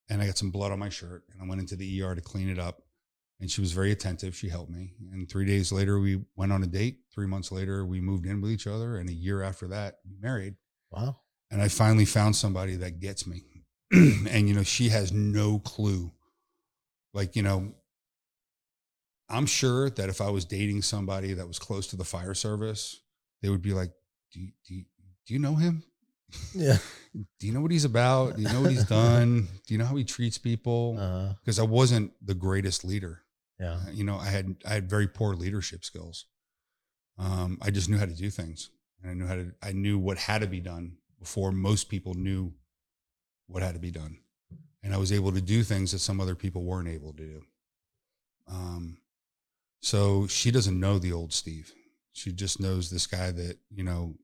and 0.09 0.23
I 0.23 0.27
got 0.27 0.38
some 0.38 0.51
blood 0.51 0.73
on 0.73 0.79
my 0.79 0.88
shirt, 0.88 1.25
and 1.33 1.42
I 1.42 1.47
went 1.47 1.61
into 1.61 1.77
the 1.77 2.03
ER 2.03 2.14
to 2.14 2.21
clean 2.21 2.49
it 2.49 2.59
up. 2.59 2.83
And 3.38 3.51
she 3.51 3.61
was 3.61 3.73
very 3.73 3.92
attentive. 3.92 4.35
She 4.35 4.49
helped 4.49 4.71
me. 4.71 4.95
And 5.12 5.29
three 5.29 5.45
days 5.45 5.71
later, 5.71 6.01
we 6.01 6.23
went 6.37 6.53
on 6.53 6.62
a 6.62 6.66
date. 6.66 7.01
Three 7.14 7.27
months 7.27 7.53
later, 7.53 7.85
we 7.85 8.01
moved 8.01 8.25
in 8.25 8.40
with 8.40 8.51
each 8.51 8.66
other. 8.66 8.97
And 8.97 9.11
a 9.11 9.12
year 9.12 9.42
after 9.42 9.69
that, 9.69 9.97
we 10.09 10.16
married. 10.19 10.55
Wow. 10.90 11.16
And 11.51 11.61
I 11.61 11.69
finally 11.69 12.07
found 12.07 12.35
somebody 12.35 12.77
that 12.77 12.99
gets 12.99 13.27
me. 13.27 13.42
and, 13.92 14.49
you 14.49 14.55
know, 14.55 14.62
she 14.62 14.88
has 14.88 15.12
no 15.12 15.59
clue. 15.59 16.12
Like, 17.12 17.37
you 17.37 17.42
know, 17.42 17.75
I'm 19.29 19.47
sure 19.47 19.90
that 19.90 20.09
if 20.09 20.21
I 20.21 20.31
was 20.31 20.45
dating 20.45 20.83
somebody 20.83 21.35
that 21.35 21.47
was 21.47 21.59
close 21.59 21.87
to 21.88 21.97
the 21.97 22.05
fire 22.05 22.35
service, 22.35 23.01
they 23.42 23.51
would 23.51 23.62
be 23.62 23.73
like, 23.73 23.90
do 24.33 24.49
do 24.66 24.83
do 25.27 25.35
you 25.35 25.40
know 25.40 25.57
him? 25.57 25.83
Yeah. 26.55 26.79
Do 27.38 27.46
you 27.46 27.53
know 27.53 27.61
what 27.61 27.70
he's 27.70 27.85
about? 27.85 28.37
Do 28.37 28.42
you 28.42 28.49
know 28.49 28.61
what 28.62 28.70
he's 28.70 28.85
done? 28.88 29.49
Do 29.66 29.75
you 29.75 29.79
know 29.79 29.87
how 29.87 29.96
he 29.96 30.05
treats 30.05 30.38
people? 30.38 30.94
Because 31.44 31.59
I 31.59 31.62
wasn't 31.62 32.12
the 32.25 32.35
greatest 32.35 32.85
leader. 32.85 33.22
yeah. 33.61 33.75
Uh, 33.87 33.90
you 33.92 34.05
know, 34.05 34.16
I 34.16 34.27
had 34.27 34.57
I 34.66 34.75
had 34.75 34.88
very 34.90 35.07
poor 35.09 35.35
leadership 35.35 35.85
skills. 35.85 36.27
Um, 37.18 37.59
I 37.62 37.70
just 37.70 37.88
knew 37.88 37.96
how 37.96 38.05
to 38.05 38.14
do 38.14 38.29
things, 38.31 38.70
and 39.03 39.11
I 39.11 39.14
knew 39.14 39.27
how 39.27 39.35
to. 39.37 39.53
I 39.62 39.72
knew 39.72 39.99
what 39.99 40.18
had 40.18 40.42
to 40.42 40.46
be 40.46 40.61
done 40.61 40.99
before 41.18 41.53
most 41.53 41.88
people 41.88 42.12
knew 42.14 42.53
what 43.46 43.62
had 43.62 43.75
to 43.75 43.81
be 43.81 43.90
done, 43.90 44.18
and 44.83 44.92
I 44.92 44.99
was 44.99 45.12
able 45.12 45.33
to 45.33 45.40
do 45.40 45.62
things 45.62 45.92
that 45.92 46.01
some 46.01 46.20
other 46.20 46.35
people 46.35 46.62
weren't 46.64 46.88
able 46.88 47.12
to 47.14 47.22
do. 47.22 47.42
Um, 48.49 48.99
so 49.81 50.27
she 50.27 50.51
doesn't 50.51 50.79
know 50.79 50.99
the 50.99 51.12
old 51.12 51.33
Steve. 51.33 51.72
She 52.12 52.33
just 52.33 52.61
knows 52.61 52.90
this 52.90 53.07
guy 53.07 53.31
that 53.31 53.57
you 53.70 53.85
know 53.85 54.14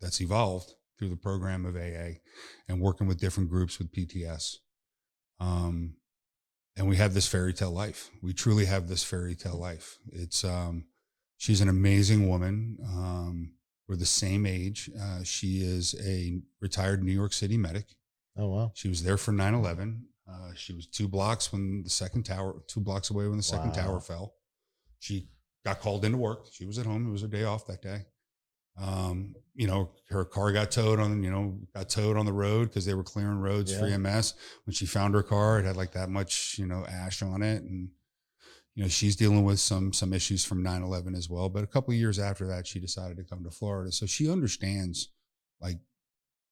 that's 0.00 0.20
evolved 0.20 0.74
through 0.98 1.08
the 1.10 1.16
program 1.16 1.64
of 1.64 1.76
AA 1.76 2.18
and 2.68 2.80
working 2.80 3.06
with 3.06 3.20
different 3.20 3.50
groups 3.50 3.78
with 3.78 3.92
PTS. 3.92 4.56
Um, 5.40 5.94
and 6.76 6.88
we 6.88 6.96
have 6.96 7.14
this 7.14 7.26
fairy 7.28 7.52
tale 7.52 7.70
life. 7.72 8.10
We 8.22 8.32
truly 8.32 8.64
have 8.66 8.88
this 8.88 9.04
fairy 9.04 9.34
tale 9.34 9.58
life. 9.58 9.98
It's 10.12 10.44
um, 10.44 10.86
she's 11.36 11.60
an 11.60 11.68
amazing 11.68 12.28
woman. 12.28 12.78
Um, 12.84 13.52
we're 13.88 13.96
the 13.96 14.06
same 14.06 14.46
age. 14.46 14.90
Uh, 15.00 15.22
she 15.24 15.58
is 15.58 15.94
a 16.04 16.40
retired 16.60 17.02
New 17.04 17.12
York 17.12 17.32
City 17.32 17.56
medic. 17.56 17.86
Oh 18.36 18.48
wow. 18.48 18.72
She 18.74 18.88
was 18.88 19.02
there 19.04 19.16
for 19.16 19.32
9-11. 19.32 20.00
Uh, 20.28 20.52
she 20.56 20.72
was 20.72 20.86
two 20.86 21.06
blocks 21.06 21.52
when 21.52 21.82
the 21.84 21.90
second 21.90 22.24
tower, 22.24 22.62
two 22.66 22.80
blocks 22.80 23.10
away 23.10 23.28
when 23.28 23.36
the 23.36 23.42
second 23.42 23.68
Wow. 23.70 23.74
tower 23.74 24.00
fell. 24.00 24.34
She 24.98 25.28
got 25.64 25.80
called 25.80 26.04
into 26.04 26.18
work. 26.18 26.46
She 26.50 26.64
was 26.64 26.78
at 26.78 26.86
home. 26.86 27.06
It 27.06 27.12
was 27.12 27.22
her 27.22 27.28
day 27.28 27.44
off 27.44 27.66
that 27.66 27.82
day. 27.82 28.06
Um, 28.80 29.36
you 29.54 29.68
know, 29.68 29.90
her 30.10 30.24
car 30.24 30.50
got 30.52 30.72
towed 30.72 30.98
on, 30.98 31.22
you 31.22 31.30
know, 31.30 31.60
got 31.74 31.88
towed 31.88 32.16
on 32.16 32.26
the 32.26 32.32
road 32.32 32.68
because 32.68 32.84
they 32.84 32.94
were 32.94 33.04
clearing 33.04 33.38
roads 33.38 33.72
for 33.76 33.86
EMS. 33.86 34.34
When 34.64 34.74
she 34.74 34.86
found 34.86 35.14
her 35.14 35.22
car, 35.22 35.60
it 35.60 35.64
had 35.64 35.76
like 35.76 35.92
that 35.92 36.08
much, 36.08 36.56
you 36.58 36.66
know, 36.66 36.84
ash 36.88 37.22
on 37.22 37.42
it. 37.42 37.62
And, 37.62 37.90
you 38.74 38.82
know, 38.82 38.88
she's 38.88 39.14
dealing 39.14 39.44
with 39.44 39.60
some 39.60 39.92
some 39.92 40.12
issues 40.12 40.44
from 40.44 40.64
9-11 40.64 41.16
as 41.16 41.30
well. 41.30 41.48
But 41.48 41.62
a 41.62 41.68
couple 41.68 41.92
of 41.92 41.98
years 41.98 42.18
after 42.18 42.48
that, 42.48 42.66
she 42.66 42.80
decided 42.80 43.16
to 43.18 43.24
come 43.24 43.44
to 43.44 43.50
Florida. 43.50 43.92
So 43.92 44.06
she 44.06 44.28
understands 44.28 45.10
like 45.60 45.78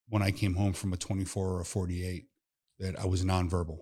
when 0.09 0.23
I 0.23 0.31
came 0.31 0.55
home 0.55 0.73
from 0.73 0.93
a 0.93 0.97
24 0.97 1.49
or 1.49 1.61
a 1.61 1.65
48 1.65 2.27
that 2.79 2.99
I 3.01 3.07
was 3.07 3.25
nonverbal. 3.25 3.79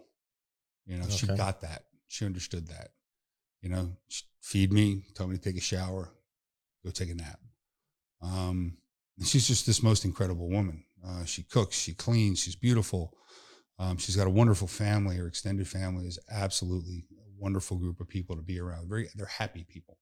You 0.86 0.96
know, 0.96 1.08
she 1.08 1.26
got 1.26 1.60
that. 1.60 1.84
She 2.08 2.24
understood 2.24 2.68
that. 2.68 2.88
You 3.60 3.68
know, 3.68 3.96
feed 4.40 4.72
me, 4.72 5.04
told 5.14 5.30
me 5.30 5.36
to 5.36 5.42
take 5.42 5.58
a 5.58 5.60
shower, 5.60 6.10
go 6.84 6.90
take 6.90 7.10
a 7.10 7.14
nap. 7.14 7.38
Um, 8.22 8.78
she's 9.24 9.46
just 9.46 9.66
this 9.66 9.82
most 9.82 10.04
incredible 10.04 10.48
woman. 10.48 10.84
Uh, 11.06 11.24
she 11.24 11.42
cooks, 11.42 11.78
she 11.78 11.94
cleans, 11.94 12.38
she's 12.38 12.56
beautiful. 12.56 13.14
Um, 13.78 13.96
she's 13.96 14.16
got 14.16 14.26
a 14.26 14.30
wonderful 14.30 14.68
family. 14.68 15.16
Her 15.16 15.26
extended 15.26 15.66
family 15.66 16.06
is 16.06 16.18
absolutely 16.30 17.06
a 17.12 17.30
wonderful 17.38 17.78
group 17.78 18.00
of 18.00 18.08
people 18.08 18.36
to 18.36 18.42
be 18.42 18.60
around. 18.60 18.88
Very, 18.88 19.08
they're 19.14 19.26
happy 19.26 19.64
people. 19.68 19.96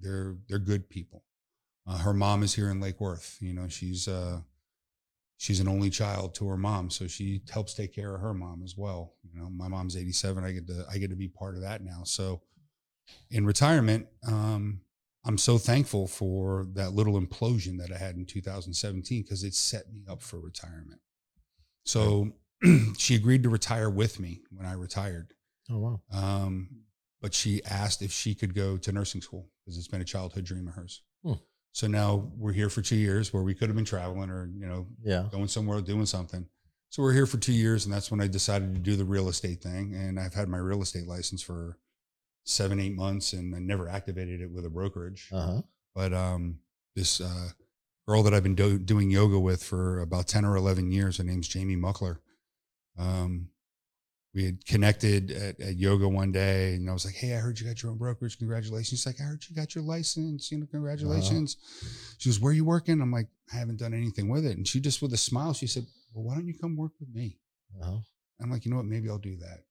They're 0.00 0.36
they're, 0.48 0.58
good 0.58 0.88
people. 0.88 1.24
Uh, 1.86 1.98
her 1.98 2.14
mom 2.14 2.42
is 2.42 2.54
here 2.54 2.70
in 2.70 2.80
Lake 2.80 3.00
Worth. 3.00 3.36
You 3.40 3.52
know, 3.52 3.68
she's 3.68 4.08
uh, 4.08 4.40
she's 5.36 5.60
an 5.60 5.68
only 5.68 5.90
child 5.90 6.34
to 6.36 6.48
her 6.48 6.56
mom, 6.56 6.90
so 6.90 7.06
she 7.06 7.42
helps 7.50 7.74
take 7.74 7.94
care 7.94 8.14
of 8.14 8.22
her 8.22 8.32
mom 8.32 8.62
as 8.64 8.74
well. 8.76 9.14
You 9.22 9.38
know, 9.38 9.50
my 9.50 9.68
mom's 9.68 9.96
87. 9.96 10.42
I 10.42 10.52
get 10.52 10.66
to 10.68 10.86
I 10.90 10.96
get 10.96 11.10
to 11.10 11.16
be 11.16 11.28
part 11.28 11.54
of 11.54 11.60
that 11.60 11.84
now. 11.84 12.00
So, 12.04 12.40
in 13.30 13.44
retirement, 13.44 14.06
um, 14.26 14.80
I'm 15.28 15.38
so 15.38 15.58
thankful 15.58 16.06
for 16.06 16.66
that 16.72 16.94
little 16.94 17.20
implosion 17.20 17.76
that 17.78 17.92
I 17.92 17.98
had 17.98 18.16
in 18.16 18.24
2017 18.24 19.22
because 19.22 19.44
it 19.44 19.54
set 19.54 19.92
me 19.92 20.02
up 20.08 20.22
for 20.22 20.40
retirement. 20.40 21.00
So 21.84 22.32
she 22.98 23.14
agreed 23.14 23.42
to 23.42 23.50
retire 23.50 23.90
with 23.90 24.18
me 24.18 24.40
when 24.50 24.66
I 24.66 24.72
retired. 24.72 25.34
Oh 25.70 25.78
wow. 25.78 26.00
Um, 26.12 26.70
but 27.20 27.34
she 27.34 27.62
asked 27.64 28.00
if 28.00 28.10
she 28.10 28.34
could 28.34 28.54
go 28.54 28.78
to 28.78 28.90
nursing 28.90 29.20
school 29.20 29.50
because 29.64 29.76
it's 29.76 29.88
been 29.88 30.00
a 30.00 30.04
childhood 30.04 30.44
dream 30.44 30.66
of 30.66 30.74
hers. 30.74 31.02
Hmm. 31.22 31.34
So 31.72 31.86
now 31.86 32.30
we're 32.36 32.52
here 32.52 32.70
for 32.70 32.80
two 32.80 32.96
years 32.96 33.32
where 33.32 33.42
we 33.42 33.54
could 33.54 33.68
have 33.68 33.76
been 33.76 33.84
traveling 33.84 34.30
or, 34.30 34.46
you 34.56 34.66
know, 34.66 34.86
Yeah. 35.04 35.28
going 35.30 35.48
somewhere 35.48 35.80
doing 35.82 36.06
something. 36.06 36.46
So 36.88 37.02
we're 37.02 37.12
here 37.12 37.26
for 37.26 37.36
two 37.36 37.52
years, 37.52 37.84
and 37.84 37.92
that's 37.92 38.10
when 38.10 38.22
I 38.22 38.28
decided 38.28 38.72
to 38.74 38.80
do 38.80 38.96
the 38.96 39.04
real 39.04 39.28
estate 39.28 39.60
thing. 39.62 39.94
And 39.94 40.18
I've 40.18 40.32
had 40.32 40.48
my 40.48 40.56
real 40.56 40.80
estate 40.80 41.06
license 41.06 41.42
for 41.42 41.76
seven, 42.48 42.80
eight 42.80 42.94
months, 42.94 43.32
and 43.34 43.54
I 43.54 43.58
never 43.58 43.88
activated 43.88 44.40
it 44.40 44.50
with 44.50 44.64
a 44.64 44.70
brokerage. 44.70 45.28
Uh 45.32 45.46
huh. 45.46 45.62
But 45.94 46.12
um, 46.12 46.60
this 46.96 47.20
uh, 47.20 47.50
girl 48.06 48.22
that 48.22 48.32
I've 48.32 48.42
been 48.42 48.54
do- 48.54 48.78
doing 48.78 49.10
yoga 49.10 49.38
with 49.38 49.62
for 49.62 50.00
about 50.00 50.26
ten 50.26 50.44
or 50.44 50.56
eleven 50.56 50.90
years, 50.90 51.18
her 51.18 51.24
name's 51.24 51.48
Jamie 51.48 51.76
Muckler. 51.76 52.18
Um, 52.98 53.48
we 54.34 54.44
had 54.44 54.64
connected 54.66 55.30
at, 55.30 55.60
at 55.60 55.76
yoga 55.76 56.08
one 56.08 56.32
day, 56.32 56.74
and 56.74 56.88
I 56.88 56.92
was 56.92 57.04
like, 57.04 57.14
"Hey, 57.14 57.34
I 57.34 57.38
heard 57.38 57.60
you 57.60 57.66
got 57.66 57.82
your 57.82 57.92
own 57.92 57.98
brokerage. 57.98 58.38
Congratulations!" 58.38 58.88
She's 58.88 59.06
like, 59.06 59.20
"I 59.20 59.24
heard 59.24 59.44
you 59.48 59.54
got 59.54 59.74
your 59.74 59.84
license. 59.84 60.50
You 60.50 60.58
know, 60.58 60.66
congratulations." 60.70 61.56
She 62.18 62.28
goes, 62.28 62.40
"Where 62.40 62.50
are 62.50 62.54
you 62.54 62.64
working?" 62.64 63.00
I'm 63.00 63.12
like, 63.12 63.28
"I 63.52 63.56
haven't 63.56 63.78
done 63.78 63.94
anything 63.94 64.28
with 64.28 64.46
it." 64.46 64.56
And 64.56 64.66
she 64.66 64.80
just, 64.80 65.02
with 65.02 65.12
a 65.12 65.16
smile, 65.16 65.52
she 65.54 65.66
said, 65.66 65.86
"Well, 66.12 66.24
why 66.24 66.34
don't 66.34 66.46
you 66.46 66.54
come 66.58 66.76
work 66.76 66.92
with 67.00 67.10
me?" 67.14 67.38
Uh-huh. 67.80 67.98
I'm 68.40 68.50
like, 68.50 68.64
you 68.64 68.70
know 68.70 68.76
what? 68.78 68.86
Maybe 68.86 69.08
I'll 69.10 69.18
do 69.18 69.36
that. 69.36 69.64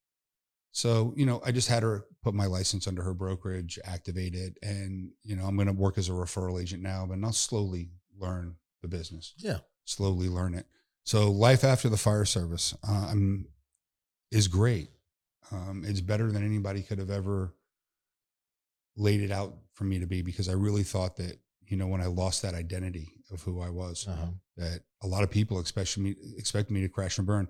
So, 0.77 1.11
you 1.17 1.25
know, 1.25 1.41
I 1.43 1.51
just 1.51 1.69
had 1.69 1.81
her 1.81 2.05
put 2.21 2.35
my 2.35 2.45
license 2.45 2.87
under 2.87 3.01
her 3.01 3.15
brokerage, 3.15 3.79
activate 3.83 4.35
it, 4.35 4.59
and 4.61 5.09
you 5.23 5.35
know, 5.35 5.45
I'm 5.45 5.55
going 5.55 5.65
to 5.65 5.73
work 5.73 5.97
as 5.97 6.07
a 6.07 6.11
referral 6.11 6.61
agent 6.61 6.83
now, 6.83 7.03
but 7.09 7.17
I'll 7.23 7.33
slowly 7.33 7.89
learn 8.15 8.57
the 8.83 8.87
business. 8.87 9.33
Yeah. 9.37 9.57
slowly 9.85 10.29
learn 10.29 10.53
it. 10.53 10.67
So, 11.03 11.31
life 11.31 11.63
after 11.63 11.89
the 11.89 11.97
fire 11.97 12.25
service 12.25 12.75
um, 12.87 13.47
is 14.31 14.47
great. 14.47 14.89
Um, 15.51 15.81
it's 15.83 15.99
better 16.01 16.31
than 16.31 16.45
anybody 16.45 16.83
could 16.83 16.99
have 16.99 17.09
ever 17.09 17.55
laid 18.95 19.21
it 19.21 19.31
out 19.31 19.55
for 19.73 19.83
me 19.83 19.97
to 19.97 20.05
be 20.05 20.21
because 20.21 20.47
I 20.47 20.53
really 20.53 20.83
thought 20.83 21.15
that 21.17 21.39
you 21.65 21.75
know 21.77 21.87
when 21.87 22.01
I 22.01 22.05
lost 22.07 22.43
that 22.43 22.53
identity 22.53 23.07
of 23.31 23.41
who 23.41 23.61
I 23.61 23.69
was, 23.71 24.07
Uh-huh. 24.07 24.27
that 24.57 24.81
a 25.01 25.07
lot 25.07 25.23
of 25.23 25.31
people 25.31 25.59
expect 25.59 25.97
me 25.97 26.13
expect 26.37 26.69
me 26.69 26.81
to 26.81 26.89
crash 26.89 27.17
and 27.17 27.25
burn. 27.25 27.47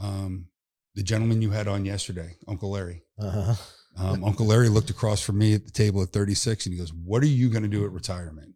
Um, 0.00 0.48
the 0.94 1.02
gentleman 1.02 1.42
you 1.42 1.50
had 1.50 1.68
on 1.68 1.84
yesterday, 1.84 2.36
Uncle 2.48 2.70
Larry. 2.70 3.02
Uh-huh. 3.18 3.54
Um, 3.96 4.24
Uncle 4.24 4.46
Larry 4.46 4.68
looked 4.68 4.90
across 4.90 5.20
from 5.20 5.38
me 5.38 5.54
at 5.54 5.64
the 5.64 5.70
table 5.70 6.02
at 6.02 6.08
36 6.08 6.66
and 6.66 6.72
he 6.72 6.78
goes, 6.78 6.92
What 6.92 7.22
are 7.22 7.26
you 7.26 7.48
going 7.48 7.62
to 7.62 7.68
do 7.68 7.84
at 7.84 7.92
retirement? 7.92 8.54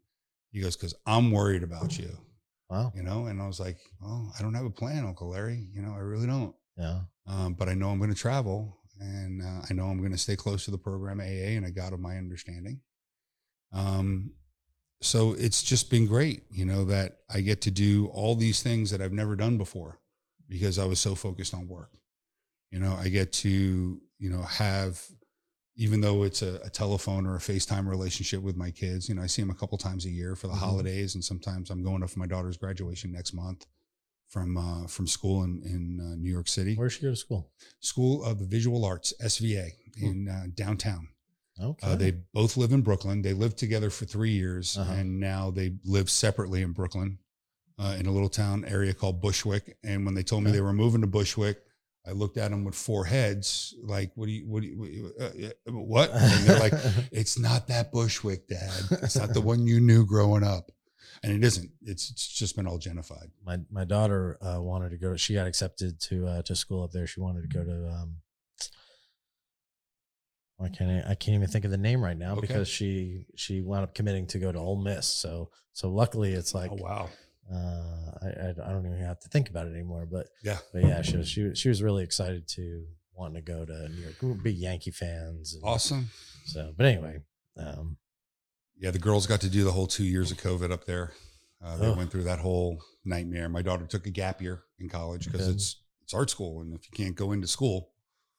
He 0.50 0.60
goes, 0.60 0.76
Because 0.76 0.94
I'm 1.06 1.30
worried 1.30 1.62
about 1.62 1.98
you. 1.98 2.10
Wow. 2.70 2.92
you 2.94 3.02
know, 3.02 3.26
and 3.26 3.40
I 3.40 3.46
was 3.46 3.58
like, 3.58 3.78
well, 4.00 4.30
I 4.38 4.42
don't 4.42 4.54
have 4.54 4.66
a 4.66 4.70
plan, 4.70 5.06
Uncle 5.06 5.30
Larry. 5.30 5.68
You 5.72 5.80
know, 5.80 5.94
I 5.94 6.00
really 6.00 6.26
don't. 6.26 6.54
Yeah. 6.76 7.00
Um, 7.26 7.54
but 7.54 7.68
I 7.68 7.74
know 7.74 7.88
I'm 7.88 7.98
going 7.98 8.12
to 8.12 8.16
travel 8.16 8.78
and 9.00 9.42
uh, 9.42 9.62
I 9.68 9.72
know 9.72 9.84
I'm 9.84 9.98
going 9.98 10.12
to 10.12 10.18
stay 10.18 10.36
close 10.36 10.64
to 10.66 10.70
the 10.70 10.78
program 10.78 11.20
AA 11.20 11.56
and 11.56 11.64
I 11.64 11.70
got 11.70 11.92
of 11.92 12.00
my 12.00 12.16
understanding. 12.18 12.80
Um, 13.72 14.32
so 15.00 15.34
it's 15.34 15.62
just 15.62 15.90
been 15.90 16.06
great, 16.06 16.42
you 16.50 16.64
know, 16.64 16.84
that 16.86 17.18
I 17.32 17.40
get 17.40 17.62
to 17.62 17.70
do 17.70 18.06
all 18.08 18.34
these 18.34 18.62
things 18.62 18.90
that 18.90 19.00
I've 19.00 19.12
never 19.12 19.36
done 19.36 19.56
before 19.56 20.00
because 20.48 20.78
I 20.78 20.84
was 20.84 20.98
so 20.98 21.14
focused 21.14 21.54
on 21.54 21.68
work. 21.68 21.90
You 22.70 22.78
know, 22.80 22.94
I 22.98 23.08
get 23.08 23.32
to, 23.34 24.00
you 24.18 24.30
know, 24.30 24.42
have, 24.42 25.02
even 25.76 26.00
though 26.00 26.22
it's 26.24 26.42
a, 26.42 26.60
a 26.64 26.70
telephone 26.70 27.26
or 27.26 27.36
a 27.36 27.40
FaceTime 27.40 27.88
relationship 27.88 28.42
with 28.42 28.56
my 28.56 28.70
kids, 28.70 29.08
you 29.08 29.14
know, 29.14 29.22
I 29.22 29.26
see 29.26 29.40
them 29.42 29.50
a 29.50 29.54
couple 29.54 29.78
times 29.78 30.04
a 30.04 30.10
year 30.10 30.34
for 30.36 30.48
the 30.48 30.54
Mhm. 30.54 30.58
holidays. 30.58 31.14
And 31.14 31.24
sometimes 31.24 31.70
I'm 31.70 31.82
going 31.82 32.02
up 32.02 32.10
for 32.10 32.18
my 32.18 32.26
daughter's 32.26 32.56
graduation 32.56 33.10
next 33.12 33.32
month 33.32 33.66
from, 34.28 34.56
uh, 34.58 34.86
from 34.86 35.06
school 35.06 35.44
in, 35.44 35.62
in 35.64 36.00
uh, 36.00 36.14
New 36.16 36.30
York 36.30 36.48
City. 36.48 36.74
Where'd 36.74 36.92
she 36.92 37.02
go 37.02 37.10
to 37.10 37.16
school? 37.16 37.50
School 37.80 38.22
of 38.24 38.38
Visual 38.38 38.84
Arts, 38.84 39.14
SVA, 39.22 39.70
in 39.96 40.28
uh, 40.28 40.46
downtown. 40.54 41.08
Okay. 41.60 41.86
Uh, 41.86 41.96
they 41.96 42.10
both 42.34 42.56
live 42.56 42.72
in 42.72 42.82
Brooklyn. 42.82 43.22
They 43.22 43.32
lived 43.32 43.56
together 43.56 43.88
for 43.90 44.04
three 44.04 44.30
years, 44.32 44.76
Uh-huh. 44.76 44.92
and 44.92 45.18
now 45.18 45.50
they 45.50 45.76
live 45.84 46.08
separately 46.10 46.62
in 46.62 46.72
Brooklyn, 46.72 47.18
uh, 47.78 47.96
in 47.98 48.06
a 48.06 48.12
little 48.12 48.28
town 48.28 48.64
area 48.66 48.92
called 48.94 49.20
Bushwick. 49.22 49.78
And 49.82 50.04
when 50.04 50.14
they 50.14 50.22
told 50.22 50.44
me 50.44 50.50
Okay. 50.50 50.58
they 50.58 50.62
were 50.62 50.72
moving 50.74 51.00
to 51.00 51.06
Bushwick, 51.08 51.62
I 52.08 52.12
looked 52.12 52.38
at 52.38 52.50
him 52.50 52.64
with 52.64 52.74
four 52.74 53.04
heads, 53.04 53.74
like, 53.82 54.12
"What 54.14 54.26
do 54.26 54.32
you? 54.32 54.46
What 54.46 54.62
do 54.62 54.68
you? 54.68 55.12
What? 55.16 55.20
Uh, 55.20 55.46
uh, 55.68 55.72
what?" 55.72 56.10
And 56.12 56.46
they're 56.46 56.58
like, 56.58 56.72
"It's 57.12 57.38
not 57.38 57.68
that 57.68 57.92
Bushwick, 57.92 58.48
Dad. 58.48 58.72
It's 59.02 59.16
not 59.16 59.34
the 59.34 59.40
one 59.42 59.66
you 59.66 59.78
knew 59.80 60.06
growing 60.06 60.42
up." 60.42 60.70
And 61.22 61.32
it 61.32 61.44
isn't. 61.44 61.70
It's, 61.82 62.10
it's 62.10 62.28
just 62.28 62.54
been 62.56 62.66
all 62.66 62.78
gentrified. 62.78 63.30
my 63.44 63.58
my 63.70 63.84
daughter 63.84 64.38
uh, 64.40 64.60
wanted 64.62 64.90
to 64.90 64.98
go. 64.98 65.16
She 65.16 65.34
got 65.34 65.46
accepted 65.46 66.00
to 66.02 66.26
uh, 66.26 66.42
to 66.42 66.54
school 66.56 66.82
up 66.84 66.92
there. 66.92 67.06
She 67.06 67.20
wanted 67.20 67.42
to 67.42 67.48
go 67.48 67.64
to. 67.64 67.88
Um, 67.88 68.16
I 70.60 70.68
can't 70.68 71.06
I 71.06 71.14
can't 71.14 71.34
even 71.36 71.48
think 71.48 71.64
of 71.64 71.70
the 71.70 71.76
name 71.78 72.02
right 72.02 72.16
now 72.18 72.32
Okay. 72.32 72.40
because 72.42 72.68
she 72.68 73.26
she 73.36 73.60
wound 73.60 73.84
up 73.84 73.94
committing 73.94 74.26
to 74.28 74.38
go 74.38 74.50
to 74.50 74.58
Ole 74.58 74.80
Miss. 74.82 75.06
So 75.06 75.50
so 75.72 75.88
luckily 75.90 76.32
it's 76.32 76.54
like 76.54 76.70
oh 76.72 76.78
wow! 76.80 77.10
Uh, 77.52 78.10
I, 78.22 78.26
I 78.26 78.48
I 78.66 78.72
don't 78.72 78.86
even 78.86 78.98
have 78.98 79.20
to 79.20 79.28
think 79.28 79.48
about 79.50 79.66
it 79.66 79.72
anymore. 79.74 80.06
But 80.10 80.28
Yeah. 80.42 80.58
but 80.72 80.82
yeah, 80.82 81.02
she 81.02 81.16
was 81.16 81.28
she 81.28 81.54
she 81.54 81.68
was 81.68 81.82
really 81.82 82.02
excited 82.04 82.46
to 82.48 82.84
wanting 83.14 83.36
to 83.36 83.52
go 83.52 83.64
to 83.64 83.88
New 83.88 84.02
York. 84.20 84.42
Big 84.42 84.56
Yankee 84.56 84.90
fans. 84.90 85.54
and 85.54 85.62
Awesome. 85.64 86.10
So 86.46 86.72
but 86.76 86.86
anyway, 86.86 87.20
um, 87.56 87.96
Yeah, 88.76 88.90
the 88.90 88.98
girls 88.98 89.26
got 89.26 89.40
to 89.42 89.48
do 89.50 89.64
the 89.64 89.72
whole 89.72 89.86
two 89.86 90.04
years 90.04 90.30
of 90.30 90.38
COVID 90.38 90.70
up 90.72 90.84
there. 90.84 91.12
Uh, 91.62 91.76
they 91.76 91.86
Ugh. 91.88 91.96
went 91.96 92.10
through 92.12 92.22
that 92.24 92.38
whole 92.38 92.80
nightmare. 93.04 93.48
My 93.48 93.62
daughter 93.62 93.86
took 93.86 94.06
a 94.06 94.10
gap 94.10 94.40
year 94.40 94.62
in 94.78 94.88
college 94.88 95.24
because 95.26 95.48
it's 95.48 95.82
it's 96.02 96.14
art 96.14 96.30
school, 96.30 96.60
and 96.60 96.72
if 96.74 96.82
you 96.86 96.90
can't 97.04 97.16
go 97.16 97.32
into 97.32 97.46
school, 97.48 97.90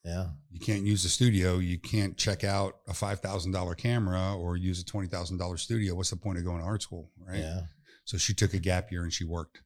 yeah, 0.05 0.27
you 0.49 0.59
can't 0.61 0.85
use 0.85 1.03
the 1.03 1.09
studio. 1.09 1.57
You 1.57 1.77
can't 1.77 2.15
check 2.17 2.43
out 2.45 2.77
a 2.87 2.93
five 2.93 3.19
thousand 3.19 3.51
dollar 3.51 3.75
camera 3.75 4.35
or 4.37 4.55
use 4.55 4.79
a 4.79 4.85
twenty 4.85 5.07
thousand 5.09 5.37
dollar 5.37 5.57
studio. 5.57 5.93
What's 5.95 6.09
the 6.11 6.15
point 6.15 6.37
of 6.37 6.45
going 6.45 6.59
to 6.59 6.63
art 6.65 6.81
school, 6.81 7.11
right? 7.17 7.39
yeah, 7.39 7.61
So 8.09 8.17
she 8.17 8.33
took 8.33 8.55
a 8.55 8.59
gap 8.59 8.91
year 8.91 9.03
and 9.03 9.13
she 9.13 9.23
worked. 9.23 9.61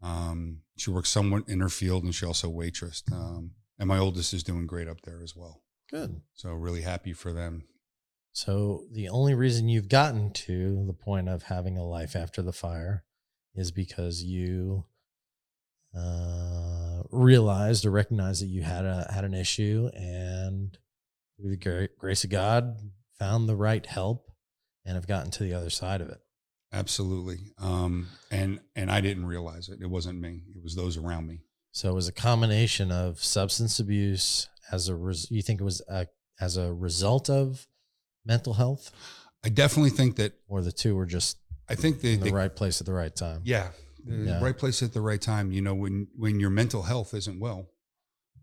Um, 0.00 0.62
she 0.78 0.90
worked 0.90 1.06
somewhat 1.06 1.50
in 1.50 1.60
her 1.60 1.68
field, 1.68 2.02
and 2.02 2.14
she 2.14 2.24
also 2.24 2.50
waitressed. 2.50 3.12
Um, 3.12 3.50
and 3.78 3.86
my 3.86 3.98
oldest 3.98 4.32
is 4.32 4.42
doing 4.42 4.66
great 4.66 4.88
up 4.88 5.02
there 5.02 5.20
as 5.22 5.36
well. 5.36 5.60
good. 5.90 6.22
So 6.32 6.54
really 6.54 6.80
happy 6.80 7.12
for 7.12 7.34
them. 7.34 7.64
So 8.32 8.84
the 8.90 9.10
only 9.10 9.34
reason 9.34 9.68
you've 9.68 9.90
gotten 9.90 10.32
to 10.32 10.86
the 10.86 10.94
point 10.94 11.28
of 11.28 11.42
having 11.42 11.76
a 11.76 11.84
life 11.84 12.16
after 12.16 12.40
the 12.40 12.54
fire 12.54 13.04
is 13.54 13.70
because 13.70 14.22
you 14.22 14.86
uh, 15.94 17.02
realized 17.10 17.84
or 17.84 17.90
recognized 17.90 18.40
that 18.40 18.46
you 18.46 18.62
had 18.62 18.86
a 18.86 19.10
had 19.12 19.26
an 19.26 19.34
issue, 19.34 19.90
and 19.92 20.78
through 21.36 21.54
the 21.54 21.88
grace 21.98 22.24
of 22.24 22.30
God, 22.30 22.78
found 23.18 23.46
the 23.46 23.56
right 23.56 23.84
help 23.84 24.30
and 24.86 24.94
have 24.94 25.06
gotten 25.06 25.30
to 25.32 25.42
the 25.42 25.52
other 25.52 25.68
side 25.68 26.00
of 26.00 26.08
it. 26.08 26.23
Absolutely. 26.74 27.38
Um, 27.58 28.08
and 28.30 28.60
and 28.74 28.90
I 28.90 29.00
didn't 29.00 29.26
realize 29.26 29.68
it. 29.68 29.78
It 29.80 29.88
wasn't 29.88 30.20
me. 30.20 30.42
It 30.54 30.62
was 30.62 30.74
those 30.74 30.96
around 30.96 31.26
me. 31.28 31.40
So 31.70 31.88
it 31.90 31.94
was 31.94 32.08
a 32.08 32.12
combination 32.12 32.90
of 32.92 33.22
substance 33.22 33.78
abuse 33.78 34.48
as 34.72 34.88
a 34.88 34.94
res- 34.94 35.30
you 35.30 35.40
think 35.42 35.60
it 35.60 35.64
was 35.64 35.80
a, 35.88 36.06
as 36.40 36.56
a 36.56 36.72
result 36.72 37.30
of 37.30 37.66
mental 38.26 38.54
health, 38.54 38.90
I 39.44 39.48
definitely 39.50 39.90
think 39.90 40.16
that 40.16 40.32
or 40.48 40.62
the 40.62 40.72
two 40.72 40.96
were 40.96 41.06
just 41.06 41.38
I 41.68 41.74
think 41.76 42.00
the, 42.00 42.14
in 42.14 42.20
the 42.20 42.30
the 42.30 42.34
right 42.34 42.54
place 42.54 42.80
at 42.80 42.86
the 42.86 42.92
right 42.92 43.14
time. 43.14 43.40
yeah, 43.44 43.68
the 44.04 44.16
Yeah. 44.16 44.42
right 44.42 44.56
place 44.56 44.82
at 44.82 44.92
the 44.92 45.00
right 45.00 45.20
time. 45.20 45.52
You 45.52 45.62
know, 45.62 45.74
when 45.74 46.08
when 46.16 46.40
your 46.40 46.50
mental 46.50 46.82
health 46.82 47.14
isn't 47.14 47.38
well, 47.38 47.68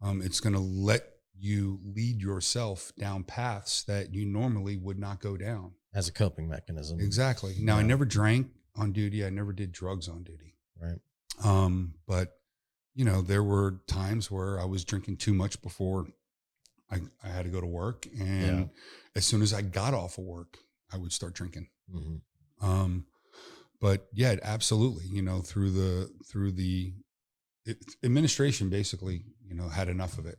um, 0.01 0.21
it's 0.21 0.39
going 0.39 0.53
to 0.53 0.59
let 0.59 1.03
you 1.37 1.79
lead 1.95 2.21
yourself 2.21 2.91
down 2.99 3.23
paths 3.23 3.83
that 3.83 4.13
you 4.13 4.25
normally 4.25 4.77
would 4.77 4.99
not 4.99 5.19
go 5.19 5.35
down. 5.37 5.73
As 5.93 6.07
a 6.07 6.11
coping 6.11 6.47
mechanism. 6.49 6.99
Exactly. 6.99 7.55
Now, 7.59 7.77
I 7.77 7.81
never 7.83 8.05
drank 8.05 8.47
on 8.75 8.91
duty. 8.93 9.25
I 9.25 9.29
never 9.29 9.51
did 9.53 9.71
drugs 9.71 10.07
on 10.07 10.23
duty. 10.23 10.55
Right. 10.81 10.99
Um, 11.43 11.95
but 12.07 12.37
you 12.93 13.05
know, 13.05 13.21
there 13.21 13.43
were 13.43 13.79
times 13.87 14.29
where 14.29 14.59
I 14.59 14.65
was 14.65 14.83
drinking 14.83 15.17
too 15.17 15.33
much 15.33 15.61
before 15.61 16.07
I, 16.91 16.99
I 17.23 17.29
had 17.29 17.45
to 17.45 17.49
go 17.51 17.61
to 17.61 17.67
work. 17.67 18.05
And 18.19 18.59
Yeah. 18.59 18.65
as 19.15 19.25
soon 19.25 19.41
as 19.41 19.53
I 19.53 19.61
got 19.61 19.93
off 19.93 20.17
of 20.17 20.25
work, 20.25 20.57
I 20.91 20.97
would 20.97 21.13
start 21.13 21.33
drinking. 21.33 21.69
hmm 21.89 22.17
Um, 22.61 23.05
but 23.79 24.07
yeah, 24.13 24.35
absolutely. 24.43 25.05
You 25.05 25.21
know, 25.21 25.39
through 25.41 25.71
the, 25.71 26.11
through 26.29 26.51
the 26.51 26.93
it, 27.65 27.77
administration, 28.03 28.69
basically, 28.69 29.23
you 29.47 29.55
know, 29.55 29.69
had 29.69 29.87
enough 29.87 30.17
of 30.17 30.25
it. 30.25 30.37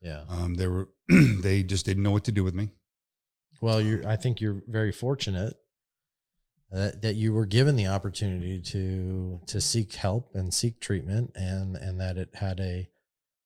Yeah. 0.00 0.24
Um, 0.28 0.54
they 0.54 0.66
were, 0.66 0.88
they 1.08 1.62
just 1.62 1.86
didn't 1.86 2.02
know 2.02 2.10
what 2.10 2.24
to 2.24 2.32
do 2.32 2.42
with 2.42 2.54
me. 2.54 2.70
Well, 3.62 3.80
you 3.80 4.02
I 4.04 4.16
think 4.16 4.40
you're 4.40 4.60
very 4.66 4.90
fortunate 4.90 5.54
that, 6.72 7.00
that 7.02 7.14
you 7.14 7.32
were 7.32 7.46
given 7.46 7.76
the 7.76 7.86
opportunity 7.86 8.60
to 8.60 9.40
to 9.46 9.60
seek 9.60 9.94
help 9.94 10.34
and 10.34 10.52
seek 10.52 10.80
treatment, 10.80 11.30
and 11.36 11.76
and 11.76 12.00
that 12.00 12.18
it 12.18 12.30
had 12.34 12.58
a 12.58 12.88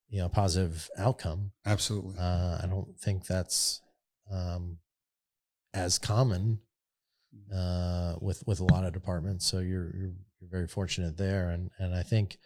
you 0.09 0.21
know 0.21 0.31
positive 0.31 0.89
outcome. 0.97 1.53
Absolutely. 1.67 2.15
Uh, 2.19 2.59
I 2.63 2.67
don't 2.67 2.99
think 2.99 3.27
that's 3.27 3.83
um, 4.33 4.79
as 5.75 5.99
common 5.99 6.61
uh, 7.55 8.15
with 8.19 8.43
with 8.47 8.61
a 8.61 8.65
lot 8.73 8.85
of 8.85 8.95
departments. 8.95 9.45
So 9.45 9.59
you're 9.59 9.95
you're, 9.95 10.15
you're 10.41 10.51
very 10.51 10.67
fortunate 10.67 11.19
there, 11.19 11.51
and 11.51 11.71
and 11.79 11.95
I 11.95 12.03
think. 12.03 12.39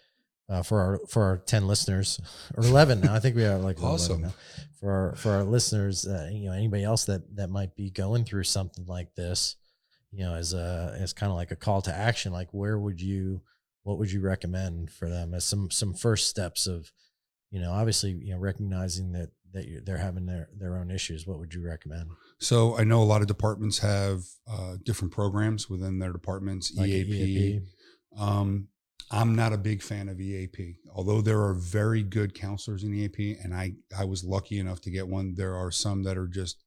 Uh, 0.50 0.62
for 0.64 0.80
our 0.80 0.98
for 1.06 1.22
our 1.22 1.38
ten 1.38 1.68
listeners 1.68 2.20
or 2.56 2.64
eleven 2.64 3.00
now, 3.00 3.14
I 3.14 3.20
think 3.20 3.36
we 3.36 3.44
are 3.44 3.56
like 3.56 3.78
11 3.78 3.94
Awesome. 3.94 4.22
now. 4.22 4.32
For 4.80 4.90
our 4.90 5.14
for 5.14 5.30
our 5.32 5.44
listeners, 5.44 6.06
uh, 6.06 6.28
you 6.32 6.46
know, 6.48 6.52
anybody 6.54 6.82
else 6.82 7.04
that 7.04 7.36
that 7.36 7.50
might 7.50 7.76
be 7.76 7.90
going 7.90 8.24
through 8.24 8.44
something 8.44 8.84
like 8.86 9.14
this, 9.14 9.54
you 10.10 10.24
know, 10.24 10.34
as 10.34 10.52
a 10.52 10.96
as 10.98 11.12
kind 11.12 11.30
of 11.30 11.36
like 11.36 11.52
a 11.52 11.56
call 11.56 11.82
to 11.82 11.94
action, 11.94 12.32
like 12.32 12.48
where 12.52 12.78
would 12.78 13.00
you, 13.00 13.42
what 13.84 13.98
would 13.98 14.10
you 14.10 14.20
recommend 14.20 14.90
for 14.90 15.08
them 15.08 15.34
as 15.34 15.44
some 15.44 15.70
some 15.70 15.94
first 15.94 16.28
steps 16.28 16.66
of, 16.66 16.90
you 17.52 17.60
know, 17.60 17.70
obviously 17.70 18.10
you 18.10 18.32
know 18.34 18.40
recognizing 18.40 19.12
that 19.12 19.30
that 19.52 19.68
you're, 19.68 19.82
they're 19.82 19.98
having 19.98 20.26
their 20.26 20.48
their 20.58 20.76
own 20.78 20.90
issues. 20.90 21.26
What 21.28 21.38
would 21.38 21.54
you 21.54 21.64
recommend? 21.64 22.08
So 22.38 22.76
I 22.76 22.82
know 22.84 23.02
a 23.02 23.04
lot 23.04 23.20
of 23.20 23.28
departments 23.28 23.78
have 23.80 24.24
uh, 24.50 24.78
different 24.82 25.12
programs 25.12 25.68
within 25.70 25.98
their 26.00 26.12
departments, 26.12 26.72
Like 26.74 26.88
EAP. 26.88 27.12
EAP? 27.12 27.60
Um, 28.18 28.68
I'm 29.12 29.34
not 29.34 29.52
a 29.52 29.58
big 29.58 29.82
fan 29.82 30.08
of 30.08 30.20
EAP, 30.20 30.76
although 30.94 31.20
there 31.20 31.42
are 31.42 31.54
very 31.54 32.02
good 32.02 32.32
counselors 32.34 32.84
in 32.84 32.94
EAP, 32.94 33.36
and 33.42 33.52
I 33.54 33.74
I 33.98 34.04
was 34.04 34.22
lucky 34.24 34.58
enough 34.58 34.80
to 34.82 34.90
get 34.90 35.08
one. 35.08 35.34
There 35.34 35.56
are 35.56 35.70
some 35.72 36.04
that 36.04 36.16
are 36.16 36.28
just 36.28 36.62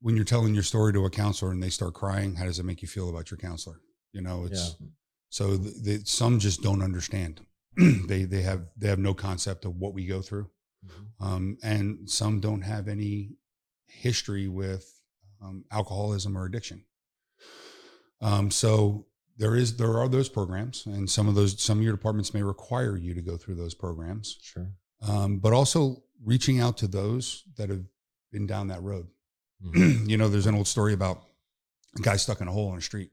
when 0.00 0.16
you're 0.16 0.24
telling 0.24 0.52
your 0.52 0.64
story 0.64 0.92
to 0.92 1.04
a 1.04 1.10
counselor 1.10 1.52
and 1.52 1.62
they 1.62 1.70
start 1.70 1.94
crying, 1.94 2.34
how 2.34 2.44
does 2.44 2.58
it 2.58 2.64
make 2.64 2.82
you 2.82 2.88
feel 2.88 3.08
about 3.08 3.30
your 3.30 3.38
counselor? 3.38 3.80
You 4.12 4.20
know, 4.20 4.44
it's 4.44 4.74
so 5.30 5.56
the, 5.56 5.70
the, 5.98 6.04
some 6.04 6.38
just 6.40 6.60
don't 6.62 6.82
understand. 6.82 7.40
they 7.76 8.24
they 8.24 8.42
have 8.42 8.66
they 8.76 8.88
have 8.88 8.98
no 8.98 9.14
concept 9.14 9.64
of 9.64 9.76
what 9.76 9.94
we 9.94 10.06
go 10.06 10.20
through 10.20 10.50
Mhm. 10.84 11.24
um, 11.24 11.58
and 11.62 12.10
some 12.10 12.40
don't 12.40 12.62
have 12.62 12.88
any 12.88 13.36
history 13.86 14.48
with 14.48 15.00
um, 15.40 15.64
alcoholism 15.70 16.36
or 16.36 16.44
addiction. 16.44 16.84
Um, 18.20 18.50
so 18.50 19.06
there 19.36 19.56
is 19.56 19.76
there 19.76 19.98
are 19.98 20.08
those 20.08 20.28
programs, 20.28 20.86
and 20.86 21.08
some 21.10 21.28
of 21.28 21.34
those 21.34 21.60
some 21.62 21.78
of 21.78 21.84
your 21.84 21.92
departments 21.94 22.34
may 22.34 22.42
require 22.42 22.96
you 22.96 23.14
to 23.14 23.22
go 23.22 23.36
through 23.36 23.54
those 23.56 23.74
programs, 23.74 24.38
Sure. 24.40 24.70
um, 25.02 25.38
but 25.38 25.52
also 25.52 26.02
reaching 26.24 26.60
out 26.60 26.76
to 26.78 26.86
those 26.86 27.44
that 27.56 27.68
have 27.70 27.84
been 28.30 28.46
down 28.46 28.68
that 28.68 28.82
road. 28.82 29.08
Mhm. 29.64 30.06
you 30.08 30.16
know, 30.16 30.28
there's 30.28 30.46
an 30.46 30.54
old 30.54 30.68
story 30.68 30.92
about 30.92 31.22
a 31.98 32.02
guy 32.02 32.16
stuck 32.16 32.40
in 32.40 32.48
a 32.48 32.52
hole 32.52 32.72
in 32.72 32.78
a 32.78 32.82
street. 32.82 33.10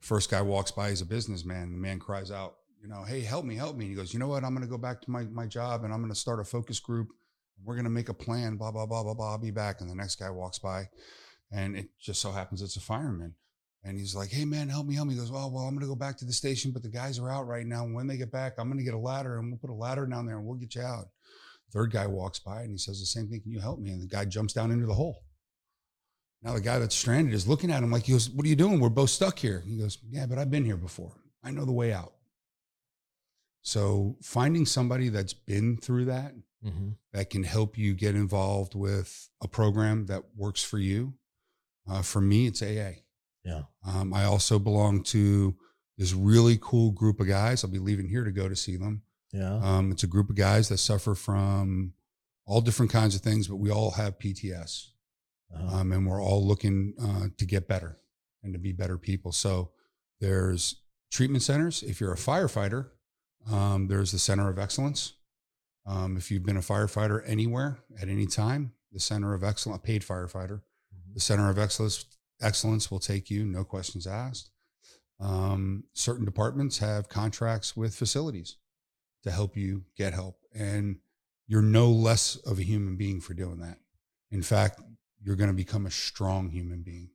First 0.00 0.30
guy 0.30 0.42
walks 0.42 0.70
by, 0.70 0.90
he's 0.90 1.00
a 1.00 1.06
businessman. 1.06 1.72
The 1.72 1.78
man 1.78 1.98
cries 1.98 2.30
out, 2.30 2.56
you 2.82 2.88
know, 2.88 3.04
hey, 3.04 3.20
help 3.20 3.44
me, 3.44 3.54
help 3.54 3.76
me. 3.76 3.84
And 3.86 3.92
he 3.92 3.96
goes, 3.96 4.12
you 4.12 4.18
know 4.18 4.28
what? 4.28 4.44
I'm 4.44 4.54
going 4.54 4.66
to 4.66 4.70
go 4.70 4.76
back 4.78 5.00
to 5.02 5.10
my, 5.10 5.24
my 5.24 5.46
job 5.46 5.84
and 5.84 5.92
I'm 5.92 6.00
going 6.00 6.12
to 6.12 6.18
start 6.18 6.40
a 6.40 6.44
focus 6.44 6.80
group. 6.80 7.08
We're 7.64 7.74
going 7.74 7.84
to 7.84 7.90
make 7.90 8.08
a 8.08 8.14
plan, 8.14 8.56
blah, 8.56 8.70
blah, 8.70 8.86
blah, 8.86 9.02
blah, 9.02 9.14
blah. 9.14 9.30
I'll 9.32 9.38
be 9.38 9.50
back. 9.50 9.80
And 9.80 9.88
the 9.88 9.94
next 9.94 10.16
guy 10.16 10.30
walks 10.30 10.58
by 10.58 10.88
and 11.50 11.76
it 11.76 11.88
just 11.98 12.20
so 12.20 12.32
happens 12.32 12.60
it's 12.60 12.76
a 12.76 12.80
fireman. 12.80 13.34
And 13.84 13.96
he's 13.98 14.14
like, 14.14 14.30
"Hey 14.30 14.44
man, 14.44 14.68
help 14.68 14.86
me, 14.86 14.94
help 14.96 15.08
me." 15.08 15.14
He 15.14 15.20
goes, 15.20 15.30
"Oh 15.30 15.48
well, 15.48 15.64
I'm 15.64 15.74
gonna 15.74 15.86
go 15.86 15.94
back 15.94 16.16
to 16.18 16.24
the 16.24 16.32
station, 16.32 16.72
but 16.72 16.82
the 16.82 16.88
guys 16.90 17.18
are 17.18 17.30
out 17.30 17.46
right 17.46 17.64
now. 17.66 17.84
And 17.84 17.94
When 17.94 18.06
they 18.06 18.16
get 18.16 18.32
back, 18.32 18.54
I'm 18.58 18.68
gonna 18.68 18.82
get 18.82 18.94
a 18.94 18.98
ladder 18.98 19.38
and 19.38 19.48
we'll 19.50 19.58
put 19.58 19.70
a 19.70 19.74
ladder 19.74 20.04
down 20.06 20.26
there 20.26 20.36
and 20.38 20.46
we'll 20.46 20.58
get 20.58 20.74
you 20.74 20.82
out." 20.82 21.08
Third 21.72 21.92
guy 21.92 22.06
walks 22.06 22.38
by 22.38 22.62
and 22.62 22.70
he 22.72 22.78
says 22.78 22.98
the 22.98 23.06
same 23.06 23.28
thing. 23.28 23.40
Can 23.40 23.52
you 23.52 23.60
help 23.60 23.78
me? 23.78 23.90
And 23.90 24.02
the 24.02 24.06
guy 24.06 24.24
jumps 24.24 24.52
down 24.54 24.70
into 24.70 24.86
the 24.86 24.94
hole. 24.94 25.22
Now 26.42 26.54
the 26.54 26.60
guy 26.60 26.78
that's 26.78 26.94
stranded 26.94 27.34
is 27.34 27.46
looking 27.48 27.70
at 27.70 27.82
him 27.82 27.90
like 27.90 28.04
he 28.04 28.12
goes, 28.12 28.28
"What 28.30 28.44
are 28.46 28.48
you 28.48 28.56
doing? 28.56 28.80
We're 28.80 28.88
both 28.88 29.10
stuck 29.10 29.38
here." 29.38 29.60
He 29.60 29.76
goes, 29.78 29.98
"Yeah, 30.10 30.26
but 30.26 30.38
I've 30.38 30.50
been 30.50 30.64
here 30.64 30.76
before. 30.76 31.14
I 31.42 31.50
know 31.52 31.64
the 31.64 31.72
way 31.72 31.92
out." 31.92 32.14
So 33.62 34.16
finding 34.22 34.66
somebody 34.66 35.08
that's 35.08 35.34
been 35.34 35.76
through 35.76 36.06
that 36.06 36.34
Mm-hmm. 36.64 36.88
that 37.12 37.30
can 37.30 37.44
help 37.44 37.78
you 37.78 37.94
get 37.94 38.16
involved 38.16 38.74
with 38.74 39.30
a 39.40 39.46
program 39.46 40.06
that 40.06 40.24
works 40.34 40.60
for 40.60 40.76
you. 40.80 41.14
Uh, 41.88 42.02
for 42.02 42.20
me, 42.20 42.48
it's 42.48 42.60
AA. 42.60 42.94
Yeah. 43.44 43.62
Um, 43.86 44.12
I 44.12 44.24
also 44.24 44.58
belong 44.58 45.02
to 45.04 45.56
this 45.96 46.12
really 46.12 46.58
cool 46.60 46.90
group 46.92 47.20
of 47.20 47.26
guys. 47.28 47.64
I'll 47.64 47.70
be 47.70 47.78
leaving 47.78 48.08
here 48.08 48.24
to 48.24 48.30
go 48.32 48.48
to 48.48 48.56
see 48.56 48.76
them. 48.76 49.02
Yeah. 49.32 49.56
Um, 49.62 49.90
it's 49.92 50.02
a 50.04 50.08
group 50.08 50.30
of 50.30 50.36
guys 50.36 50.68
that 50.68 50.78
suffer 50.78 51.14
from 51.14 51.92
all 52.46 52.60
different 52.60 52.92
kinds 52.92 53.14
of 53.14 53.20
things, 53.20 53.46
but 53.48 53.56
we 53.56 53.70
all 53.70 53.90
have 53.92 54.18
PTS, 54.18 54.88
Uh-huh. 55.54 55.76
um, 55.78 55.92
and 55.92 56.06
we're 56.06 56.22
all 56.22 56.46
looking 56.46 56.94
uh, 57.00 57.26
to 57.36 57.44
get 57.44 57.68
better 57.68 57.98
and 58.42 58.52
to 58.54 58.58
be 58.58 58.72
better 58.72 58.96
people. 58.96 59.32
So 59.32 59.72
there's 60.20 60.76
treatment 61.10 61.42
centers. 61.42 61.82
If 61.82 62.00
you're 62.00 62.12
a 62.12 62.16
firefighter, 62.16 62.90
um, 63.50 63.88
there's 63.88 64.12
the 64.12 64.18
Center 64.18 64.48
of 64.48 64.58
Excellence. 64.58 65.14
Um, 65.86 66.16
if 66.16 66.30
you've 66.30 66.44
been 66.44 66.56
a 66.56 66.60
firefighter 66.60 67.22
anywhere 67.26 67.78
at 68.00 68.08
any 68.08 68.26
time, 68.26 68.72
the 68.92 69.00
Center 69.00 69.34
of 69.34 69.42
Excellence, 69.44 69.78
a 69.78 69.82
paid 69.82 70.02
firefighter, 70.02 70.62
Mhm. 70.94 71.14
the 71.14 71.20
Center 71.20 71.48
of 71.50 71.58
Excellence, 71.58 72.04
excellence 72.40 72.90
will 72.90 72.98
take 72.98 73.30
you, 73.30 73.44
no 73.44 73.64
questions 73.64 74.06
asked. 74.06 74.50
Um, 75.20 75.84
certain 75.94 76.24
departments 76.24 76.78
have 76.78 77.08
contracts 77.08 77.76
with 77.76 77.94
facilities 77.94 78.56
to 79.24 79.30
help 79.30 79.56
you 79.56 79.84
get 79.96 80.14
help, 80.14 80.38
and 80.54 80.98
you're 81.46 81.62
no 81.62 81.90
less 81.90 82.36
of 82.36 82.58
a 82.58 82.62
human 82.62 82.96
being 82.96 83.20
for 83.20 83.34
doing 83.34 83.58
that. 83.60 83.78
In 84.30 84.42
fact, 84.42 84.80
you're 85.22 85.36
going 85.36 85.50
to 85.50 85.54
become 85.54 85.86
a 85.86 85.90
strong 85.90 86.50
human 86.50 86.82
being 86.82 87.10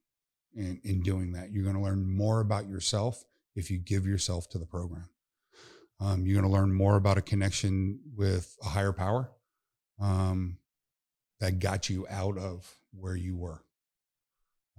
in, 0.56 0.82
in 0.84 1.02
doing 1.02 1.34
that. 1.34 1.52
You're 1.52 1.64
going 1.64 1.76
to 1.76 1.82
learn 1.82 2.06
more 2.06 2.42
about 2.42 2.68
yourself 2.68 3.24
if 3.56 3.72
you 3.72 3.78
give 3.78 4.06
yourself 4.06 4.50
to 4.50 4.58
the 4.58 4.66
program. 4.66 5.08
Um, 6.00 6.26
you're 6.26 6.40
going 6.40 6.52
to 6.52 6.60
learn 6.60 6.74
more 6.74 6.98
about 6.98 7.18
a 7.18 7.22
connection 7.22 8.00
with 8.16 8.58
a 8.64 8.68
higher 8.68 8.92
power 8.92 9.32
um, 10.02 10.58
that 11.40 11.60
got 11.60 11.90
you 11.90 12.06
out 12.10 12.38
of 12.38 12.78
where 12.92 13.16
you 13.16 13.38
were. 13.38 13.63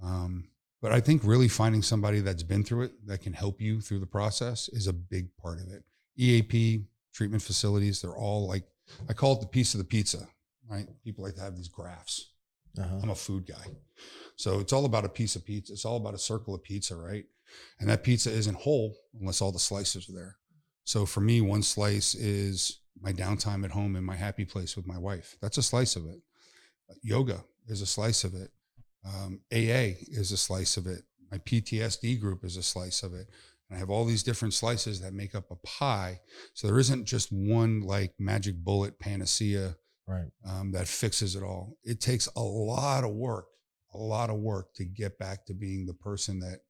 Um, 0.03 0.49
but 0.83 0.93
I 0.93 1.01
think 1.01 1.23
really 1.25 1.49
finding 1.49 1.83
somebody 1.83 2.21
that's 2.21 2.43
been 2.43 2.65
through 2.65 2.83
it 2.83 3.07
that 3.07 3.23
can 3.23 3.33
help 3.33 3.61
you 3.61 3.81
through 3.81 4.01
the 4.01 4.07
process 4.07 4.69
is 4.69 4.87
a 4.87 4.93
big 4.93 5.35
part 5.37 5.61
of 5.61 5.69
it. 5.73 5.83
EAP 6.19 6.85
treatment 7.15 7.43
facilities, 7.43 8.03
they're 8.03 8.17
all 8.17 8.47
like, 8.47 8.65
I 9.09 9.15
call 9.15 9.33
it 9.33 9.41
the 9.41 9.47
piece 9.47 9.75
of 9.75 9.79
the 9.79 9.85
pizza, 9.85 10.29
right? 10.69 10.87
People 11.03 11.25
like 11.25 11.37
to 11.37 11.41
have 11.41 11.57
these 11.57 11.69
graphs. 11.69 12.33
Uh-huh. 12.79 13.01
I'm 13.03 13.11
a 13.11 13.15
food 13.15 13.47
guy. 13.47 13.65
So 14.37 14.61
it's 14.61 14.73
all 14.73 14.85
about 14.85 15.05
a 15.05 15.09
piece 15.09 15.37
of 15.37 15.45
pizza. 15.45 15.73
It's 15.73 15.85
all 15.85 15.97
about 15.97 16.15
a 16.15 16.19
circle 16.19 16.55
of 16.55 16.63
pizza, 16.63 16.97
right? 16.97 17.25
And 17.79 17.89
that 17.89 18.03
pizza 18.03 18.31
isn't 18.31 18.57
whole 18.57 18.97
unless 19.19 19.41
all 19.41 19.53
the 19.53 19.59
slices 19.59 20.09
are 20.09 20.13
there. 20.13 20.37
So 20.85 21.07
for 21.07 21.21
me, 21.21 21.41
one 21.41 21.63
slice 21.63 22.15
is 22.15 22.81
my 23.01 23.13
downtime 23.13 23.65
at 23.65 23.71
home 23.71 23.97
in 23.97 24.05
my 24.05 24.17
happy 24.17 24.45
place 24.45 24.77
with 24.77 24.87
my 24.87 24.99
wife. 24.99 25.37
That's 25.41 25.59
a 25.59 25.63
slice 25.63 25.97
of 25.97 26.07
it. 26.07 26.21
Yoga 27.03 27.45
is 27.69 27.81
a 27.81 27.87
slice 27.87 28.25
of 28.25 28.35
it. 28.35 28.51
Um, 29.07 29.41
AA 29.53 29.97
is 30.09 30.33
a 30.33 30.37
slice 30.37 30.77
of 30.77 30.87
it. 30.87 31.03
My 31.31 31.39
PTSD 31.39 32.21
group 32.21 32.45
is 32.45 32.57
a 32.57 32.63
slice 32.63 33.03
of 33.03 33.13
it. 33.15 33.29
And 33.69 33.77
I 33.77 33.79
have 33.79 33.91
all 33.91 34.05
these 34.05 34.23
different 34.23 34.55
slices 34.55 35.01
that 35.01 35.13
make 35.13 35.35
up 35.35 35.51
a 35.51 35.57
pie. 35.57 36.21
So 36.55 36.67
there 36.67 36.79
isn't 36.79 37.07
just 37.07 37.33
one 37.33 37.81
like 37.81 38.15
magic 38.19 38.57
bullet 38.57 38.99
panacea 38.99 39.77
Right. 40.07 40.31
um, 40.47 40.73
that 40.73 40.87
fixes 40.87 41.35
it 41.35 41.43
all. 41.43 41.79
It 41.83 42.01
takes 42.01 42.29
a 42.37 42.43
lot 42.43 43.05
of 43.05 43.11
work, 43.11 43.47
a 43.95 43.99
lot 43.99 44.29
of 44.29 44.37
work 44.37 44.75
to 44.75 44.85
get 44.85 45.19
back 45.19 45.47
to 45.47 45.55
being 45.55 45.87
the 45.87 45.95
person 45.95 46.41
that 46.41 46.61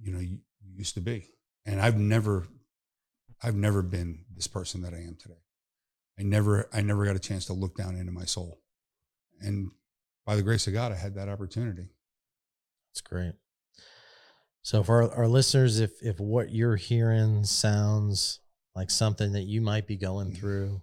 you 0.00 0.12
know 0.12 0.20
you, 0.20 0.38
you 0.60 0.76
used 0.76 0.94
to 0.94 1.00
be. 1.00 1.28
And 1.64 1.80
I've 1.80 1.98
never, 1.98 2.46
I've 3.42 3.56
never 3.56 3.82
been 3.82 4.24
this 4.34 4.46
person 4.46 4.82
that 4.82 4.94
I 4.94 4.98
am 4.98 5.16
today. 5.18 5.40
I 6.18 6.22
never, 6.22 6.68
I 6.72 6.82
never 6.82 7.04
got 7.04 7.16
a 7.16 7.20
chance 7.20 7.46
to 7.46 7.52
look 7.52 7.76
down 7.76 7.96
into 7.96 8.12
my 8.12 8.24
soul. 8.24 8.60
And 9.40 9.70
by 10.26 10.36
the 10.36 10.42
grace 10.42 10.66
of 10.66 10.72
God, 10.72 10.92
I 10.92 10.96
had 10.96 11.14
that 11.14 11.28
opportunity. 11.28 11.88
That's 12.90 13.00
great. 13.00 13.34
So 14.62 14.82
for 14.82 15.04
our, 15.04 15.14
our 15.14 15.28
listeners, 15.28 15.78
if 15.78 15.92
if 16.02 16.18
what 16.18 16.50
you're 16.50 16.76
hearing 16.76 17.44
sounds 17.44 18.40
like 18.74 18.90
something 18.90 19.32
that 19.32 19.44
you 19.44 19.60
might 19.60 19.86
be 19.86 19.96
going 19.96 20.32
through, 20.32 20.82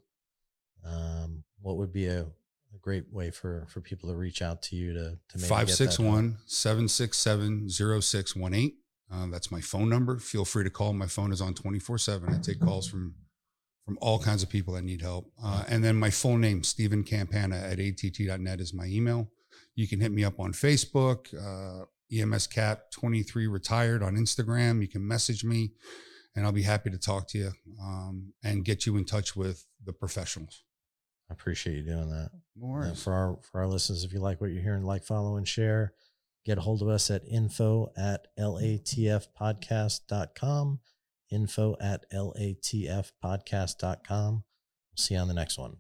um, 0.86 1.44
what 1.62 1.76
would 1.78 1.92
be 1.92 2.08
a, 2.08 2.22
a 2.22 2.78
great 2.82 3.12
way 3.12 3.30
for 3.30 3.68
for 3.70 3.82
people 3.82 4.10
to 4.10 4.16
reach 4.16 4.42
out 4.42 4.62
to 4.64 4.78
you 4.78 4.94
to 4.94 5.18
to 5.30 5.38
get 5.38 5.48
561 5.48 6.38
767 6.46 7.70
0618. 7.70 8.78
Uh, 9.12 9.28
That's 9.28 9.52
my 9.52 9.60
phone 9.60 9.90
number. 9.90 10.18
Feel 10.18 10.46
free 10.46 10.64
to 10.64 10.70
call. 10.70 10.94
My 10.94 11.08
phone 11.08 11.34
is 11.34 11.42
on 11.42 11.54
24 11.54 11.98
7. 11.98 12.34
I 12.34 12.40
take 12.40 12.62
calls 12.62 12.88
from 12.88 13.16
from 13.86 13.98
all 14.02 14.20
kinds 14.20 14.44
of 14.44 14.50
people 14.50 14.74
that 14.74 14.84
need 14.84 15.02
help. 15.02 15.32
Uh, 15.44 15.64
and 15.68 15.84
then 15.84 15.96
my 15.96 16.10
full 16.10 16.38
name, 16.38 16.64
Stephen 16.64 17.04
Campana 17.04 17.58
at 17.58 17.80
att.net, 17.80 18.60
is 18.60 18.74
my 18.74 18.86
email. 18.86 19.30
You 19.76 19.88
can 19.88 20.00
hit 20.00 20.12
me 20.12 20.24
up 20.24 20.40
on 20.40 20.54
Facebook, 20.54 21.28
uh, 21.34 21.86
EMS 22.12 22.48
Cap 22.48 22.92
23 22.92 23.48
retired 23.48 24.04
on 24.04 24.16
Instagram. 24.16 24.82
You 24.82 24.88
can 24.88 25.06
message 25.06 25.44
me 25.44 25.74
and 26.36 26.46
I'll 26.46 26.52
be 26.52 26.64
happy 26.64 26.90
to 26.90 26.98
talk 26.98 27.28
to 27.30 27.38
you 27.38 27.52
um, 27.82 28.34
and 28.44 28.66
get 28.66 28.86
you 28.86 28.98
in 28.98 29.06
touch 29.06 29.36
with 29.36 29.66
the 29.86 29.94
professionals. 29.94 30.64
I 31.30 31.34
appreciate 31.34 31.78
you 31.78 31.84
doing 31.84 32.10
that. 32.10 32.32
No 32.56 32.68
Uh, 32.92 32.96
for 32.96 33.14
our 33.14 33.40
for 33.44 33.62
our 33.62 33.68
listeners, 33.68 34.04
if 34.04 34.14
you 34.14 34.20
like 34.20 34.42
what 34.42 34.52
you're 34.52 34.62
hearing, 34.62 34.84
like, 34.84 35.04
follow, 35.04 35.38
and 35.38 35.48
share. 35.48 35.94
Get 36.46 36.58
a 36.58 36.62
hold 36.62 36.82
of 36.82 36.90
us 36.90 37.10
at 37.10 37.24
info 37.26 37.94
at 37.96 38.28
latfpodcast.com. 38.38 40.80
Info 41.34 41.76
at 41.82 42.06
latfpodcast.com. 42.12 44.44
See 44.96 45.16
you 45.16 45.20
on 45.20 45.28
the 45.28 45.34
next 45.34 45.58
one. 45.58 45.78